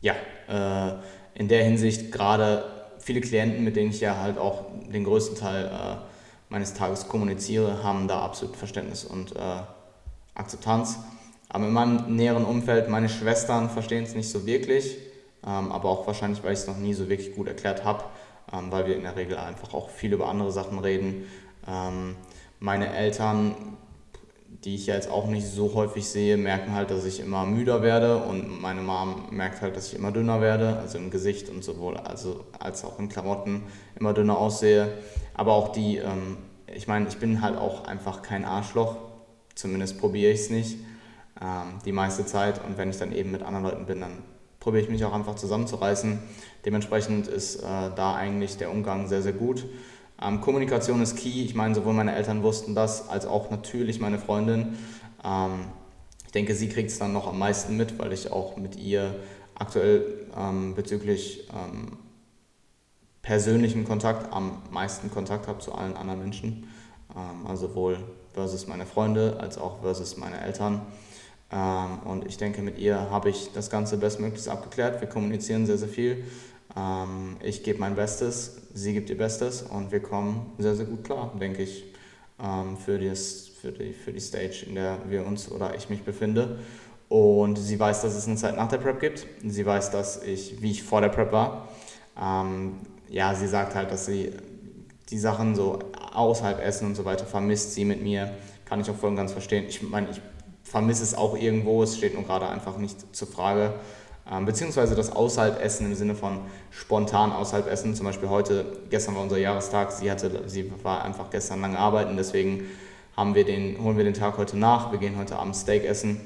[0.00, 0.14] ja,
[0.48, 0.94] äh,
[1.34, 2.64] in der Hinsicht gerade
[2.98, 5.96] viele Klienten, mit denen ich ja halt auch den größten Teil äh,
[6.48, 9.38] meines Tages kommuniziere, haben da absolut Verständnis und äh,
[10.34, 10.98] Akzeptanz.
[11.52, 14.96] Aber in meinem näheren Umfeld, meine Schwestern verstehen es nicht so wirklich,
[15.46, 18.04] ähm, aber auch wahrscheinlich, weil ich es noch nie so wirklich gut erklärt habe,
[18.50, 21.26] ähm, weil wir in der Regel einfach auch viel über andere Sachen reden.
[21.68, 22.16] Ähm,
[22.58, 23.54] meine Eltern,
[24.64, 28.16] die ich jetzt auch nicht so häufig sehe, merken halt, dass ich immer müder werde
[28.16, 31.98] und meine Mom merkt halt, dass ich immer dünner werde, also im Gesicht und sowohl
[31.98, 33.64] also als auch in Klamotten
[34.00, 34.88] immer dünner aussehe.
[35.34, 36.00] Aber auch die,
[36.72, 38.96] ich meine, ich bin halt auch einfach kein Arschloch,
[39.54, 40.76] zumindest probiere ich es nicht
[41.42, 44.18] ähm, die meiste Zeit und wenn ich dann eben mit anderen Leuten bin, dann
[44.60, 46.20] probiere ich mich auch einfach zusammenzureißen.
[46.64, 49.66] Dementsprechend ist äh, da eigentlich der Umgang sehr, sehr gut.
[50.22, 51.42] Ähm, Kommunikation ist key.
[51.42, 54.78] Ich meine, sowohl meine Eltern wussten das, als auch natürlich meine Freundin.
[55.24, 55.66] Ähm,
[56.24, 59.16] ich denke, sie kriegt es dann noch am meisten mit, weil ich auch mit ihr
[59.54, 61.98] aktuell ähm, bezüglich ähm,
[63.20, 66.68] persönlichen Kontakt am meisten Kontakt habe zu allen anderen Menschen.
[67.16, 67.98] Ähm, also sowohl
[68.32, 70.82] versus meine Freunde als auch versus meine Eltern.
[71.52, 75.00] Ähm, und ich denke, mit ihr habe ich das Ganze bestmöglichst abgeklärt.
[75.00, 76.24] Wir kommunizieren sehr, sehr viel.
[76.76, 81.04] Ähm, ich gebe mein Bestes, sie gibt ihr Bestes und wir kommen sehr, sehr gut
[81.04, 81.84] klar, denke ich,
[82.42, 86.02] ähm, für, das, für, die, für die Stage, in der wir uns oder ich mich
[86.02, 86.58] befinde.
[87.10, 89.26] Und sie weiß, dass es eine Zeit nach der Prep gibt.
[89.46, 91.68] Sie weiß, dass ich, wie ich vor der Prep war.
[92.18, 92.76] Ähm,
[93.10, 94.32] ja, sie sagt halt, dass sie
[95.10, 95.78] die Sachen so
[96.14, 98.32] außerhalb Essen und so weiter vermisst sie mit mir.
[98.64, 99.66] Kann ich auch voll und ganz verstehen.
[99.68, 100.22] Ich meine, ich
[100.72, 103.74] vermisse es auch irgendwo, es steht nur gerade einfach nicht zur Frage.
[104.30, 106.40] Ähm, beziehungsweise das Außerhalb-Essen im Sinne von
[106.70, 107.94] spontan Außerhalb-Essen.
[107.94, 112.16] Zum Beispiel heute, gestern war unser Jahrestag, sie, hatte, sie war einfach gestern lange arbeiten,
[112.16, 112.70] deswegen
[113.14, 114.92] haben wir den, holen wir den Tag heute nach.
[114.92, 116.22] Wir gehen heute Abend Steak essen.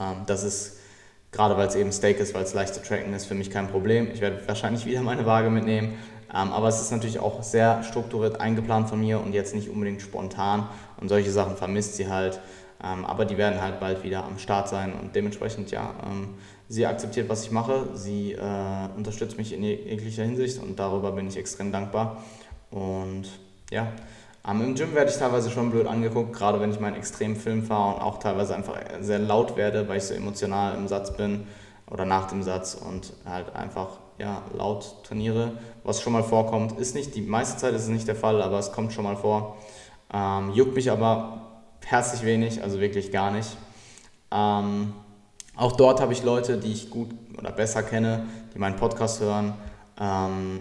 [0.00, 0.76] Ähm, das ist,
[1.32, 3.66] gerade weil es eben Steak ist, weil es leicht zu tracken ist, für mich kein
[3.66, 4.08] Problem.
[4.14, 5.98] Ich werde wahrscheinlich wieder meine Waage mitnehmen.
[6.32, 10.00] Ähm, aber es ist natürlich auch sehr strukturiert eingeplant von mir und jetzt nicht unbedingt
[10.00, 10.68] spontan.
[11.00, 12.38] Und solche Sachen vermisst sie halt.
[12.82, 16.34] Ähm, aber die werden halt bald wieder am Start sein und dementsprechend, ja, ähm,
[16.68, 17.88] sie akzeptiert, was ich mache.
[17.94, 22.22] Sie äh, unterstützt mich in jeglicher Hinsicht und darüber bin ich extrem dankbar.
[22.70, 23.28] Und
[23.70, 23.88] ja,
[24.48, 27.96] ähm, im Gym werde ich teilweise schon blöd angeguckt, gerade wenn ich meinen Extremfilm fahre
[27.96, 31.46] und auch teilweise einfach sehr laut werde, weil ich so emotional im Satz bin
[31.90, 35.52] oder nach dem Satz und halt einfach ja, laut trainiere,
[35.84, 36.78] was schon mal vorkommt.
[36.78, 39.16] Ist nicht, die meiste Zeit ist es nicht der Fall, aber es kommt schon mal
[39.16, 39.56] vor.
[40.12, 41.47] Ähm, juckt mich aber
[41.84, 43.56] herzlich wenig, also wirklich gar nicht.
[44.30, 44.92] Ähm,
[45.56, 49.54] auch dort habe ich Leute, die ich gut oder besser kenne, die meinen Podcast hören,
[49.98, 50.60] ähm,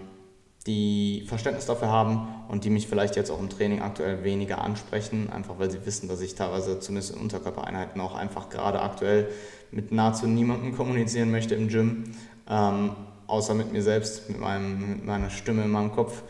[0.65, 5.29] die Verständnis dafür haben und die mich vielleicht jetzt auch im Training aktuell weniger ansprechen,
[5.29, 9.29] einfach weil sie wissen, dass ich teilweise zumindest in Unterkörpereinheiten auch einfach gerade aktuell
[9.71, 12.15] mit nahezu niemandem kommunizieren möchte im Gym,
[12.49, 12.95] ähm,
[13.27, 16.23] außer mit mir selbst, mit, meinem, mit meiner Stimme in meinem Kopf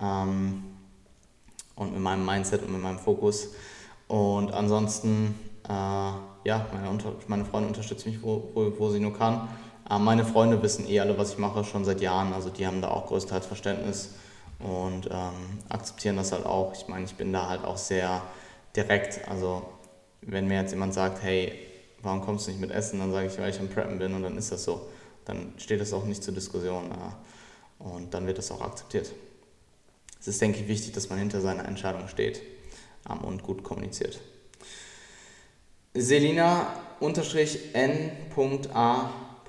[0.00, 0.62] ähm,
[1.74, 3.48] und mit meinem Mindset und mit meinem Fokus.
[4.10, 5.36] Und ansonsten,
[5.68, 9.48] äh, ja, meine, Unter meine Freundin unterstützt mich, wo, wo, wo sie nur kann.
[9.88, 12.32] Äh, meine Freunde wissen eh alle, was ich mache, schon seit Jahren.
[12.32, 14.16] Also die haben da auch größtenteils Verständnis
[14.58, 16.72] und ähm, akzeptieren das halt auch.
[16.72, 18.20] Ich meine, ich bin da halt auch sehr
[18.74, 19.28] direkt.
[19.28, 19.62] Also
[20.22, 21.52] wenn mir jetzt jemand sagt, hey,
[22.02, 24.24] warum kommst du nicht mit Essen, dann sage ich, weil ich am Preppen bin und
[24.24, 24.88] dann ist das so.
[25.24, 29.12] Dann steht das auch nicht zur Diskussion äh, und dann wird das auch akzeptiert.
[30.18, 32.42] Es ist, denke ich, wichtig, dass man hinter seiner Entscheidung steht
[33.22, 34.20] und gut kommuniziert.
[35.94, 36.66] Selina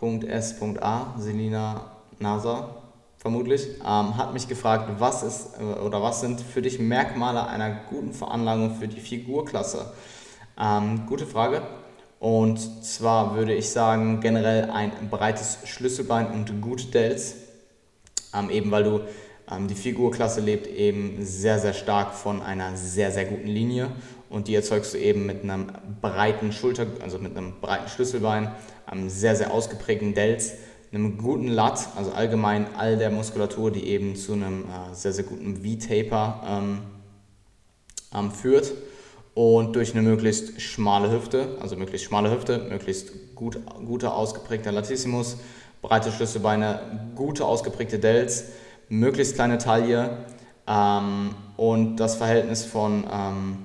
[0.02, 1.16] N.A.S.A.
[1.20, 2.82] Selina NASA
[3.22, 7.70] vermutlich, ähm, hat mich gefragt, was ist äh, oder was sind für dich Merkmale einer
[7.90, 9.94] guten Veranlagung für die Figurklasse?
[10.60, 11.62] Ähm, gute Frage.
[12.20, 17.36] Und zwar würde ich sagen, generell ein breites Schlüsselbein und gute Delts.
[18.34, 19.02] Ähm, eben weil du
[19.68, 23.90] die Figurklasse lebt eben sehr, sehr stark von einer sehr, sehr guten Linie
[24.30, 25.72] und die erzeugst du eben mit einem
[26.02, 28.52] breiten Schulter, also mit einem breiten Schlüsselbein,
[28.86, 30.54] einem sehr, sehr ausgeprägten Delts,
[30.94, 35.24] einem guten Lat, also allgemein all der Muskulatur, die eben zu einem äh, sehr, sehr
[35.24, 36.80] guten V-Taper ähm,
[38.14, 38.72] ähm, führt
[39.34, 45.38] und durch eine möglichst schmale Hüfte, also möglichst schmale Hüfte, möglichst gut, guter ausgeprägter Latissimus,
[45.82, 48.46] breite Schlüsselbeine, gute ausgeprägte Delts,
[48.92, 50.18] möglichst kleine Taille
[50.68, 53.58] ähm, und das Verhältnis von, ähm,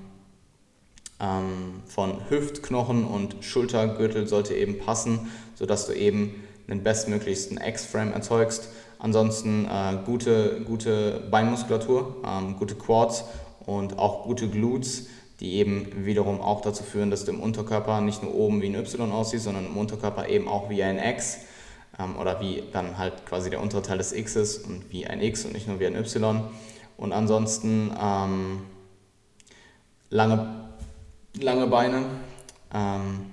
[1.21, 8.69] ähm, von Hüftknochen und Schultergürtel sollte eben passen, sodass du eben den bestmöglichsten X-Frame erzeugst.
[9.01, 13.25] Ansonsten äh, gute, gute Beinmuskulatur, ähm, gute Quads
[13.67, 15.09] und auch gute Glutes,
[15.41, 18.77] die eben wiederum auch dazu führen, dass du im Unterkörper nicht nur oben wie ein
[18.77, 21.39] Y aussiehst, sondern im Unterkörper eben auch wie ein X
[21.99, 25.45] ähm, oder wie dann halt quasi der untere Teil des Xs und wie ein X
[25.45, 26.43] und nicht nur wie ein Y.
[26.97, 28.63] Und ansonsten ähm,
[30.11, 30.69] lange,
[31.41, 32.05] lange Beine
[32.73, 33.27] ähm,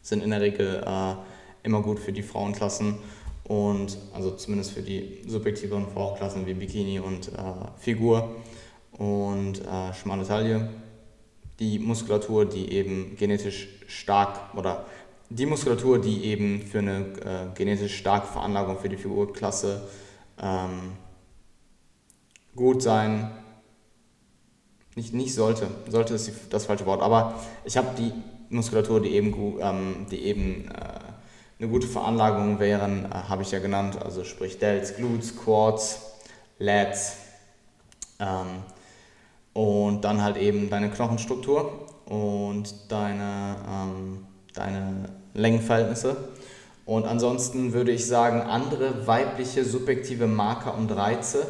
[0.00, 1.14] sind in der Regel äh,
[1.62, 2.98] immer gut für die Frauenklassen
[3.44, 7.32] und also zumindest für die subjektiveren Frauenklassen wie Bikini und äh,
[7.78, 8.36] Figur
[8.92, 10.68] und äh, schmale Taille.
[11.58, 14.86] die Muskulatur, die eben genetisch stark oder
[15.34, 19.82] die Muskulatur, die eben für eine äh, genetisch starke Veranlagung für die Figurklasse
[20.40, 20.92] ähm,
[22.54, 23.30] gut sein,
[24.94, 27.34] nicht, nicht sollte, sollte ist das falsche Wort, aber
[27.64, 28.12] ich habe die
[28.50, 30.98] Muskulatur, die eben, ähm, die eben äh,
[31.58, 36.02] eine gute Veranlagung wären, äh, habe ich ja genannt, also sprich Delts, Glutes, Quads,
[36.58, 37.16] Lats
[38.20, 38.62] ähm,
[39.54, 46.16] und dann halt eben deine Knochenstruktur und deine, ähm, deine Längenverhältnisse.
[46.84, 51.46] Und ansonsten würde ich sagen, andere weibliche subjektive Marker und Reize.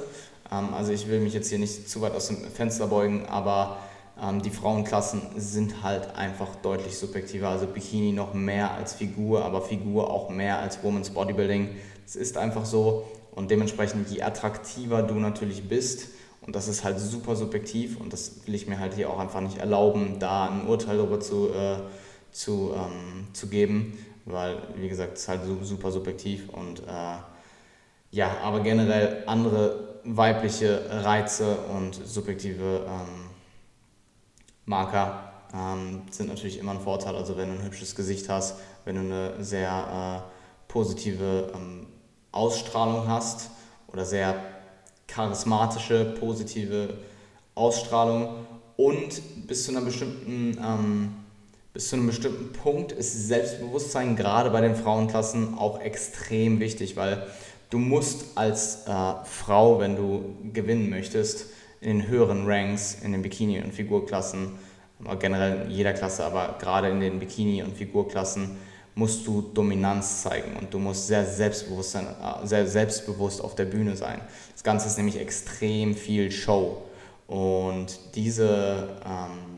[0.50, 3.78] Ähm, also ich will mich jetzt hier nicht zu weit aus dem Fenster beugen, aber
[4.22, 7.48] ähm, die Frauenklassen sind halt einfach deutlich subjektiver.
[7.48, 11.70] Also Bikini noch mehr als Figur, aber Figur auch mehr als Women's Bodybuilding.
[12.06, 13.04] Es ist einfach so.
[13.34, 16.08] Und dementsprechend, je attraktiver du natürlich bist,
[16.44, 19.40] und das ist halt super subjektiv und das will ich mir halt hier auch einfach
[19.40, 21.76] nicht erlauben, da ein Urteil darüber zu, äh,
[22.32, 27.18] zu, ähm, zu geben, weil, wie gesagt, es ist halt super subjektiv und äh,
[28.10, 33.30] ja, aber generell andere weibliche Reize und subjektive ähm,
[34.66, 37.14] Marker ähm, sind natürlich immer ein Vorteil.
[37.16, 41.86] Also wenn du ein hübsches Gesicht hast, wenn du eine sehr äh, positive ähm,
[42.32, 43.50] Ausstrahlung hast
[43.88, 44.34] oder sehr
[45.06, 46.94] charismatische, positive
[47.54, 48.46] Ausstrahlung
[48.76, 51.14] und bis zu einer bestimmten ähm,
[51.72, 57.26] bis zu einem bestimmten Punkt ist Selbstbewusstsein gerade bei den Frauenklassen auch extrem wichtig, weil
[57.70, 61.46] du musst als äh, Frau, wenn du gewinnen möchtest,
[61.80, 64.52] in den höheren Ranks, in den Bikini- und Figurklassen,
[65.18, 68.56] generell in jeder Klasse, aber gerade in den Bikini- und Figurklassen,
[68.94, 73.64] musst du Dominanz zeigen und du musst sehr selbstbewusst, sein, äh, sehr selbstbewusst auf der
[73.64, 74.20] Bühne sein.
[74.52, 76.82] Das Ganze ist nämlich extrem viel Show.
[77.26, 79.51] Und diese ähm,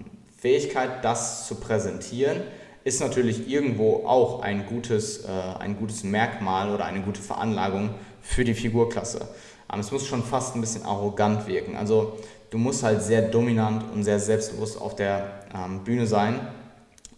[0.44, 2.42] Fähigkeit, das zu präsentieren,
[2.84, 8.44] ist natürlich irgendwo auch ein gutes, äh, ein gutes Merkmal oder eine gute Veranlagung für
[8.44, 9.26] die Figurklasse.
[9.68, 11.76] Aber es muss schon fast ein bisschen arrogant wirken.
[11.76, 12.18] Also
[12.50, 16.46] du musst halt sehr dominant und sehr selbstbewusst auf der ähm, Bühne sein.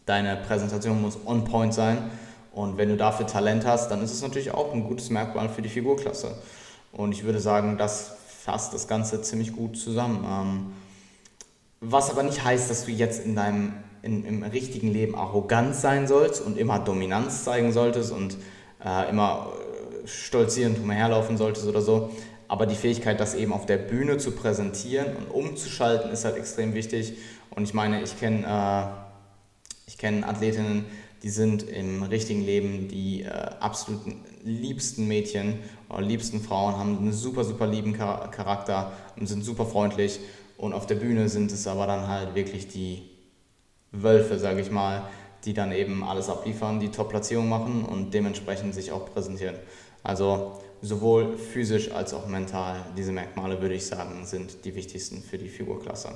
[0.05, 2.09] Deine Präsentation muss on point sein.
[2.53, 5.62] Und wenn du dafür Talent hast, dann ist es natürlich auch ein gutes Merkmal für
[5.62, 6.39] die Figurklasse.
[6.93, 8.12] Und ich würde sagen, das
[8.44, 10.24] fasst das Ganze ziemlich gut zusammen.
[10.24, 10.85] Ähm,
[11.90, 13.72] was aber nicht heißt, dass du jetzt in deinem
[14.02, 18.36] in, im richtigen Leben arrogant sein sollst und immer Dominanz zeigen solltest und
[18.84, 19.52] äh, immer
[20.04, 22.10] äh, stolzierend umherlaufen solltest oder so.
[22.48, 26.74] Aber die Fähigkeit, das eben auf der Bühne zu präsentieren und umzuschalten, ist halt extrem
[26.74, 27.14] wichtig.
[27.50, 29.06] Und ich meine, ich kenne äh,
[29.98, 30.84] kenn Athletinnen,
[31.22, 35.58] die sind im richtigen Leben die äh, absoluten liebsten Mädchen
[35.88, 40.20] oder liebsten Frauen, haben einen super, super lieben Charakter und sind super freundlich.
[40.58, 43.02] Und auf der Bühne sind es aber dann halt wirklich die
[43.92, 45.02] Wölfe, sage ich mal,
[45.44, 49.56] die dann eben alles abliefern, die Top-Platzierung machen und dementsprechend sich auch präsentieren.
[50.02, 55.38] Also sowohl physisch als auch mental, diese Merkmale würde ich sagen, sind die wichtigsten für
[55.38, 56.10] die Figurklasse.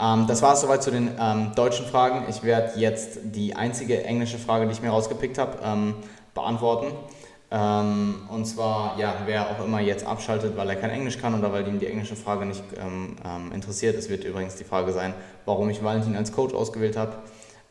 [0.00, 2.24] Ähm, das war es soweit zu den ähm, deutschen Fragen.
[2.28, 5.94] Ich werde jetzt die einzige englische Frage, die ich mir rausgepickt habe, ähm,
[6.34, 6.88] beantworten.
[7.54, 11.52] Ähm, und zwar, ja, wer auch immer jetzt abschaltet, weil er kein Englisch kann oder
[11.52, 13.96] weil ihm die englische Frage nicht ähm, ähm, interessiert.
[13.96, 15.14] Es wird übrigens die Frage sein,
[15.44, 17.12] warum ich Valentin als Coach ausgewählt habe.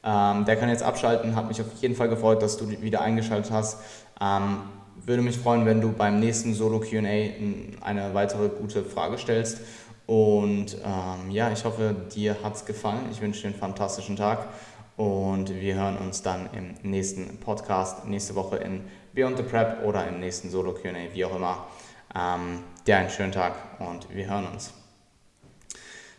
[0.06, 3.52] Ähm, der kann jetzt abschalten, hat mich auf jeden Fall gefreut, dass du wieder eingeschaltet
[3.52, 3.82] hast.
[4.22, 4.62] Ähm,
[5.06, 7.00] würde mich freuen, wenn du beim nächsten Solo QA
[7.82, 9.60] eine weitere gute Frage stellst.
[10.06, 13.02] Und ähm, ja, ich hoffe, dir hat es gefallen.
[13.12, 14.48] Ich wünsche dir einen fantastischen Tag
[14.96, 18.82] und wir hören uns dann im nächsten Podcast nächste Woche in
[19.14, 21.68] Beyond the Prep oder im nächsten Solo QA, wie auch immer.
[22.16, 24.74] Ähm, dir einen schönen Tag und wir hören uns.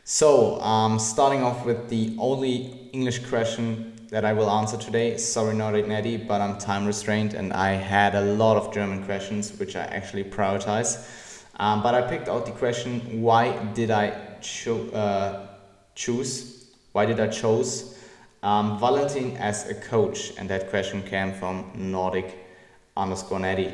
[0.05, 5.19] So, um, starting off with the only English question that I will answer today.
[5.19, 9.59] Sorry, not Eddie, but I'm time restrained and I had a lot of German questions
[9.59, 11.05] which I actually prioritize.
[11.59, 15.49] Um, but I picked out the question: Why did I cho- uh,
[15.97, 16.67] choose?
[16.93, 17.99] Why did I choose
[18.45, 20.33] um, Valentin as a coach?
[20.39, 22.44] And that question came from Nordic
[22.97, 23.73] underscore Netty.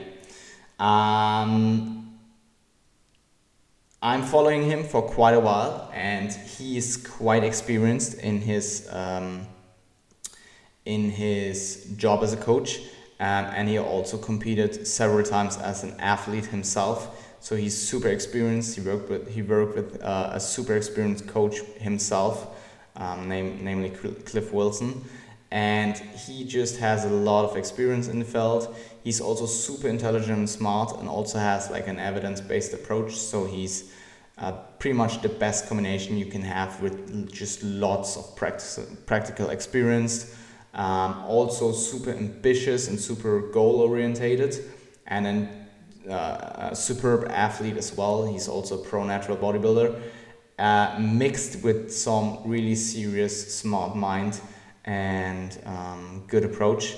[0.78, 2.18] Um,
[4.02, 9.46] I'm following him for quite a while, and he is quite experienced in his um,
[10.86, 12.78] in his job as a coach,
[13.20, 17.36] um, and he also competed several times as an athlete himself.
[17.40, 18.76] So he's super experienced.
[18.76, 22.56] He worked with he worked with uh, a super experienced coach himself,
[22.96, 25.04] um, name, namely Cliff Wilson,
[25.50, 28.74] and he just has a lot of experience in the field.
[29.02, 33.16] He's also super intelligent and smart, and also has like an evidence based approach.
[33.16, 33.92] So he's
[34.38, 39.50] uh, pretty much the best combination you can have with just lots of practice, practical
[39.50, 40.36] experience.
[40.72, 44.56] Um, also super ambitious and super goal orientated,
[45.06, 45.66] and then
[46.08, 48.26] uh, a superb athlete as well.
[48.26, 50.00] He's also a pro natural bodybuilder,
[50.58, 54.40] uh, mixed with some really serious smart mind
[54.84, 56.96] and um, good approach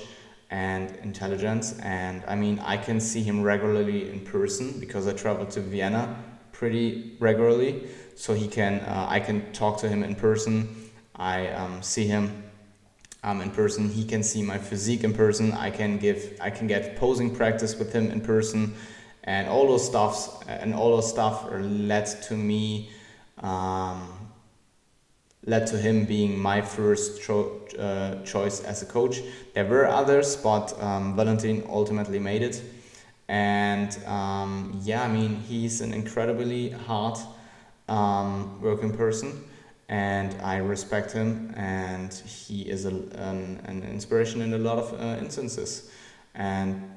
[0.53, 1.79] and intelligence.
[1.79, 6.15] And I mean, I can see him regularly in person because I travel to Vienna
[6.51, 7.87] pretty regularly.
[8.15, 10.91] So he can, uh, I can talk to him in person.
[11.15, 12.43] I um, see him
[13.23, 13.89] um, in person.
[13.89, 15.53] He can see my physique in person.
[15.53, 18.75] I can give, I can get posing practice with him in person,
[19.23, 22.91] and all those stuffs and all those stuff led to me,
[23.39, 24.22] um,
[25.45, 29.21] led to him being my first cho- uh, choice as a coach.
[29.53, 32.61] There were others, but um, Valentin ultimately made it.
[33.27, 37.17] And um, yeah, I mean, he's an incredibly hard
[37.89, 39.43] um, working person
[39.89, 44.99] and I respect him, and he is a, an, an inspiration in a lot of
[44.99, 45.91] uh, instances,
[46.33, 46.89] and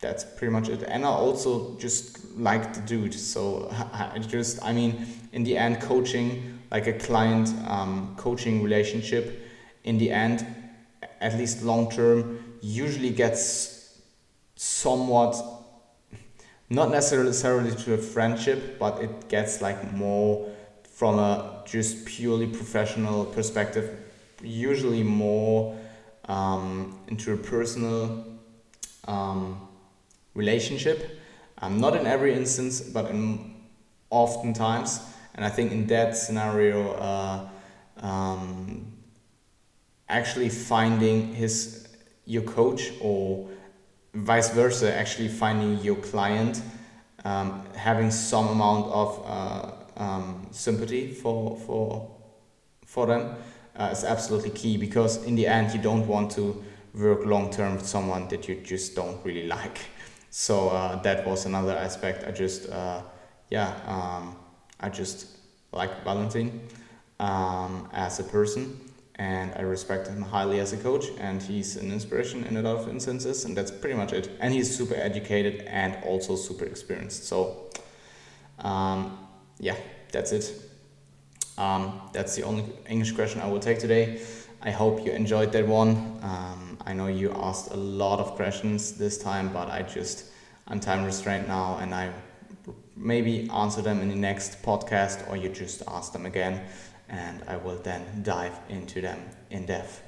[0.00, 0.84] that's pretty much it.
[0.84, 5.80] And I also just like the dude, so I just, I mean, in the end,
[5.80, 9.48] coaching like a client um, coaching relationship,
[9.84, 10.46] in the end,
[11.20, 14.00] at least long term, usually gets
[14.56, 15.36] somewhat
[16.68, 20.50] not necessarily to a friendship, but it gets like more
[20.96, 23.98] from a just purely professional perspective,
[24.42, 25.78] usually more
[26.24, 28.24] um, into a personal
[29.06, 29.68] um,
[30.34, 31.20] relationship.
[31.58, 33.54] Um, not in every instance, but in
[34.10, 35.00] oftentimes.
[35.36, 37.48] And I think in that scenario, uh,
[37.98, 38.92] um,
[40.08, 41.88] actually finding his
[42.24, 43.48] your coach or
[44.14, 46.62] vice versa, actually finding your client,
[47.24, 52.10] um, having some amount of uh, um, sympathy for for
[52.86, 53.36] for them
[53.76, 56.64] uh, is absolutely key because in the end you don't want to
[56.94, 59.78] work long term with someone that you just don't really like.
[60.30, 62.24] So uh, that was another aspect.
[62.26, 63.02] I just uh,
[63.50, 64.36] yeah um,
[64.80, 65.28] I just
[65.72, 66.60] like Valentin
[67.20, 68.80] um, as a person
[69.16, 72.76] and I respect him highly as a coach and he's an inspiration in a lot
[72.76, 77.24] of instances and that's pretty much it and he's super educated and also super experienced
[77.24, 77.70] so
[78.58, 79.18] um,
[79.58, 79.76] yeah,
[80.12, 80.52] that's it.
[81.58, 84.20] Um, that's the only English question I will take today.
[84.62, 86.18] I hope you enjoyed that one.
[86.22, 90.26] Um, I know you asked a lot of questions this time, but I just,
[90.68, 92.12] I'm time restrained now and I
[92.96, 96.62] maybe answer them in the next podcast or you just ask them again
[97.08, 99.20] and I will then dive into them
[99.50, 100.02] in depth.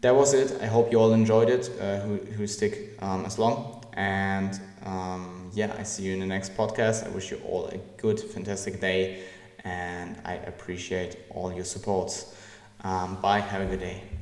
[0.00, 0.62] That was it.
[0.62, 3.84] I hope you all enjoyed it, uh, who, who stick um, as long.
[3.92, 7.06] And um, yeah, I see you in the next podcast.
[7.06, 9.24] I wish you all a good, fantastic day,
[9.64, 12.34] and I appreciate all your supports.
[12.82, 13.40] Um, bye.
[13.40, 14.19] Have a good day.